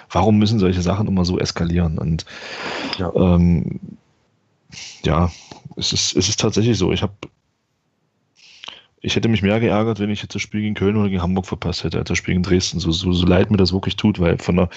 [0.09, 1.97] warum müssen solche Sachen immer so eskalieren?
[1.97, 2.25] Und
[2.97, 3.79] ja, ähm,
[5.03, 5.31] ja
[5.75, 6.91] es, ist, es ist tatsächlich so.
[6.91, 7.13] Ich habe
[9.01, 11.45] ich hätte mich mehr geärgert, wenn ich jetzt das Spiel gegen Köln oder gegen Hamburg
[11.45, 12.79] verpasst hätte, als das Spiel gegen Dresden.
[12.79, 14.69] So, so, so leid mir das wirklich tut, weil von der,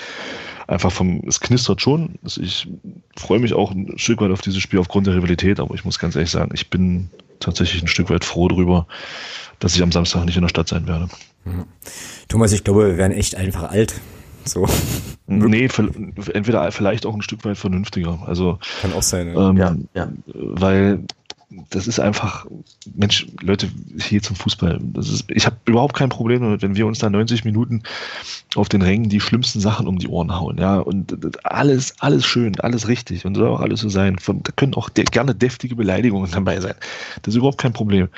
[0.68, 2.20] einfach vom, es knistert schon.
[2.24, 2.68] Ich
[3.16, 5.98] freue mich auch ein Stück weit auf dieses Spiel aufgrund der Rivalität, aber ich muss
[5.98, 7.10] ganz ehrlich sagen, ich bin
[7.42, 8.86] tatsächlich ein Stück weit froh darüber,
[9.58, 11.08] dass ich am Samstag nicht in der Stadt sein werde.
[11.44, 11.64] Mhm.
[12.28, 14.00] Thomas, ich glaube, wir werden echt einfach alt.
[14.44, 14.66] So.
[15.26, 15.68] Nee,
[16.32, 18.18] entweder vielleicht auch ein Stück weit vernünftiger.
[18.26, 19.28] Also, Kann auch sein.
[19.36, 20.08] Ähm, ja, ja.
[20.26, 21.04] Weil
[21.70, 22.46] das ist einfach,
[22.94, 24.78] Mensch, Leute, hier zum Fußball.
[24.82, 27.82] Das ist, ich habe überhaupt kein Problem damit, wenn wir uns da 90 Minuten
[28.54, 30.58] auf den Rängen die schlimmsten Sachen um die Ohren hauen.
[30.58, 34.18] Ja, und alles, alles schön, alles richtig und soll auch alles so sein.
[34.18, 36.74] Von, da können auch de gerne deftige Beleidigungen dabei sein.
[37.22, 38.08] Das ist überhaupt kein Problem.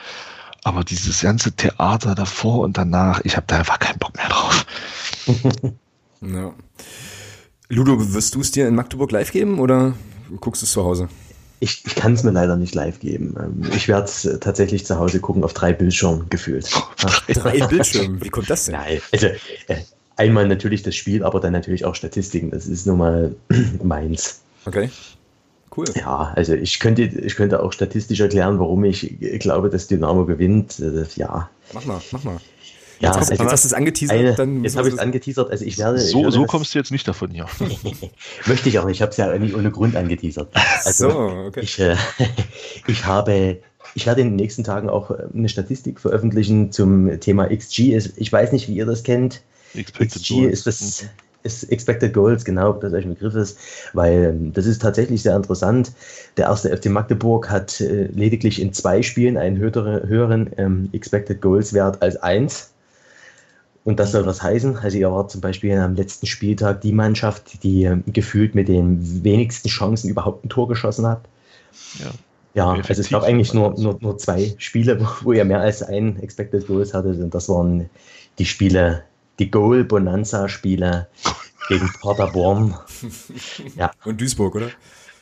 [0.63, 4.67] Aber dieses ganze Theater davor und danach, ich habe da einfach keinen Bock mehr drauf.
[6.23, 6.55] ja.
[7.69, 9.95] Ludo, wirst du es dir in Magdeburg live geben oder
[10.41, 11.09] guckst du es zu Hause?
[11.61, 13.35] Ich, ich kann es mir leider nicht live geben.
[13.39, 16.69] Ähm, ich werde es äh, tatsächlich zu Hause gucken auf drei Bildschirmen gefühlt.
[17.29, 18.23] drei Bildschirme?
[18.23, 18.75] Wie kommt das denn?
[18.75, 19.77] Nein, also äh,
[20.17, 22.51] einmal natürlich das Spiel, aber dann natürlich auch Statistiken.
[22.51, 23.35] Das ist nun mal
[23.83, 24.41] meins.
[24.67, 24.91] Okay.
[25.77, 25.87] Cool.
[25.97, 30.79] Ja, also ich könnte, ich könnte auch statistisch erklären, warum ich glaube, dass Dynamo gewinnt.
[30.79, 31.51] Äh, ja.
[31.73, 32.41] Mach mal, mach mal.
[33.01, 34.17] Ja, jetzt hast, also, jetzt hast du es angeteasert.
[34.17, 35.51] Eine, dann jetzt habe ich es angeteasert.
[35.51, 37.47] Also ich werde, so ich werde so kommst du jetzt nicht davon, ja.
[38.47, 38.97] Möchte ich auch nicht.
[38.97, 40.49] Ich habe es ja nicht ohne Grund angeteasert.
[40.85, 41.61] Also so, okay.
[41.63, 41.97] ich, äh,
[42.87, 43.59] ich habe
[43.95, 47.97] ich werde in den nächsten Tagen auch äh, eine Statistik veröffentlichen zum Thema XG.
[48.17, 49.43] Ich weiß nicht, wie ihr das kennt.
[49.75, 50.53] Expected XG Goals.
[50.53, 51.09] ist das mhm.
[51.43, 53.59] ist Expected Goals, genau, das euch ein Begriff ist,
[53.93, 55.93] weil ähm, das ist tatsächlich sehr interessant.
[56.37, 61.41] Der erste FC Magdeburg hat äh, lediglich in zwei Spielen einen höheren, höheren ähm, Expected
[61.41, 62.71] Goals Wert als eins.
[63.85, 64.79] Und das soll was heißen.
[64.79, 69.23] Also ihr wart zum Beispiel am letzten Spieltag die Mannschaft, die ähm, gefühlt mit den
[69.23, 71.29] wenigsten Chancen überhaupt ein Tor geschossen hat.
[71.99, 72.11] Ja.
[72.55, 76.21] Ja, also es gab eigentlich nur, nur, nur zwei Spiele, wo, ihr mehr als ein
[76.23, 77.21] Expected Goals hattet.
[77.21, 77.91] Und das waren
[78.39, 79.03] die Spiele,
[79.41, 81.09] die Goal-Bonanza-Spiele
[81.69, 82.77] gegen Paderborn.
[83.77, 83.91] ja.
[84.05, 84.71] Und Duisburg, oder?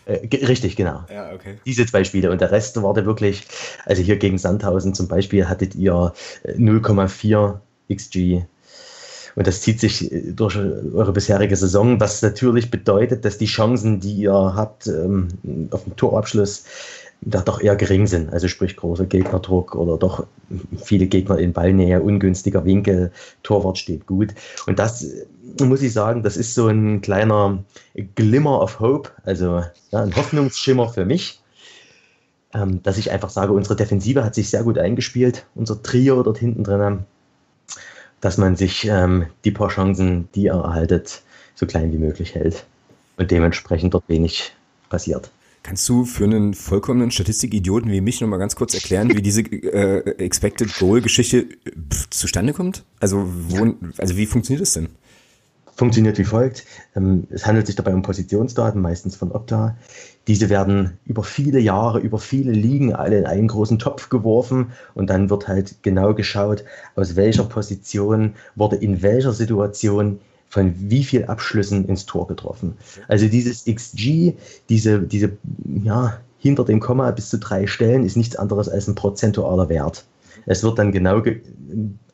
[0.05, 1.05] Äh, richtig, genau.
[1.11, 1.59] Ja, okay.
[1.65, 2.31] Diese zwei Spiele.
[2.31, 3.47] Und der Rest war da wirklich,
[3.87, 6.13] also hier gegen Sandhausen zum Beispiel hattet ihr
[6.45, 7.55] 0,4
[7.89, 8.45] äh, XG
[9.35, 14.01] und das zieht sich äh, durch eure bisherige Saison, was natürlich bedeutet, dass die Chancen,
[14.01, 15.29] die ihr habt ähm,
[15.71, 16.65] auf den Torabschluss,
[17.25, 18.33] da doch eher gering sind.
[18.33, 20.27] Also sprich großer Gegnerdruck oder doch
[20.83, 23.13] viele Gegner in Ballnähe, ungünstiger Winkel,
[23.45, 24.35] Torwart steht gut.
[24.67, 27.63] Und das äh, muss ich sagen, das ist so ein kleiner
[28.17, 31.41] Glimmer of Hope, also ja, ein Hoffnungsschimmer für mich,
[32.55, 36.39] ähm, dass ich einfach sage, unsere Defensive hat sich sehr gut eingespielt, unser Trio dort
[36.39, 37.05] hinten drin
[38.23, 41.23] dass man sich ähm, die paar Chancen, die er erhaltet,
[41.55, 42.65] so klein wie möglich hält
[43.19, 44.55] und dementsprechend dort wenig
[44.89, 45.31] passiert.
[45.63, 50.25] Kannst du für einen vollkommenen Statistikidioten wie mich nochmal ganz kurz erklären, wie diese äh,
[50.25, 51.47] Expected Goal-Geschichte
[52.11, 52.85] zustande kommt?
[52.99, 54.89] Also, wo, also wie funktioniert das denn?
[55.75, 56.65] funktioniert wie folgt.
[56.95, 59.77] Ähm, es handelt sich dabei um Positionsdaten, meistens von Opta.
[60.29, 65.11] Diese werden über viele Jahre, über viele Ligen alle in einen großen Topf geworfen und
[65.11, 66.65] dann wird halt genau geschaut,
[66.95, 72.77] aus welcher Position wurde in welcher Situation von wie viel Abschlüssen ins Tor getroffen.
[73.09, 74.35] Also dieses XG,
[74.69, 75.33] diese, diese,
[75.83, 80.05] ja, hinter dem Komma bis zu drei Stellen ist nichts anderes als ein prozentualer Wert.
[80.45, 81.23] Es wird dann genau,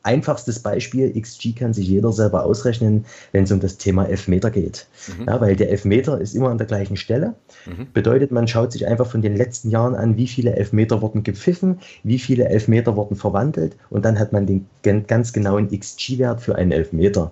[0.09, 4.87] einfachstes Beispiel, XG kann sich jeder selber ausrechnen, wenn es um das Thema Elfmeter geht.
[5.07, 5.25] Mhm.
[5.27, 7.35] Ja, weil der Elfmeter ist immer an der gleichen Stelle.
[7.67, 7.87] Mhm.
[7.93, 11.79] Bedeutet, man schaut sich einfach von den letzten Jahren an, wie viele Elfmeter wurden gepfiffen,
[12.03, 14.65] wie viele Elfmeter wurden verwandelt und dann hat man den
[15.05, 17.31] ganz genauen XG-Wert für einen Elfmeter.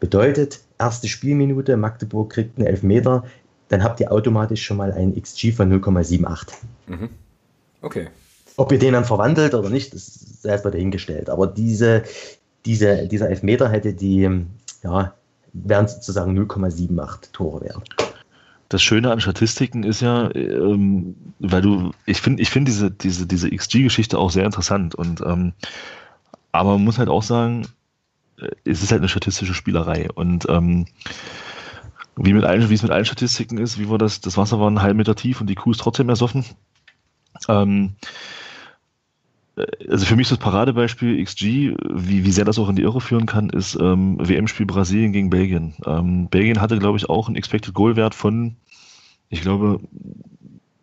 [0.00, 3.24] Bedeutet, erste Spielminute, Magdeburg kriegt einen Elfmeter,
[3.68, 6.48] dann habt ihr automatisch schon mal einen XG von 0,78.
[6.88, 7.10] Mhm.
[7.80, 8.08] Okay.
[8.58, 11.30] Ob ihr den dann verwandelt oder nicht, das ist erstmal dahingestellt.
[11.30, 12.02] Aber diese,
[12.66, 14.28] diese, dieser Elfmeter hätte die,
[14.82, 15.14] ja,
[15.52, 17.88] wären sozusagen 0,78 Tore wert.
[18.68, 23.26] Das Schöne an Statistiken ist ja, ähm, weil du, ich finde, ich finde diese, diese,
[23.28, 25.52] diese XG-Geschichte auch sehr interessant und ähm,
[26.50, 27.68] aber man muss halt auch sagen,
[28.40, 30.86] äh, es ist halt eine statistische Spielerei und ähm,
[32.16, 34.66] wie, mit allen, wie es mit allen Statistiken ist, wie war das, das Wasser war
[34.66, 36.44] einen halben Meter tief und die Kuh ist trotzdem ersoffen.
[37.48, 37.94] Ähm,
[39.88, 43.26] also für mich das Paradebeispiel XG, wie, wie sehr das auch in die Irre führen
[43.26, 45.74] kann, ist ähm, WM-Spiel Brasilien gegen Belgien.
[45.86, 48.56] Ähm, Belgien hatte, glaube ich, auch einen Expected Goal-Wert von,
[49.28, 49.80] ich glaube,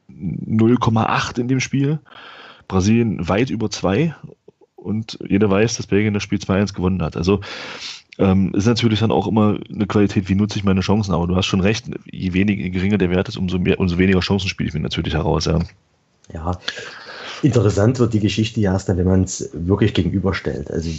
[0.09, 1.99] 0,8 in dem Spiel.
[2.67, 4.15] Brasilien weit über 2
[4.75, 7.15] und jeder weiß, dass Belgien das Spiel 2-1 gewonnen hat.
[7.17, 7.41] Also
[8.17, 11.35] ähm, ist natürlich dann auch immer eine Qualität, wie nutze ich meine Chancen, aber du
[11.35, 14.47] hast schon recht, je weniger, je geringer der Wert ist, umso mehr, umso weniger Chancen
[14.47, 15.59] spiele ich mir natürlich heraus, ja.
[16.33, 16.57] Ja,
[17.45, 20.71] Interessant wird die Geschichte ja erst dann, wenn man es wirklich gegenüberstellt.
[20.71, 20.89] Also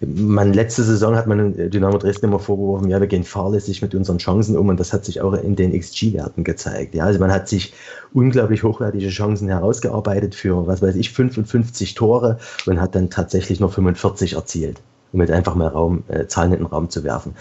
[0.00, 4.18] man letzte Saison hat man Dynamo Dresden immer vorgeworfen, ja, wir gehen fahrlässig mit unseren
[4.18, 6.94] Chancen um und das hat sich auch in den XG-Werten gezeigt.
[6.94, 7.72] Ja, also man hat sich
[8.12, 13.70] unglaublich hochwertige Chancen herausgearbeitet für, was weiß ich, 55 Tore und hat dann tatsächlich nur
[13.70, 14.82] 45 erzielt,
[15.14, 17.34] um jetzt einfach mal Raum, äh, Zahlen in den Raum zu werfen.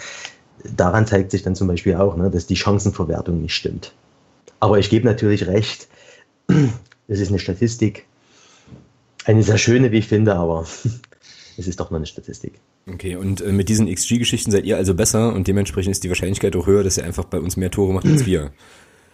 [0.73, 3.91] Daran zeigt sich dann zum Beispiel auch, ne, dass die Chancenverwertung nicht stimmt.
[4.61, 5.89] Aber ich gebe natürlich recht,
[7.07, 8.05] es ist eine Statistik.
[9.25, 10.65] Eine sehr schöne, wie ich finde, aber
[11.57, 12.59] es ist doch nur eine Statistik.
[12.87, 16.55] Okay, und äh, mit diesen XG-Geschichten seid ihr also besser und dementsprechend ist die Wahrscheinlichkeit
[16.55, 18.51] auch höher, dass ihr einfach bei uns mehr Tore macht als wir.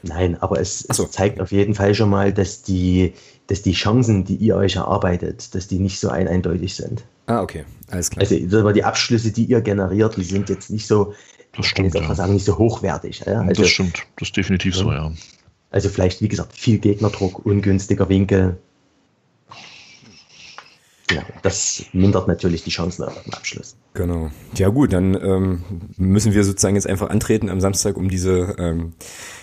[0.04, 1.06] Nein, aber es, so.
[1.06, 3.14] es, zeigt auf jeden Fall schon mal, dass die,
[3.48, 7.04] dass die Chancen, die ihr euch erarbeitet, dass die nicht so ein eindeutig sind.
[7.28, 8.22] Ah, okay, alles klar.
[8.22, 11.14] Also die Abschlüsse, die ihr generiert, die sind jetzt nicht so,
[11.56, 12.16] das stimmt, ich kann jetzt ja.
[12.16, 13.24] sagen, nicht so hochwertig.
[13.26, 13.42] Ja?
[13.42, 14.84] Also, das stimmt, das ist definitiv ja.
[14.84, 15.12] so, ja.
[15.72, 18.58] Also vielleicht, wie gesagt, viel Gegnerdruck, ungünstiger Winkel.
[21.14, 23.76] Ja, das mindert natürlich die Chancen auf den Abschluss.
[23.94, 24.32] Genau.
[24.56, 25.64] Ja gut, dann ähm,
[25.98, 28.94] müssen wir sozusagen jetzt einfach antreten am Samstag, um diese ähm,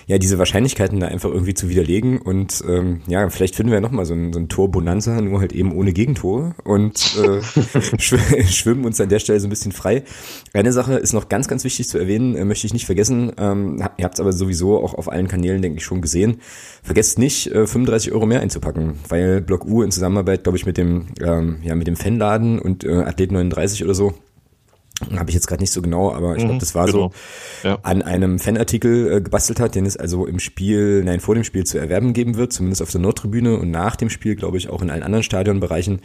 [0.06, 4.06] ja diese Wahrscheinlichkeiten da einfach irgendwie zu widerlegen und ähm, ja vielleicht finden wir nochmal
[4.06, 7.42] so ein, so ein Tor Bonanza, nur halt eben ohne Gegentore und äh,
[7.98, 10.02] schwimmen uns an der Stelle so ein bisschen frei.
[10.54, 13.32] Eine Sache ist noch ganz ganz wichtig zu erwähnen, äh, möchte ich nicht vergessen.
[13.36, 16.38] Ähm, ihr habt es aber sowieso auch auf allen Kanälen denke ich schon gesehen.
[16.82, 20.78] Vergesst nicht äh, 35 Euro mehr einzupacken, weil Block U in Zusammenarbeit glaube ich mit
[20.78, 24.14] dem ähm, ja mit dem Fanladen und äh, Athlet 39 oder so
[25.16, 27.12] habe ich jetzt gerade nicht so genau, aber ich glaube, mhm, das war genau.
[27.62, 27.78] so, ja.
[27.82, 31.64] an einem Fanartikel äh, gebastelt hat, den es also im Spiel, nein, vor dem Spiel
[31.64, 34.82] zu erwerben geben wird, zumindest auf der Nordtribüne und nach dem Spiel, glaube ich, auch
[34.82, 36.00] in allen anderen Stadionbereichen,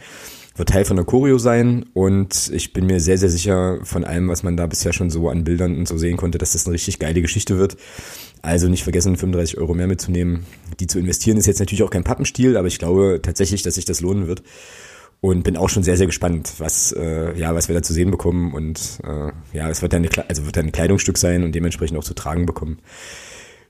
[0.56, 4.28] wird Teil von der Choreo sein und ich bin mir sehr, sehr sicher von allem,
[4.28, 6.74] was man da bisher schon so an Bildern und so sehen konnte, dass das eine
[6.74, 7.76] richtig geile Geschichte wird.
[8.42, 10.46] Also nicht vergessen, 35 Euro mehr mitzunehmen.
[10.78, 13.84] Die zu investieren ist jetzt natürlich auch kein Pappenstiel, aber ich glaube tatsächlich, dass sich
[13.86, 14.44] das lohnen wird
[15.24, 18.10] und bin auch schon sehr sehr gespannt, was äh, ja was wir da zu sehen
[18.10, 21.96] bekommen und äh, ja es wird dann also wird dann ein Kleidungsstück sein und dementsprechend
[21.96, 22.80] auch zu tragen bekommen.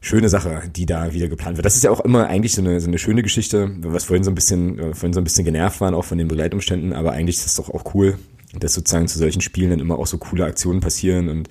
[0.01, 1.65] Schöne Sache, die da wieder geplant wird.
[1.65, 4.33] Das ist ja auch immer eigentlich so eine, so eine schöne Geschichte, was vorhin so
[4.33, 7.37] ein bisschen, äh, vorhin so ein bisschen genervt waren, auch von den Begleitumständen, aber eigentlich
[7.37, 8.19] ist das doch auch cool,
[8.61, 11.49] dass sozusagen zu solchen Spielen dann immer auch so coole Aktionen passieren und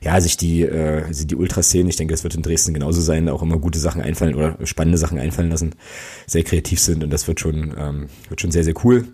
[0.00, 3.42] ja, sich die, äh, die Ultraszenen, ich denke, das wird in Dresden genauso sein, auch
[3.42, 5.74] immer gute Sachen einfallen oder spannende Sachen einfallen lassen,
[6.26, 9.08] sehr kreativ sind und das wird schon, ähm, wird schon sehr, sehr cool.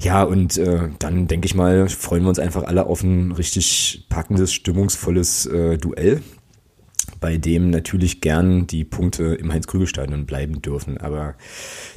[0.00, 4.06] Ja, und äh, dann denke ich mal, freuen wir uns einfach alle auf ein richtig
[4.08, 6.22] packendes, stimmungsvolles äh, Duell
[7.20, 10.98] bei dem natürlich gern die Punkte im Heinz-Krügel-Stadion bleiben dürfen.
[10.98, 11.34] Aber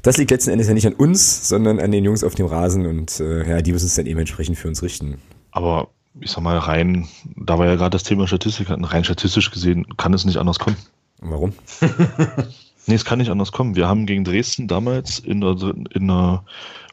[0.03, 2.85] das liegt letzten Endes ja nicht an uns, sondern an den Jungs auf dem Rasen
[2.85, 5.18] und äh, ja, die müssen es dann eben entsprechend für uns richten.
[5.52, 5.89] Aber
[6.19, 10.14] ich sag mal, rein, da war ja gerade das Thema Statistik, rein statistisch gesehen kann
[10.14, 10.77] es nicht anders kommen.
[11.19, 11.53] Warum?
[12.88, 13.76] nee, es kann nicht anders kommen.
[13.76, 15.56] Wir haben gegen Dresden damals in, der,
[15.93, 16.43] in der,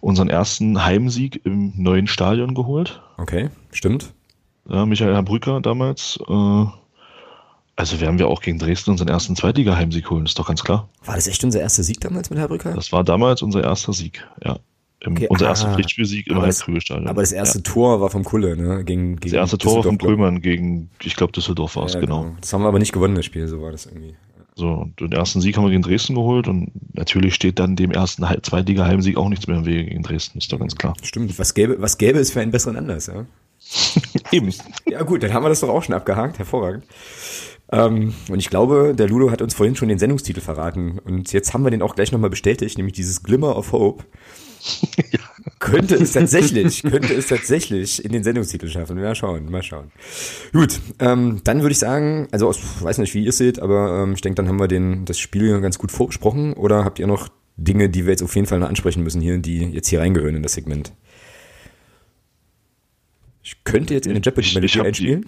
[0.01, 3.01] unseren ersten Heimsieg im neuen Stadion geholt.
[3.17, 4.13] Okay, stimmt.
[4.69, 6.19] Ja, Michael Brücker damals.
[6.29, 6.65] Äh,
[7.79, 10.89] also werden wir auch gegen Dresden unseren ersten Zweitliga-Heimsieg holen, ist doch ganz klar.
[11.05, 12.75] War das echt unser erster Sieg damals mit Herr Brücker?
[12.75, 14.59] Das war damals unser erster Sieg, ja.
[15.07, 17.07] Okay, unser ah, erster Pflichtspielsieg im Krügelstadion.
[17.07, 17.63] Aber das erste ja.
[17.63, 18.83] Tor war vom Kulle, ne?
[18.83, 22.01] Gegen, gegen das erste Tor war vom Krümmern gegen, ich glaube, Düsseldorf war es, ja,
[22.01, 22.23] genau.
[22.23, 22.37] genau.
[22.41, 24.17] Das haben wir aber nicht gewonnen, das Spiel, so war das irgendwie.
[24.57, 28.25] So, den ersten Sieg haben wir gegen Dresden geholt und natürlich steht dann dem ersten
[28.43, 30.95] Zweitliga-Heimsieg auch nichts mehr im Wege gegen Dresden, ist doch ganz klar.
[31.01, 33.25] Stimmt, was gäbe, was gäbe es für einen besseren Anlass, ja?
[34.33, 34.53] Eben.
[34.89, 36.83] Ja gut, dann haben wir das doch auch schon abgehakt, hervorragend.
[37.71, 41.53] Ähm, und ich glaube, der Ludo hat uns vorhin schon den Sendungstitel verraten und jetzt
[41.53, 44.05] haben wir den auch gleich nochmal bestätigt, nämlich dieses Glimmer of Hope.
[44.97, 45.19] ja.
[45.59, 48.97] Könnte es tatsächlich, könnte es tatsächlich in den Sendungstitel schaffen.
[48.97, 49.91] Mal schauen, mal schauen.
[50.53, 54.03] Gut, ähm, dann würde ich sagen, also ich weiß nicht, wie ihr es seht, aber
[54.03, 56.55] ähm, ich denke, dann haben wir den, das Spiel ganz gut vorbesprochen.
[56.55, 59.39] Oder habt ihr noch Dinge, die wir jetzt auf jeden Fall noch ansprechen müssen hier,
[59.39, 60.93] die jetzt hier reingehören in das Segment?
[63.49, 65.25] Ich könnte jetzt in den Jeopardy ich, ich einspielen.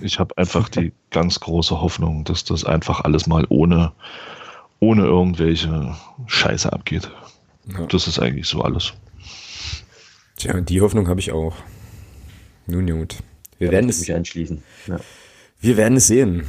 [0.00, 3.90] Die, ich habe einfach die ganz große Hoffnung, dass das einfach alles mal ohne,
[4.78, 5.96] ohne irgendwelche
[6.28, 7.10] Scheiße abgeht.
[7.66, 7.86] Ja.
[7.86, 8.92] Das ist eigentlich so alles.
[10.36, 11.56] Tja, die Hoffnung habe ich auch.
[12.68, 13.16] Nun gut.
[13.58, 14.62] Wir ja, werden es mich anschließen.
[14.86, 15.00] Ja.
[15.58, 16.44] Wir werden es sehen.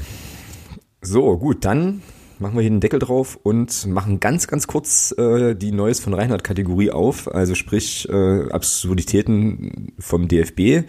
[1.01, 2.03] So, gut, dann
[2.41, 6.13] machen wir hier den Deckel drauf und machen ganz, ganz kurz äh, die Neues von
[6.13, 10.87] Reinhardt-Kategorie auf, also sprich äh, Absurditäten vom DFB.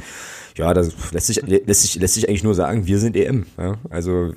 [0.57, 3.47] Ja, das lässt sich, lässt sich, lässt sich eigentlich nur sagen, wir sind EM.
[3.57, 3.77] Ja?
[3.89, 4.33] Also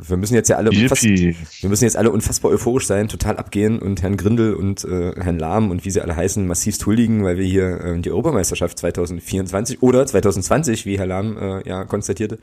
[0.00, 4.00] wir müssen jetzt ja alle wir müssen jetzt alle unfassbar euphorisch sein, total abgehen und
[4.02, 7.44] Herrn Grindel und äh, Herrn Lahm und wie sie alle heißen, massivst huldigen, weil wir
[7.44, 12.38] hier äh, die Europameisterschaft 2024 oder 2020, wie Herr Lahm äh, ja konstatierte,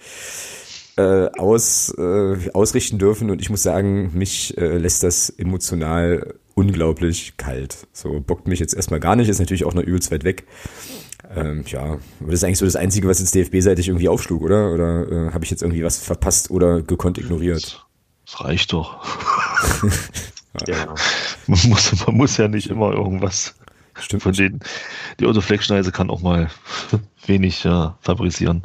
[0.98, 3.30] äh, aus, äh, ausrichten dürfen.
[3.30, 7.88] Und ich muss sagen, mich äh, lässt das emotional unglaublich kalt.
[7.92, 10.46] So bockt mich jetzt erstmal gar nicht, ist natürlich auch noch übelst weit weg.
[11.36, 14.72] Ähm, ja, das ist eigentlich so das Einzige, was jetzt DFB-seitig irgendwie aufschlug, oder?
[14.72, 17.86] Oder äh, habe ich jetzt irgendwie was verpasst oder gekonnt ignoriert?
[18.26, 19.04] Das reicht doch.
[20.68, 20.94] ja.
[21.48, 23.56] man, muss, man muss ja nicht immer irgendwas
[24.00, 24.24] Stimmt.
[24.24, 24.60] von denen.
[25.20, 26.50] Die Autoflex-Schneise kann auch mal
[27.26, 28.64] wenig ja, fabrizieren.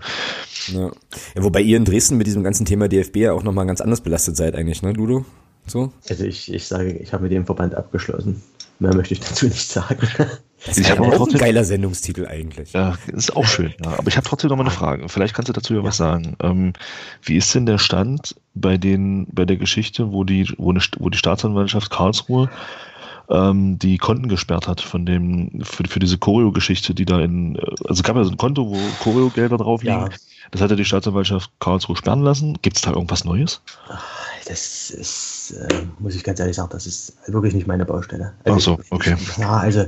[0.69, 0.87] Ja.
[0.87, 1.43] ja.
[1.43, 4.37] Wobei ihr in Dresden mit diesem ganzen Thema DFB ja auch nochmal ganz anders belastet
[4.37, 5.25] seid eigentlich, ne, Ludo?
[5.67, 5.93] So?
[6.09, 8.43] Also ich, ich sage, ich habe mit dem Verband abgeschlossen.
[8.81, 10.07] Mehr möchte ich dazu nicht sagen.
[10.67, 12.75] Das ist aber auch ein geiler Sendungstitel eigentlich.
[12.75, 13.73] Ja, ist auch schön.
[13.83, 13.99] Ja.
[13.99, 15.09] Aber ich habe trotzdem noch mal eine Frage.
[15.09, 16.37] Vielleicht kannst du dazu ja was sagen.
[16.43, 16.75] Ähm,
[17.23, 21.09] wie ist denn der Stand bei den, bei der Geschichte, wo die, wo, eine, wo
[21.09, 22.51] die Staatsanwaltschaft Karlsruhe
[23.31, 28.01] ähm, die Konten gesperrt hat von dem, für, für diese Choreo-Geschichte, die da in, also
[28.01, 29.97] es gab ja so ein Konto, wo Choreo-Gelder drauf liegen.
[29.97, 30.09] Ja.
[30.51, 32.59] Das hat ja die Staatsanwaltschaft Karlsruhe sperren lassen.
[32.63, 33.63] Gibt es da irgendwas Neues?
[34.47, 38.33] Das ist, äh, muss ich ganz ehrlich sagen, das ist wirklich nicht meine Baustelle.
[38.45, 39.17] Also, Ach so, okay.
[39.21, 39.87] Ich, ja, also,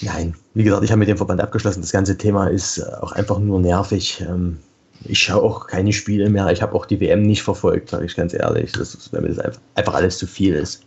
[0.00, 0.34] nein.
[0.54, 1.80] Wie gesagt, ich habe mit dem Verband abgeschlossen.
[1.82, 4.24] Das ganze Thema ist auch einfach nur nervig.
[4.28, 4.58] Ähm,
[5.04, 6.50] ich schaue auch keine Spiele mehr.
[6.50, 8.72] Ich habe auch die WM nicht verfolgt, sage ich ganz ehrlich.
[8.72, 10.82] Das ist, wenn mir das einfach, einfach alles zu viel ist.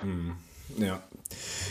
[0.00, 0.32] Hm.
[0.78, 1.02] Ja.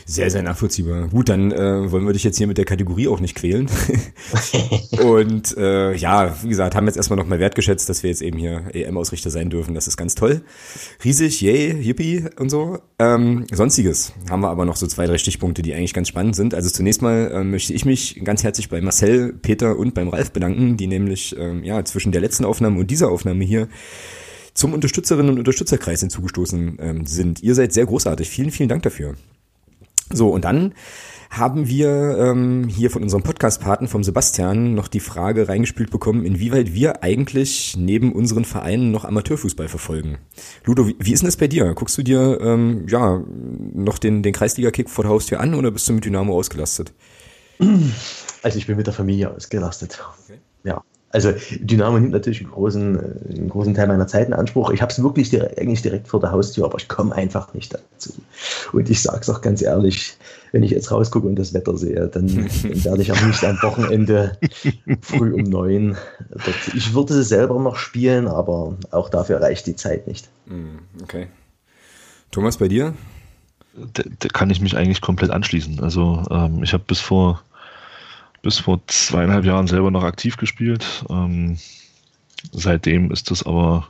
[0.10, 1.10] Sehr, sehr nachvollziehbar.
[1.10, 3.68] Gut, dann äh, wollen wir dich jetzt hier mit der Kategorie auch nicht quälen.
[5.04, 8.74] und äh, ja, wie gesagt, haben jetzt erstmal nochmal wertgeschätzt, dass wir jetzt eben hier
[8.74, 9.74] EM-Ausrichter sein dürfen.
[9.74, 10.44] Das ist ganz toll.
[11.04, 12.80] Riesig, yay, yippie und so.
[13.00, 16.54] Ähm, Sonstiges haben wir aber noch so zwei, drei Stichpunkte, die eigentlich ganz spannend sind.
[16.54, 20.32] Also zunächst mal äh, möchte ich mich ganz herzlich bei Marcel, Peter und beim Ralf
[20.32, 23.68] bedanken, die nämlich ähm, ja zwischen der letzten Aufnahme und dieser Aufnahme hier
[24.58, 27.44] zum Unterstützerinnen und Unterstützerkreis hinzugestoßen ähm, sind.
[27.44, 28.28] Ihr seid sehr großartig.
[28.28, 29.16] Vielen, vielen Dank dafür.
[30.12, 30.74] So, und dann
[31.30, 36.74] haben wir ähm, hier von unserem Podcast-Paten vom Sebastian noch die Frage reingespielt bekommen, inwieweit
[36.74, 40.18] wir eigentlich neben unseren Vereinen noch Amateurfußball verfolgen.
[40.64, 41.74] Ludo, wie, wie ist denn das bei dir?
[41.76, 43.22] Guckst du dir ähm, ja
[43.74, 46.94] noch den, den Kreisliga-Kick vor der Haustür an oder bist du mit Dynamo ausgelastet?
[48.42, 50.04] Also ich bin mit der Familie ausgelastet.
[50.24, 50.40] Okay.
[50.64, 50.82] Ja,
[51.12, 54.72] also Dynamo nimmt natürlich einen großen, äh, einen großen Teil meiner Zeit in Anspruch.
[54.72, 57.74] Ich habe es wirklich direkt, eigentlich direkt vor der Haustür, aber ich komme einfach nicht
[57.74, 58.14] dazu.
[58.74, 60.18] Und ich sage es auch ganz ehrlich,
[60.52, 63.62] wenn ich jetzt rausgucke und das Wetter sehe, dann, dann werde ich auch nicht am
[63.62, 64.38] Wochenende
[65.02, 65.98] früh um neun.
[66.30, 70.28] Dort, ich würde es selber noch spielen, aber auch dafür reicht die Zeit nicht.
[70.48, 71.28] Hm, okay.
[72.32, 72.94] Thomas, bei dir?
[73.94, 75.80] Da, da kann ich mich eigentlich komplett anschließen.
[75.82, 77.42] Also ähm, ich habe bis vor
[78.48, 81.04] bis vor zweieinhalb Jahren selber noch aktiv gespielt.
[81.10, 81.58] Ähm,
[82.54, 83.90] seitdem ist das aber,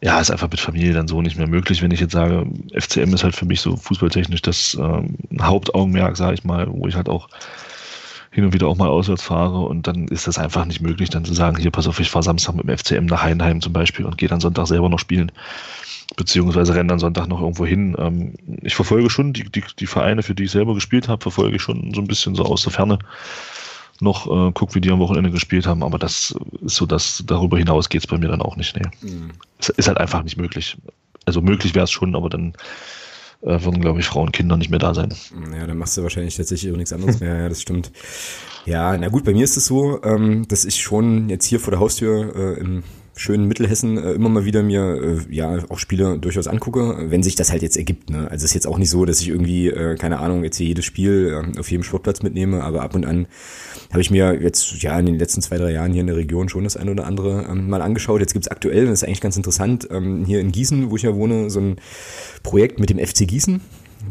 [0.00, 1.82] ja, ist einfach mit Familie dann so nicht mehr möglich.
[1.82, 6.32] Wenn ich jetzt sage, FCM ist halt für mich so fußballtechnisch das ähm, Hauptaugenmerk, sage
[6.32, 7.28] ich mal, wo ich halt auch
[8.30, 11.26] hin und wieder auch mal auswärts fahre und dann ist das einfach nicht möglich, dann
[11.26, 14.06] zu sagen, hier pass auf, ich fahre Samstag mit dem FCM nach Heinheim zum Beispiel
[14.06, 15.30] und gehe dann Sonntag selber noch spielen
[16.16, 17.96] beziehungsweise renne dann Sonntag noch irgendwo hin.
[17.98, 21.56] Ähm, ich verfolge schon die, die, die Vereine, für die ich selber gespielt habe, verfolge
[21.56, 22.98] ich schon so ein bisschen so aus der Ferne
[24.00, 26.34] noch, äh, guck, wie die am Wochenende gespielt haben, aber das
[26.64, 28.76] ist so, dass darüber hinaus geht es bei mir dann auch nicht.
[28.76, 29.08] Nee.
[29.08, 29.30] Mhm.
[29.58, 30.76] Es ist halt einfach nicht möglich.
[31.24, 32.54] Also möglich wäre es schon, aber dann
[33.42, 35.14] äh, würden, glaube ich, Frauen und Kinder nicht mehr da sein.
[35.56, 37.42] Ja, dann machst du wahrscheinlich tatsächlich auch nichts anderes mehr.
[37.42, 37.92] Ja, das stimmt.
[38.64, 41.70] Ja, na gut, bei mir ist es so, ähm, dass ich schon jetzt hier vor
[41.70, 42.82] der Haustür äh, im
[43.14, 47.34] schönen Mittelhessen äh, immer mal wieder mir äh, ja auch Spiele durchaus angucke, wenn sich
[47.34, 48.10] das halt jetzt ergibt.
[48.10, 48.22] Ne?
[48.30, 50.66] Also es ist jetzt auch nicht so, dass ich irgendwie, äh, keine Ahnung, jetzt hier
[50.66, 53.26] jedes Spiel äh, auf jedem Sportplatz mitnehme, aber ab und an
[53.90, 56.48] habe ich mir jetzt ja in den letzten zwei, drei Jahren hier in der Region
[56.48, 58.20] schon das eine oder andere ähm, mal angeschaut.
[58.20, 61.14] Jetzt gibt's aktuell, das ist eigentlich ganz interessant, ähm, hier in Gießen, wo ich ja
[61.14, 61.76] wohne, so ein
[62.42, 63.60] Projekt mit dem FC Gießen.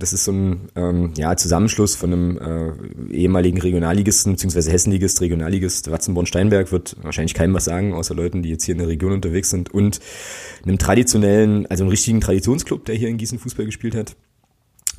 [0.02, 4.72] Das ist so ein ähm, ja, Zusammenschluss von einem äh, ehemaligen Regionalligisten bzw.
[4.72, 8.88] Hessenligist, Regionalligist Watzenborn-Steinberg wird wahrscheinlich keinem was sagen, außer Leuten, die jetzt hier in der
[8.88, 10.00] Region unterwegs sind und
[10.66, 14.16] einem traditionellen, also einem richtigen Traditionsclub, der hier in Gießen Fußball gespielt hat.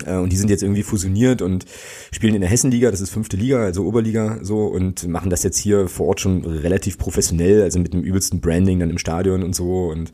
[0.06, 1.66] Äh, und die sind jetzt irgendwie fusioniert und
[2.12, 5.58] spielen in der Hessenliga, das ist fünfte Liga, also Oberliga so und machen das jetzt
[5.58, 9.56] hier vor Ort schon relativ professionell, also mit dem übelsten Branding dann im Stadion und
[9.56, 10.12] so und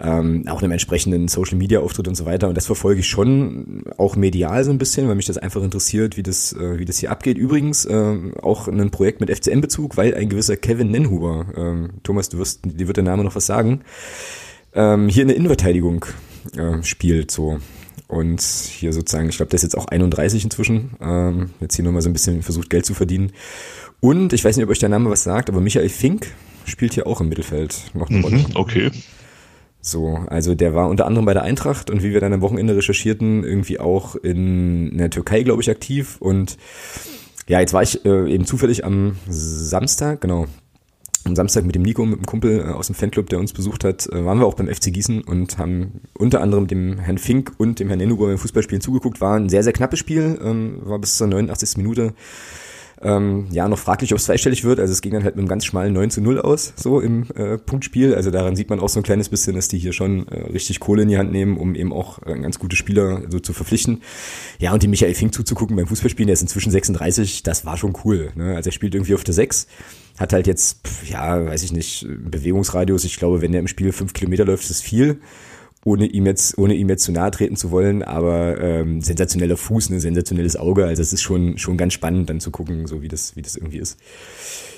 [0.00, 2.48] ähm, auch einem entsprechenden Social Media Auftritt und so weiter.
[2.48, 6.16] Und das verfolge ich schon auch medial so ein bisschen, weil mich das einfach interessiert,
[6.16, 7.36] wie das, äh, wie das hier abgeht.
[7.36, 12.38] Übrigens äh, auch ein Projekt mit FCM-Bezug, weil ein gewisser Kevin Nenhuber, ähm, Thomas, du
[12.38, 13.82] wirst, dir wird der Name noch was sagen,
[14.72, 16.06] ähm, hier in der Innenverteidigung
[16.56, 17.58] äh, spielt so.
[18.08, 20.96] Und hier sozusagen, ich glaube, der ist jetzt auch 31 inzwischen.
[21.00, 23.32] Ähm, jetzt hier nochmal so ein bisschen versucht, Geld zu verdienen.
[24.00, 26.26] Und ich weiß nicht, ob euch der Name was sagt, aber Michael Fink
[26.64, 28.38] spielt hier auch im Mittelfeld noch eine Rolle.
[28.38, 28.90] Mhm, okay.
[29.82, 32.76] So, also der war unter anderem bei der Eintracht und wie wir dann am Wochenende
[32.76, 36.18] recherchierten, irgendwie auch in, der Türkei, glaube ich, aktiv.
[36.20, 36.58] Und
[37.48, 40.46] ja, jetzt war ich äh, eben zufällig am Samstag, genau,
[41.24, 43.84] am Samstag mit dem Nico, mit dem Kumpel äh, aus dem Fanclub, der uns besucht
[43.84, 47.52] hat, äh, waren wir auch beim FC Gießen und haben unter anderem dem Herrn Fink
[47.56, 49.20] und dem Herrn Nenuber beim Fußballspielen zugeguckt.
[49.20, 51.78] War ein sehr, sehr knappes Spiel, ähm, war bis zur 89.
[51.78, 52.12] Minute
[53.02, 54.78] ähm, ja, noch fraglich, ob es zweistellig wird.
[54.78, 57.26] Also es ging dann halt mit einem ganz schmalen 9 zu 0 aus, so im
[57.34, 58.14] äh, Punktspiel.
[58.14, 60.80] Also daran sieht man auch so ein kleines bisschen, dass die hier schon äh, richtig
[60.80, 64.02] Kohle in die Hand nehmen, um eben auch äh, ganz gute Spieler so zu verpflichten.
[64.58, 67.96] Ja, und die Michael Fink zuzugucken beim Fußballspielen, der ist inzwischen 36, das war schon
[68.04, 68.30] cool.
[68.34, 68.54] Ne?
[68.54, 69.66] Also er spielt irgendwie auf der 6
[70.18, 73.04] hat halt jetzt, ja, weiß ich nicht, Bewegungsradius.
[73.04, 75.18] Ich glaube, wenn er im Spiel fünf Kilometer läuft, ist das viel
[75.84, 79.90] ohne ihm jetzt, ohne ihm jetzt zu nahe treten zu wollen, aber ähm, sensationeller Fuß,
[79.90, 80.84] ein ne, sensationelles Auge.
[80.84, 83.56] Also es ist schon schon ganz spannend, dann zu gucken, so wie das wie das
[83.56, 83.98] irgendwie ist.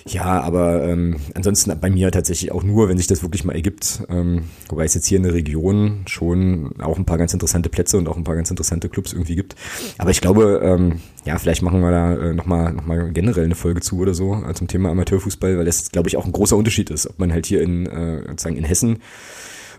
[0.06, 4.02] Ja, aber ähm, ansonsten bei mir tatsächlich auch nur, wenn sich das wirklich mal ergibt.
[4.08, 7.98] Ähm, wobei es jetzt hier in der Region schon auch ein paar ganz interessante Plätze
[7.98, 9.54] und auch ein paar ganz interessante Clubs irgendwie gibt.
[9.98, 13.54] Aber ich glaube, ähm, ja, vielleicht machen wir da äh, nochmal noch mal generell eine
[13.54, 16.56] Folge zu oder so äh, zum Thema Amateurfußball, weil das, glaube ich, auch ein großer
[16.56, 18.98] Unterschied ist, ob man halt hier in, äh, sozusagen in Hessen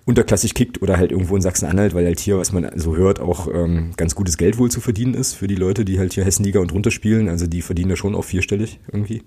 [0.06, 3.48] unterklassig kickt oder halt irgendwo in Sachsen-Anhalt, weil halt hier, was man so hört, auch
[3.54, 6.60] ähm, ganz gutes Geld wohl zu verdienen ist für die Leute, die halt hier Hessenliga
[6.60, 7.30] und runter spielen.
[7.30, 9.24] Also die verdienen da schon auch vierstellig irgendwie.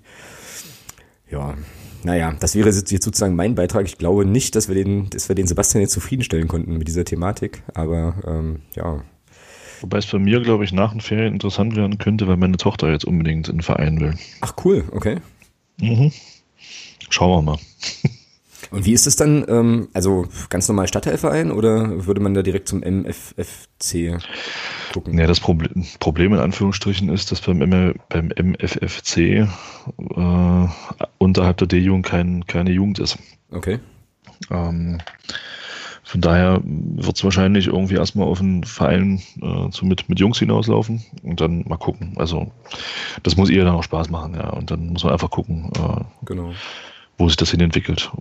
[1.29, 1.55] Ja,
[2.03, 3.85] naja, das wäre jetzt sozusagen mein Beitrag.
[3.85, 7.05] Ich glaube nicht, dass wir den, dass wir den Sebastian jetzt zufriedenstellen konnten mit dieser
[7.05, 9.03] Thematik, aber ähm, ja.
[9.81, 12.89] Wobei es bei mir, glaube ich, nach den Ferien interessant werden könnte, weil meine Tochter
[12.91, 14.15] jetzt unbedingt in den Verein will.
[14.41, 15.17] Ach cool, okay.
[15.79, 16.11] Mhm.
[17.09, 17.59] Schauen wir mal.
[18.71, 19.45] Und wie ist es dann?
[19.47, 24.17] Ähm, also ganz normal Stadtteilverein oder würde man da direkt zum MFFC
[24.93, 25.17] gucken?
[25.17, 29.47] Ja, das Problem, Problem in Anführungsstrichen ist, dass beim, M beim MFFC äh,
[31.17, 33.17] unterhalb der D-Jugend kein, keine Jugend ist.
[33.51, 33.79] Okay.
[34.51, 34.99] Ähm,
[36.03, 40.39] von daher wird es wahrscheinlich irgendwie erstmal auf einen Verein äh, zu mit, mit Jungs
[40.39, 42.13] hinauslaufen und dann mal gucken.
[42.15, 42.51] Also
[43.23, 44.49] das muss ihr dann auch Spaß machen, ja.
[44.51, 45.69] Und dann muss man einfach gucken.
[45.75, 46.53] Äh, genau
[47.17, 48.11] wo sich das hin entwickelt.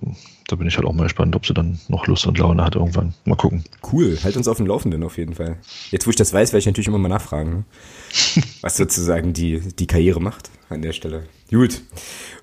[0.48, 2.76] Da bin ich halt auch mal gespannt, ob sie dann noch Lust und Laune hat
[2.76, 3.14] irgendwann.
[3.24, 3.64] Mal gucken.
[3.92, 5.58] Cool, halt uns auf dem Laufenden auf jeden Fall.
[5.90, 7.64] Jetzt, wo ich das weiß, werde ich natürlich immer mal nachfragen, ne?
[8.62, 11.24] was sozusagen die, die Karriere macht an der Stelle.
[11.50, 11.82] Gut.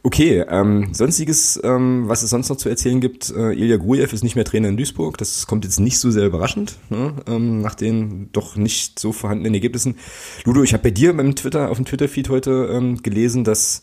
[0.03, 4.23] Okay, ähm, sonstiges, ähm, was es sonst noch zu erzählen gibt, äh, Ilya Grujew ist
[4.23, 5.17] nicht mehr Trainer in Duisburg.
[5.17, 7.15] Das kommt jetzt nicht so sehr überraschend, ne?
[7.27, 9.95] ähm, nach den doch nicht so vorhandenen Ergebnissen.
[10.43, 13.81] Ludo, ich habe bei dir beim Twitter, auf dem Twitter-Feed heute ähm, gelesen, dass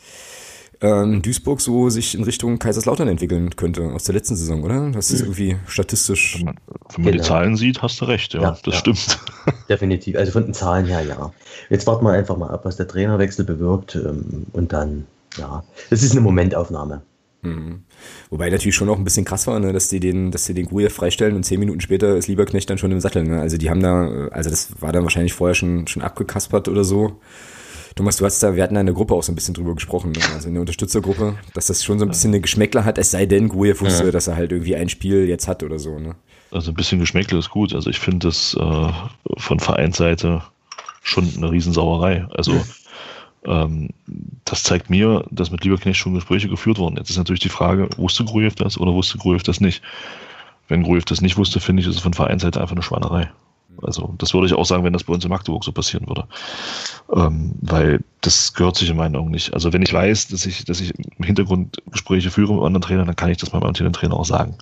[0.82, 4.90] ähm, Duisburg so sich in Richtung Kaiserslautern entwickeln könnte aus der letzten Saison, oder?
[4.90, 6.38] Das ist irgendwie statistisch.
[6.38, 7.22] Wenn man, wenn man genau.
[7.22, 8.80] die Zahlen sieht, hast du recht, ja, ja das ja.
[8.80, 9.18] stimmt.
[9.68, 11.32] Definitiv, also von den Zahlen her, ja.
[11.68, 16.02] Jetzt warten wir einfach mal ab, was der Trainerwechsel bewirkt ähm, und dann, ja, das
[16.02, 17.02] ist eine Momentaufnahme.
[17.42, 17.82] Mhm.
[18.28, 20.66] Wobei natürlich schon auch ein bisschen krass war, ne, dass die den, dass sie den
[20.66, 23.24] Grujew freistellen und zehn Minuten später ist Lieberknecht dann schon im Sattel.
[23.24, 23.40] Ne?
[23.40, 27.20] Also die haben da, also das war dann wahrscheinlich vorher schon, schon abgekaspert oder so.
[28.00, 29.74] Thomas, du hast da, wir hatten da in der Gruppe auch so ein bisschen drüber
[29.74, 30.20] gesprochen, ne?
[30.32, 33.26] also in der Unterstützergruppe, dass das schon so ein bisschen eine Geschmäckler hat, es sei
[33.26, 34.10] denn, Grujew wusste, ja.
[34.10, 35.98] dass er halt irgendwie ein Spiel jetzt hat oder so.
[35.98, 36.14] Ne?
[36.50, 37.74] Also ein bisschen Geschmäckler ist gut.
[37.74, 38.92] Also ich finde das äh,
[39.36, 40.42] von Vereinsseite
[41.02, 42.26] schon eine Riesensauerei.
[42.30, 42.64] Also
[43.44, 43.90] ähm,
[44.46, 46.96] das zeigt mir, dass mit Lieberknecht schon Gespräche geführt wurden.
[46.96, 49.82] Jetzt ist natürlich die Frage, wusste Grujew das oder wusste Grujew das nicht?
[50.68, 53.30] Wenn Grujew das nicht wusste, finde ich, ist es von Vereinsseite einfach eine Schweinerei.
[53.82, 56.26] Also das würde ich auch sagen, wenn das bei uns in Magdeburg so passieren würde.
[57.14, 59.54] Ähm, weil das gehört sich in meinen Augen nicht.
[59.54, 63.06] Also wenn ich weiß, dass ich, dass ich im Hintergrund Gespräche führe mit anderen Trainern,
[63.06, 64.56] dann kann ich das meinem Trainer auch sagen.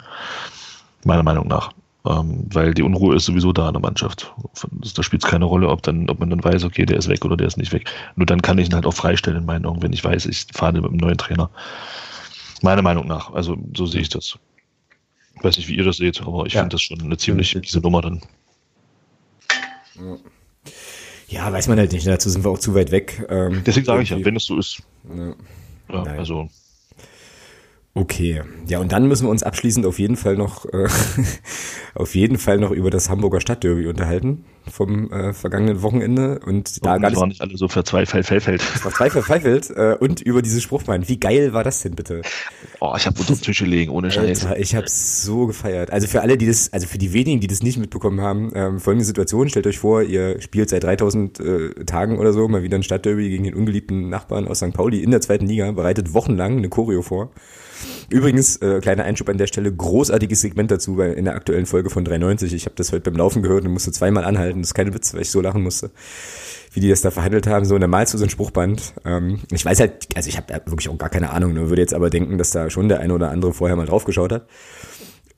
[1.05, 1.73] Meiner Meinung nach.
[2.07, 4.32] Ähm, weil die Unruhe ist sowieso da in der Mannschaft.
[4.95, 7.24] Da spielt es keine Rolle, ob, dann, ob man dann weiß, okay, der ist weg
[7.24, 7.90] oder der ist nicht weg.
[8.16, 10.47] Nur dann kann ich ihn halt auch freistellen in meinen Augen, wenn ich weiß, ich
[10.53, 11.51] fahre mit einem neuen Trainer.
[12.62, 13.32] Meiner Meinung nach.
[13.32, 14.39] Also so sehe ich das.
[15.36, 16.61] Ich weiß nicht, wie ihr das seht, aber ich ja.
[16.61, 18.23] finde das schon eine ziemlich diese Nummer dann.
[21.28, 22.06] Ja, weiß man halt nicht.
[22.06, 23.26] Dazu sind wir auch zu weit weg.
[23.28, 24.82] Ähm, Deswegen sage ich ja, wenn es so ist.
[25.14, 25.34] Ja,
[25.92, 26.48] ja also
[27.94, 30.86] Okay, ja und dann müssen wir uns abschließend auf jeden Fall noch äh,
[31.94, 36.98] auf jeden Fall noch über das Hamburger Stadtderby unterhalten vom äh, vergangenen Wochenende und da
[36.98, 38.62] gar nicht, waren nicht alle so verzweifelt, Feldfeld.
[38.62, 41.09] Verzweifelt, Feldfeld äh, und über dieses Spruchband.
[41.09, 42.23] Wie geil war das denn bitte?
[42.81, 44.44] Oh, ich habe unter den Tisch gelegen, ohne Scheiß.
[44.44, 45.90] Alter, ich habe so gefeiert.
[45.90, 48.78] Also für alle, die das, also für die wenigen, die das nicht mitbekommen haben, ähm,
[48.81, 52.77] folgende Situation: Stellt euch vor, ihr spielt seit 3000 äh, Tagen oder so mal wieder
[52.77, 54.73] ein Stadtderby gegen den ungeliebten Nachbarn aus St.
[54.73, 57.31] Pauli in der zweiten Liga, bereitet wochenlang eine Choreo vor.
[58.10, 61.90] Übrigens, äh, kleiner Einschub an der Stelle, großartiges Segment dazu, weil in der aktuellen Folge
[61.90, 64.74] von 390, ich habe das heute beim Laufen gehört und musste zweimal anhalten, das ist
[64.74, 65.90] keine Witz, weil ich so lachen musste,
[66.72, 68.94] wie die das da verhandelt haben, so, und dann malst du so ein Spruchband.
[69.05, 71.94] Ähm, ich weiß halt, also ich habe wirklich auch gar keine Ahnung, nur würde jetzt
[71.94, 74.48] aber denken, dass da schon der eine oder andere vorher mal drauf geschaut hat.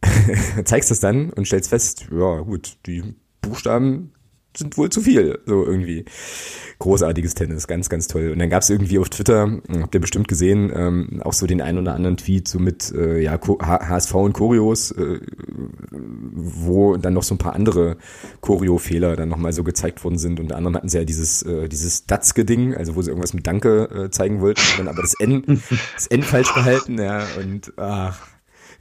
[0.64, 4.12] Zeigst das dann und stellst fest, ja gut, die Buchstaben
[4.56, 6.04] sind wohl zu viel, so irgendwie.
[6.78, 8.30] Großartiges Tennis, ganz, ganz toll.
[8.30, 11.60] Und dann gab es irgendwie auf Twitter, habt ihr bestimmt gesehen, ähm, auch so den
[11.60, 15.20] einen oder anderen Tweet so mit äh, ja, HSV und Choreos, äh,
[15.90, 17.98] wo dann noch so ein paar andere
[18.40, 20.40] Choreo-Fehler dann nochmal so gezeigt worden sind.
[20.40, 24.06] Unter anderem hatten sie ja dieses, äh, dieses Datzke-Ding, also wo sie irgendwas mit Danke
[24.06, 25.62] äh, zeigen wollten, dann aber das N,
[25.94, 28.29] das N falsch gehalten, ja, und ach,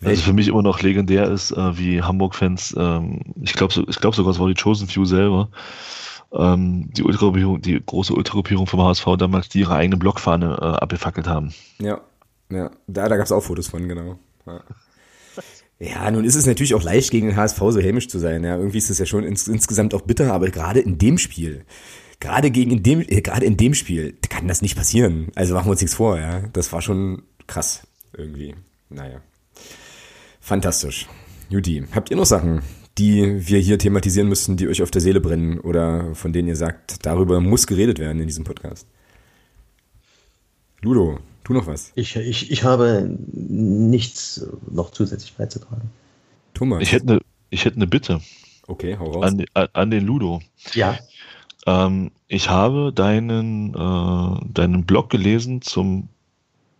[0.03, 3.99] also für mich immer noch legendär ist, äh, wie Hamburg-Fans, ähm, ich glaube so, ich
[3.99, 5.49] glaub sogar, es war die Chosen Few selber,
[6.31, 11.27] ähm, die Ultragruppierung, die große Ultragruppierung vom HSV damals, die ihre eigene Blockfahne äh, abgefackelt
[11.27, 11.53] haben.
[11.79, 12.01] Ja,
[12.51, 14.17] ja, da, da gab es auch Fotos von, genau.
[14.45, 14.61] Ja.
[15.81, 18.43] Ja, nun ist es natürlich auch leicht, gegen den HSV so hämisch zu sein.
[18.43, 21.63] Ja, irgendwie ist es ja schon ins, insgesamt auch bitter, aber gerade in dem Spiel,
[22.19, 25.29] gerade gegen in dem, äh, gerade in dem Spiel kann das nicht passieren.
[25.35, 26.41] Also machen wir uns nichts vor, ja.
[26.51, 28.55] Das war schon krass irgendwie.
[28.89, 29.21] Naja.
[30.49, 31.07] Fantastisch.
[31.47, 32.63] Judy, habt ihr noch Sachen,
[32.97, 36.55] die wir hier thematisieren müssen, die euch auf der Seele brennen oder von denen ihr
[36.55, 38.87] sagt, darüber muss geredet werden in diesem Podcast?
[40.81, 41.91] Ludo, tu noch was.
[41.93, 45.91] Ich, ich, ich habe nichts noch zusätzlich beizutragen.
[46.55, 46.81] Thomas.
[46.81, 47.19] Ich hätte eine,
[47.51, 48.19] ich hätte eine Bitte.
[48.65, 49.25] Okay, hau raus.
[49.25, 50.41] An, an den Ludo.
[50.73, 50.97] Ja.
[51.67, 56.09] Ähm, ich habe deinen, äh, deinen Blog gelesen zum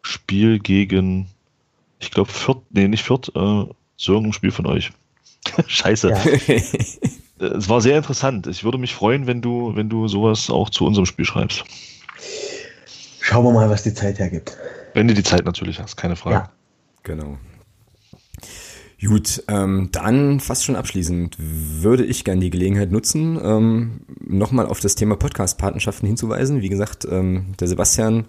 [0.01, 1.27] Spiel gegen
[1.99, 3.65] ich glaube, Fürth, nee, nicht Fürth, äh,
[3.97, 4.91] so irgendein Spiel von euch.
[5.67, 6.13] Scheiße.
[7.41, 8.47] Es war sehr interessant.
[8.47, 11.63] Ich würde mich freuen, wenn du, wenn du sowas auch zu unserem Spiel schreibst.
[13.21, 14.57] Schauen wir mal, was die Zeit hergibt.
[14.93, 16.35] Wenn du die Zeit natürlich hast, keine Frage.
[16.35, 16.51] Ja.
[17.03, 17.37] Genau.
[19.07, 24.81] Gut, ähm, dann fast schon abschließend würde ich gerne die Gelegenheit nutzen, ähm, nochmal auf
[24.81, 26.61] das Thema Podcast-Patenschaften hinzuweisen.
[26.61, 28.25] Wie gesagt, ähm, der Sebastian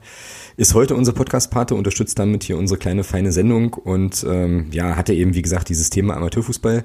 [0.56, 5.12] ist heute unser Podcast-Pate, unterstützt damit hier unsere kleine feine Sendung und ähm, ja, hatte
[5.12, 6.84] eben, wie gesagt, dieses Thema Amateurfußball.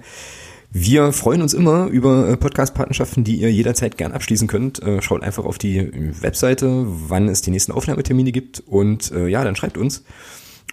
[0.71, 4.81] Wir freuen uns immer über äh, Podcast-Patenschaften, die ihr jederzeit gern abschließen könnt.
[4.81, 5.91] Äh, schaut einfach auf die
[6.21, 10.03] Webseite, wann es die nächsten Aufnahmetermine gibt und äh, ja, dann schreibt uns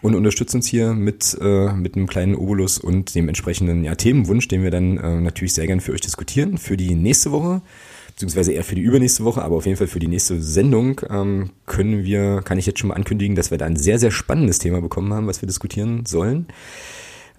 [0.02, 4.48] und unterstützt uns hier mit, äh, mit einem kleinen Obolus und dem entsprechenden ja, Themenwunsch,
[4.48, 7.62] den wir dann äh, natürlich sehr gerne für euch diskutieren für die nächste Woche,
[8.08, 11.50] beziehungsweise eher für die übernächste Woche, aber auf jeden Fall für die nächste Sendung ähm,
[11.66, 14.58] können wir, kann ich jetzt schon mal ankündigen, dass wir da ein sehr, sehr spannendes
[14.58, 16.46] Thema bekommen haben, was wir diskutieren sollen.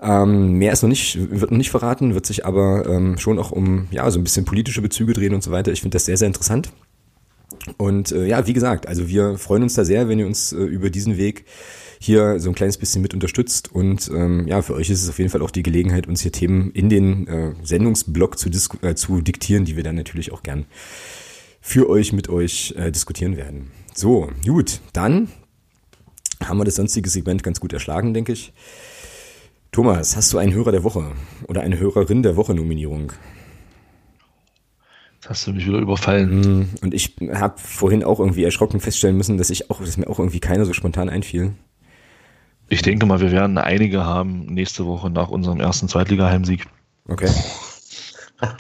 [0.02, 3.52] Ähm, mehr ist noch nicht, wird noch nicht verraten, wird sich aber ähm, schon auch
[3.52, 5.72] um ja so ein bisschen politische Bezüge drehen und so weiter.
[5.72, 6.72] Ich finde das sehr, sehr interessant.
[7.78, 10.58] Und äh, ja, wie gesagt, also wir freuen uns da sehr, wenn ihr uns äh,
[10.58, 11.46] über diesen Weg
[12.04, 13.72] hier so ein kleines bisschen mit unterstützt.
[13.72, 16.34] Und ähm, ja, für euch ist es auf jeden Fall auch die Gelegenheit, uns hier
[16.34, 18.50] Themen in den äh, Sendungsblock zu,
[18.82, 20.66] äh, zu diktieren, die wir dann natürlich auch gern
[21.62, 23.72] für euch mit euch äh, diskutieren werden.
[23.94, 25.30] So, gut, dann
[26.44, 28.52] haben wir das sonstige Segment ganz gut erschlagen, denke ich.
[29.72, 31.14] Thomas, hast du einen Hörer der Woche
[31.48, 33.14] oder eine Hörerin der Woche Nominierung?
[35.16, 36.42] Jetzt hast du mich wieder überfallen.
[36.42, 40.10] Mm, und ich habe vorhin auch irgendwie erschrocken feststellen müssen, dass ich auch, dass mir
[40.10, 41.54] auch irgendwie keiner so spontan einfiel.
[42.74, 46.66] Ich denke mal, wir werden einige haben nächste Woche nach unserem ersten Zweitliga-Heimsieg.
[47.08, 47.30] Okay.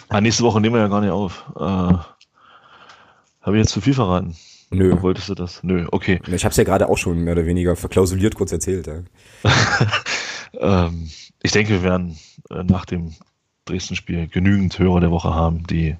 [0.09, 1.43] ah, nächste Woche nehmen wir ja gar nicht auf.
[1.55, 2.05] Äh, Habe
[3.47, 4.35] ich jetzt zu viel verraten?
[4.69, 5.01] Nö.
[5.01, 5.63] Wolltest du das?
[5.63, 6.21] Nö, okay.
[6.27, 8.85] Ich habe es ja gerade auch schon mehr oder weniger verklausuliert kurz erzählt.
[8.85, 9.01] Ja.
[10.85, 11.09] ähm,
[11.41, 12.15] ich denke, wir werden
[12.51, 13.15] äh, nach dem
[13.65, 15.95] Dresden-Spiel genügend Hörer der Woche haben, die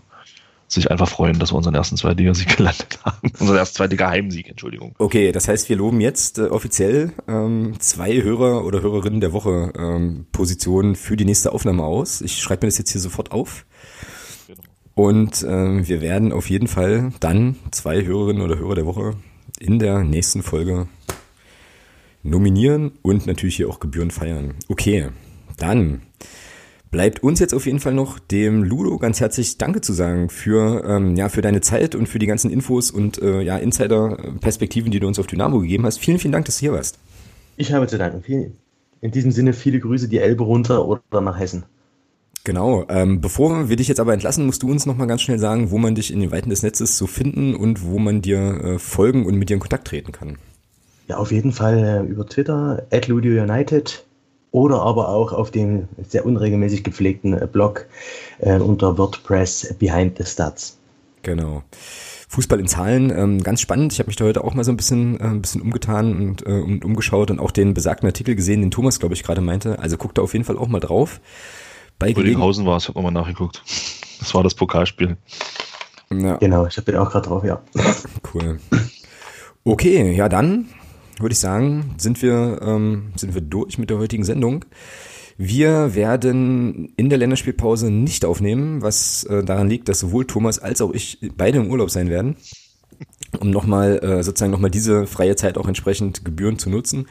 [0.73, 3.31] sich einfach freuen, dass wir unseren ersten Zweitligasieg gelandet haben.
[3.39, 4.95] unseren ersten Zweitliga-Heimsieg, Entschuldigung.
[4.97, 9.73] Okay, das heißt, wir loben jetzt äh, offiziell ähm, zwei Hörer oder Hörerinnen der Woche
[9.77, 12.21] ähm, Positionen für die nächste Aufnahme aus.
[12.21, 13.65] Ich schreibe mir das jetzt hier sofort auf.
[14.47, 14.61] Genau.
[14.95, 19.15] Und ähm, wir werden auf jeden Fall dann zwei Hörerinnen oder Hörer der Woche
[19.59, 20.87] in der nächsten Folge
[22.23, 24.55] nominieren und natürlich hier auch Gebühren feiern.
[24.69, 25.09] Okay,
[25.57, 26.01] dann
[26.93, 30.85] bleibt uns jetzt auf jeden Fall noch dem Ludo ganz herzlich Danke zu sagen für,
[30.87, 34.99] ähm, ja, für deine Zeit und für die ganzen Infos und äh, ja, Insider-Perspektiven, die
[34.99, 35.97] du uns auf Dynamo gegeben hast.
[35.97, 36.99] Vielen, vielen Dank, dass du hier warst.
[37.57, 38.53] Ich habe zu danken.
[39.01, 41.63] In diesem Sinne viele Grüße die Elbe runter oder nach Hessen.
[42.43, 42.85] Genau.
[42.89, 45.71] Ähm, bevor wir dich jetzt aber entlassen, musst du uns noch mal ganz schnell sagen,
[45.71, 48.79] wo man dich in den Weiten des Netzes so finden und wo man dir äh,
[48.79, 50.37] folgen und mit dir in Kontakt treten kann.
[51.07, 54.05] Ja, auf jeden Fall äh, über Twitter, at Ludio United
[54.53, 57.87] oder aber auch auf dem sehr unregelmäßig gepflegten äh, Blog
[58.39, 60.77] äh, unter WordPress Behind the Stats.
[61.23, 61.63] Genau.
[62.29, 63.93] Fußball in Zahlen, ähm, ganz spannend.
[63.93, 66.45] Ich habe mich da heute auch mal so ein bisschen, äh, ein bisschen umgetan und,
[66.45, 69.79] äh, und umgeschaut und auch den besagten Artikel gesehen, den Thomas, glaube ich, gerade meinte.
[69.79, 71.19] Also guckt da auf jeden Fall auch mal drauf.
[71.97, 73.63] Bei Gelegen war es, ich habe nochmal nachgeguckt.
[74.19, 75.17] Das war das Pokalspiel.
[76.11, 76.37] Ja.
[76.37, 77.59] Genau, ich bin auch gerade drauf, ja.
[78.33, 78.59] Cool.
[79.63, 80.67] Okay, ja dann
[81.19, 84.65] würde ich sagen, sind wir, ähm, sind wir durch mit der heutigen Sendung.
[85.37, 90.81] Wir werden in der Länderspielpause nicht aufnehmen, was äh, daran liegt, dass sowohl Thomas als
[90.81, 92.35] auch ich beide im Urlaub sein werden,
[93.39, 97.07] um nochmal äh, sozusagen nochmal diese freie Zeit auch entsprechend Gebühren zu nutzen.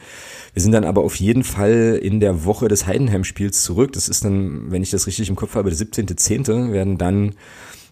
[0.53, 3.91] Wir sind dann aber auf jeden Fall in der Woche des Heidenheim-Spiels zurück.
[3.91, 6.71] Das ist dann, wenn ich das richtig im Kopf habe, der 17.10.
[6.71, 7.35] werden dann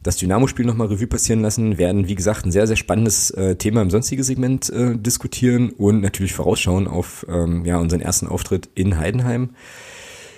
[0.04, 3.82] das Dynamo-Spiel nochmal Revue passieren lassen, werden, wie gesagt, ein sehr, sehr spannendes äh, Thema
[3.82, 8.98] im sonstigen Segment äh, diskutieren und natürlich vorausschauen auf ähm, ja, unseren ersten Auftritt in
[8.98, 9.52] Heidenheim.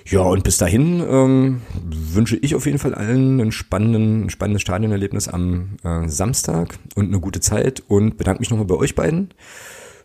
[0.05, 4.61] Ja, und bis dahin ähm, wünsche ich auf jeden Fall allen ein, spannenden, ein spannendes
[4.61, 9.29] Stadionerlebnis am äh, Samstag und eine gute Zeit und bedanke mich nochmal bei euch beiden.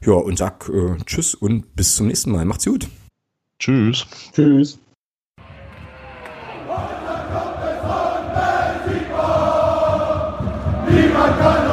[0.07, 2.45] Ja, und sag äh, Tschüss und bis zum nächsten Mal.
[2.45, 2.89] Macht's gut.
[3.59, 4.07] Tschüss.
[4.33, 4.79] Tschüss.
[11.19, 11.68] Marcano.